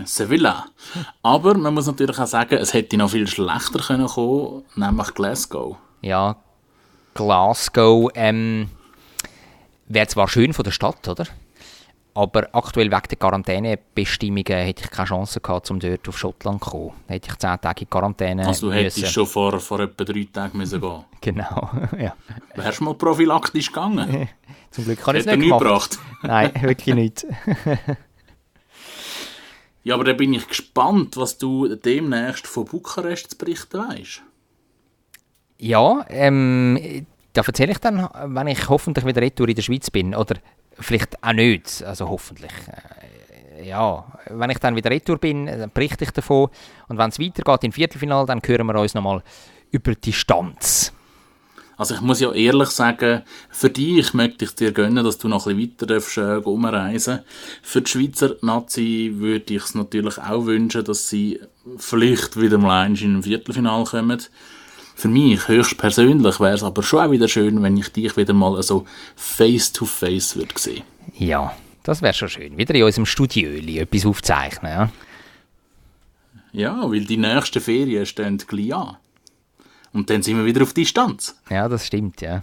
Sevilla. 0.04 0.66
Aber 1.22 1.54
man 1.56 1.74
muss 1.74 1.86
natürlich 1.86 2.18
auch 2.18 2.26
sagen, 2.26 2.56
es 2.56 2.74
hätte 2.74 2.96
noch 2.96 3.10
viel 3.10 3.26
schlechter 3.28 3.78
können 3.78 4.06
kommen, 4.08 4.64
nämlich 4.74 5.14
Glasgow. 5.14 5.76
Ja, 6.02 6.36
Glasgow 7.14 8.10
ähm, 8.14 8.68
wäre 9.86 10.06
zwar 10.08 10.28
schön 10.28 10.52
von 10.52 10.64
der 10.64 10.70
Stadt, 10.72 11.06
oder? 11.08 11.26
Aber 12.20 12.48
aktuell 12.52 12.90
wegen 12.90 13.02
der 13.08 13.16
Quarantänebestimmungen 13.18 14.44
hätte 14.44 14.84
ich 14.84 14.90
keine 14.90 15.08
Chance 15.08 15.40
gehabt, 15.40 15.70
um 15.70 15.80
dort 15.80 16.06
auf 16.06 16.18
Schottland 16.18 16.62
zu 16.62 16.70
kommen. 16.70 16.92
Da 17.06 17.14
hätte 17.14 17.28
ich 17.30 17.36
zehn 17.38 17.58
Tage 17.58 17.80
in 17.84 17.88
Quarantäne 17.90 18.46
Also 18.46 18.66
du 18.68 18.74
hättest 18.74 18.98
müssen. 18.98 19.10
schon 19.12 19.26
vor, 19.26 19.58
vor 19.58 19.80
etwa 19.80 20.04
drei 20.04 20.28
Tagen 20.30 20.58
müssen 20.58 20.80
gehen 20.82 21.04
Genau, 21.22 21.70
ja. 21.98 22.14
Wärst 22.56 22.80
du 22.80 22.84
mal 22.84 22.94
prophylaktisch 22.94 23.68
gegangen? 23.68 24.28
Zum 24.70 24.84
Glück 24.84 25.06
habe 25.06 25.16
ich 25.16 25.24
es 25.24 25.30
Hätte 25.30 25.38
nicht 25.38 25.48
gemacht. 25.48 25.62
gebracht. 25.62 25.98
Nein, 26.22 26.52
wirklich 26.60 26.94
nicht. 26.94 27.26
Ja, 29.82 29.94
aber 29.94 30.04
dann 30.04 30.18
bin 30.18 30.34
ich 30.34 30.46
gespannt, 30.46 31.16
was 31.16 31.38
du 31.38 31.74
demnächst 31.74 32.46
von 32.46 32.66
Bukarest 32.66 33.30
zu 33.30 33.38
berichten 33.38 33.78
weißt. 33.78 34.22
Ja, 35.58 36.04
ähm, 36.10 37.06
da 37.32 37.42
erzähle 37.46 37.72
ich 37.72 37.78
dann, 37.78 38.08
wenn 38.26 38.46
ich 38.48 38.68
hoffentlich 38.68 39.06
wieder 39.06 39.22
retour 39.22 39.48
in 39.48 39.54
der 39.54 39.62
Schweiz 39.62 39.90
bin. 39.90 40.14
Oder 40.14 40.36
vielleicht 40.80 41.22
auch 41.22 41.32
nicht, 41.32 41.82
also 41.82 42.08
hoffentlich. 42.08 42.52
Äh, 42.68 43.66
Ja, 43.68 44.06
wenn 44.30 44.50
ich 44.50 44.58
dann 44.58 44.74
wieder 44.74 44.90
retour 44.90 45.18
bin, 45.18 45.46
dann 45.46 45.70
berichte 45.70 46.04
ich 46.04 46.12
davon. 46.12 46.48
Und 46.88 46.96
wenn 46.96 47.10
es 47.10 47.18
weitergeht 47.18 47.64
im 47.64 47.72
Viertelfinale, 47.72 48.26
dann 48.26 48.40
hören 48.42 48.66
wir 48.66 48.80
uns 48.80 48.94
nochmal 48.94 49.22
über 49.70 49.94
die 49.94 50.00
Distanz. 50.00 50.92
Also 51.76 51.94
ich 51.94 52.00
muss 52.02 52.20
ja 52.20 52.30
ehrlich 52.32 52.68
sagen, 52.68 53.22
für 53.50 53.70
dich 53.70 54.12
möchte 54.12 54.44
ich 54.44 54.54
dir 54.54 54.72
gönnen, 54.72 55.02
dass 55.02 55.16
du 55.16 55.28
noch 55.28 55.46
ein 55.46 55.56
bisschen 55.56 55.72
weiter 55.72 55.86
darfst, 55.86 56.18
äh, 56.18 56.36
umreisen 56.44 57.20
Für 57.62 57.80
die 57.80 57.90
Schweizer 57.90 58.36
Nazi 58.42 59.12
würde 59.14 59.54
ich 59.54 59.64
es 59.64 59.74
natürlich 59.74 60.18
auch 60.18 60.44
wünschen, 60.44 60.84
dass 60.84 61.08
sie 61.08 61.40
vielleicht 61.78 62.38
wieder 62.38 62.58
mal 62.58 62.86
in 62.86 63.16
ein 63.16 63.22
Viertelfinale 63.22 63.84
kommen. 63.84 64.22
Für 65.00 65.08
mich, 65.08 65.48
höchstpersönlich, 65.48 66.40
wäre 66.40 66.52
es 66.52 66.62
aber 66.62 66.82
schon 66.82 67.00
auch 67.00 67.10
wieder 67.10 67.26
schön, 67.26 67.62
wenn 67.62 67.74
ich 67.78 67.88
dich 67.88 68.18
wieder 68.18 68.34
mal 68.34 68.62
so 68.62 68.84
face-to-face 69.16 70.36
würde 70.36 70.58
sehen. 70.58 70.82
Ja, 71.16 71.56
das 71.84 72.02
wäre 72.02 72.12
schon 72.12 72.28
schön. 72.28 72.58
Wieder 72.58 72.74
in 72.74 72.82
unserem 72.82 73.06
Studio 73.06 73.50
etwas 73.80 74.04
aufzeichnen, 74.04 74.70
ja. 74.70 74.90
Ja, 76.52 76.90
weil 76.90 77.06
die 77.06 77.16
nächsten 77.16 77.62
Ferien 77.62 78.04
stehen 78.04 78.36
gleich 78.36 78.74
an. 78.74 78.98
Und 79.94 80.10
dann 80.10 80.22
sind 80.22 80.36
wir 80.36 80.44
wieder 80.44 80.60
auf 80.64 80.74
Distanz. 80.74 81.34
Ja, 81.48 81.66
das 81.66 81.86
stimmt, 81.86 82.20
ja. 82.20 82.42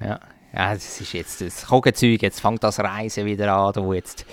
Ja, 0.00 0.18
ja 0.54 0.72
das 0.72 1.02
ist 1.02 1.12
jetzt 1.12 1.42
das 1.42 1.66
Kogenzeug, 1.66 2.22
jetzt 2.22 2.40
fängt 2.40 2.64
das 2.64 2.78
Reisen 2.78 3.26
wieder 3.26 3.54
an, 3.54 3.74
wo 3.76 3.92
jetzt... 3.92 4.24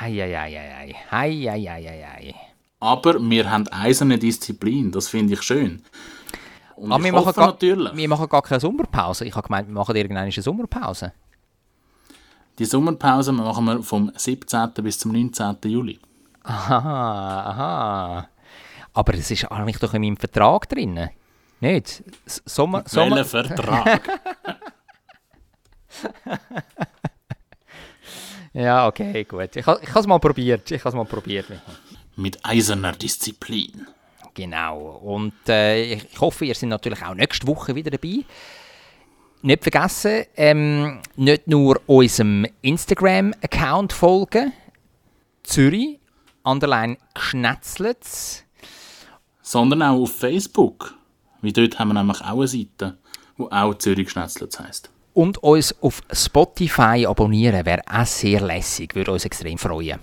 Eieieiei, 0.00 0.94
ah, 1.10 1.16
eieieiei. 1.16 2.34
Aber 2.78 3.18
wir 3.18 3.50
haben 3.50 3.66
eiserne 3.68 4.18
Disziplin, 4.18 4.92
das 4.92 5.08
finde 5.08 5.32
ich 5.32 5.40
schön. 5.40 5.82
Und 6.76 6.92
Aber 6.92 6.98
ich 7.00 7.04
wir 7.06 7.12
machen, 7.12 7.32
gar, 7.34 7.46
natürlich, 7.46 7.96
wir 7.96 8.08
machen 8.08 8.28
gar 8.28 8.42
keine 8.42 8.60
Sommerpause. 8.60 9.24
Ich 9.24 9.34
habe 9.34 9.46
gemeint, 9.46 9.68
wir 9.68 9.74
machen 9.74 9.96
irgendwann 9.96 10.24
eine 10.24 10.32
Sommerpause. 10.32 11.12
die 12.58 12.64
Sommerpause 12.66 13.32
machen 13.32 13.64
wir 13.64 13.82
vom 13.82 14.12
17. 14.14 14.70
bis 14.82 14.98
zum 14.98 15.12
19. 15.12 15.56
Juli. 15.64 15.98
Aha, 16.42 17.40
aha. 17.50 18.28
Aber 18.92 19.14
es 19.14 19.30
ist 19.30 19.44
eigentlich 19.50 19.78
doch 19.78 19.92
in 19.94 20.02
meinem 20.02 20.16
Vertrag 20.16 20.68
drin. 20.68 21.08
Nicht? 21.60 22.04
Sommer, 22.26 22.82
Sommer, 22.86 23.16
Welcher 23.16 23.24
Vertrag? 23.24 24.02
Ja, 28.52 28.86
okay, 28.86 29.24
gut. 29.24 29.54
Ich, 29.56 29.66
ha- 29.66 29.78
ich 29.82 29.88
habe 29.90 30.00
es 30.00 30.06
mal 30.06 30.18
probiert. 30.18 30.70
Ich 30.70 30.80
habe 30.80 30.88
es 30.90 30.94
mal 30.94 31.04
probiert. 31.04 31.46
Mit 32.16 32.42
eiserner 32.44 32.92
Disziplin. 32.92 33.86
Genau. 34.36 35.00
Und 35.02 35.48
äh, 35.48 35.94
ich 35.94 36.20
hoffe, 36.20 36.44
ihr 36.44 36.54
seid 36.54 36.68
natürlich 36.68 37.02
auch 37.02 37.14
nächste 37.14 37.46
Woche 37.46 37.74
wieder 37.74 37.90
dabei. 37.90 38.18
Nicht 39.40 39.62
vergessen, 39.62 40.24
ähm, 40.36 41.00
nicht 41.16 41.48
nur 41.48 41.80
unserem 41.86 42.46
Instagram-Account 42.60 43.94
folgen. 43.94 44.52
Zürich, 45.42 46.00
underline 46.42 46.98
Gschnetzlitz. 47.14 48.44
Sondern 49.40 49.82
auch 49.82 50.02
auf 50.02 50.18
Facebook. 50.18 50.94
Weil 51.40 51.52
dort 51.52 51.78
haben 51.78 51.88
wir 51.88 51.94
nämlich 51.94 52.20
auch 52.20 52.38
eine 52.38 52.48
Seite, 52.48 52.98
die 53.38 53.42
auch 53.42 53.74
Zürich 53.74 54.10
Schnetzlitz 54.10 54.58
heisst. 54.60 54.90
Und 55.14 55.38
uns 55.38 55.74
auf 55.80 56.02
Spotify 56.12 57.06
abonnieren 57.06 57.64
wäre 57.64 57.82
auch 57.90 58.04
sehr 58.04 58.42
lässig, 58.42 58.94
würde 58.94 59.12
uns 59.12 59.24
extrem 59.24 59.56
freuen. 59.56 59.98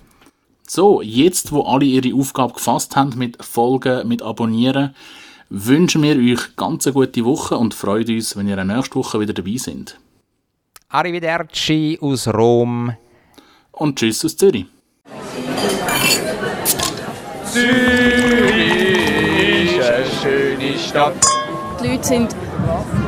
So, 0.68 1.01
jetzt, 1.01 1.51
wo 1.51 1.64
alle 1.64 1.86
ihre 1.86 2.16
Aufgabe 2.16 2.53
gefasst 2.53 2.95
haben 2.95 3.18
mit 3.18 3.43
Folgen, 3.43 4.07
mit 4.07 4.22
Abonnieren, 4.22 4.95
wünschen 5.49 6.01
wir 6.03 6.16
euch 6.16 6.55
ganz 6.55 6.88
eine 6.88 6.93
gute 6.93 7.26
Woche 7.26 7.57
und 7.57 7.74
freuen 7.74 8.07
uns, 8.09 8.38
wenn 8.38 8.47
ihr 8.47 8.64
nächste 8.64 8.95
Woche 8.95 9.20
wieder 9.20 9.34
dabei 9.34 9.57
sind. 9.57 9.99
Arrivederci 10.89 11.99
aus 12.01 12.28
Rom. 12.28 12.93
Und 13.72 13.99
tschüss 13.99 14.24
aus 14.24 14.38
Zürich. 14.38 14.66
Zürich 17.51 18.55
ist 19.78 19.89
eine 19.89 20.05
schöne 20.22 20.80
Stadt. 20.80 21.26
Die 21.82 21.88
Leute 21.88 22.03
sind 22.03 22.36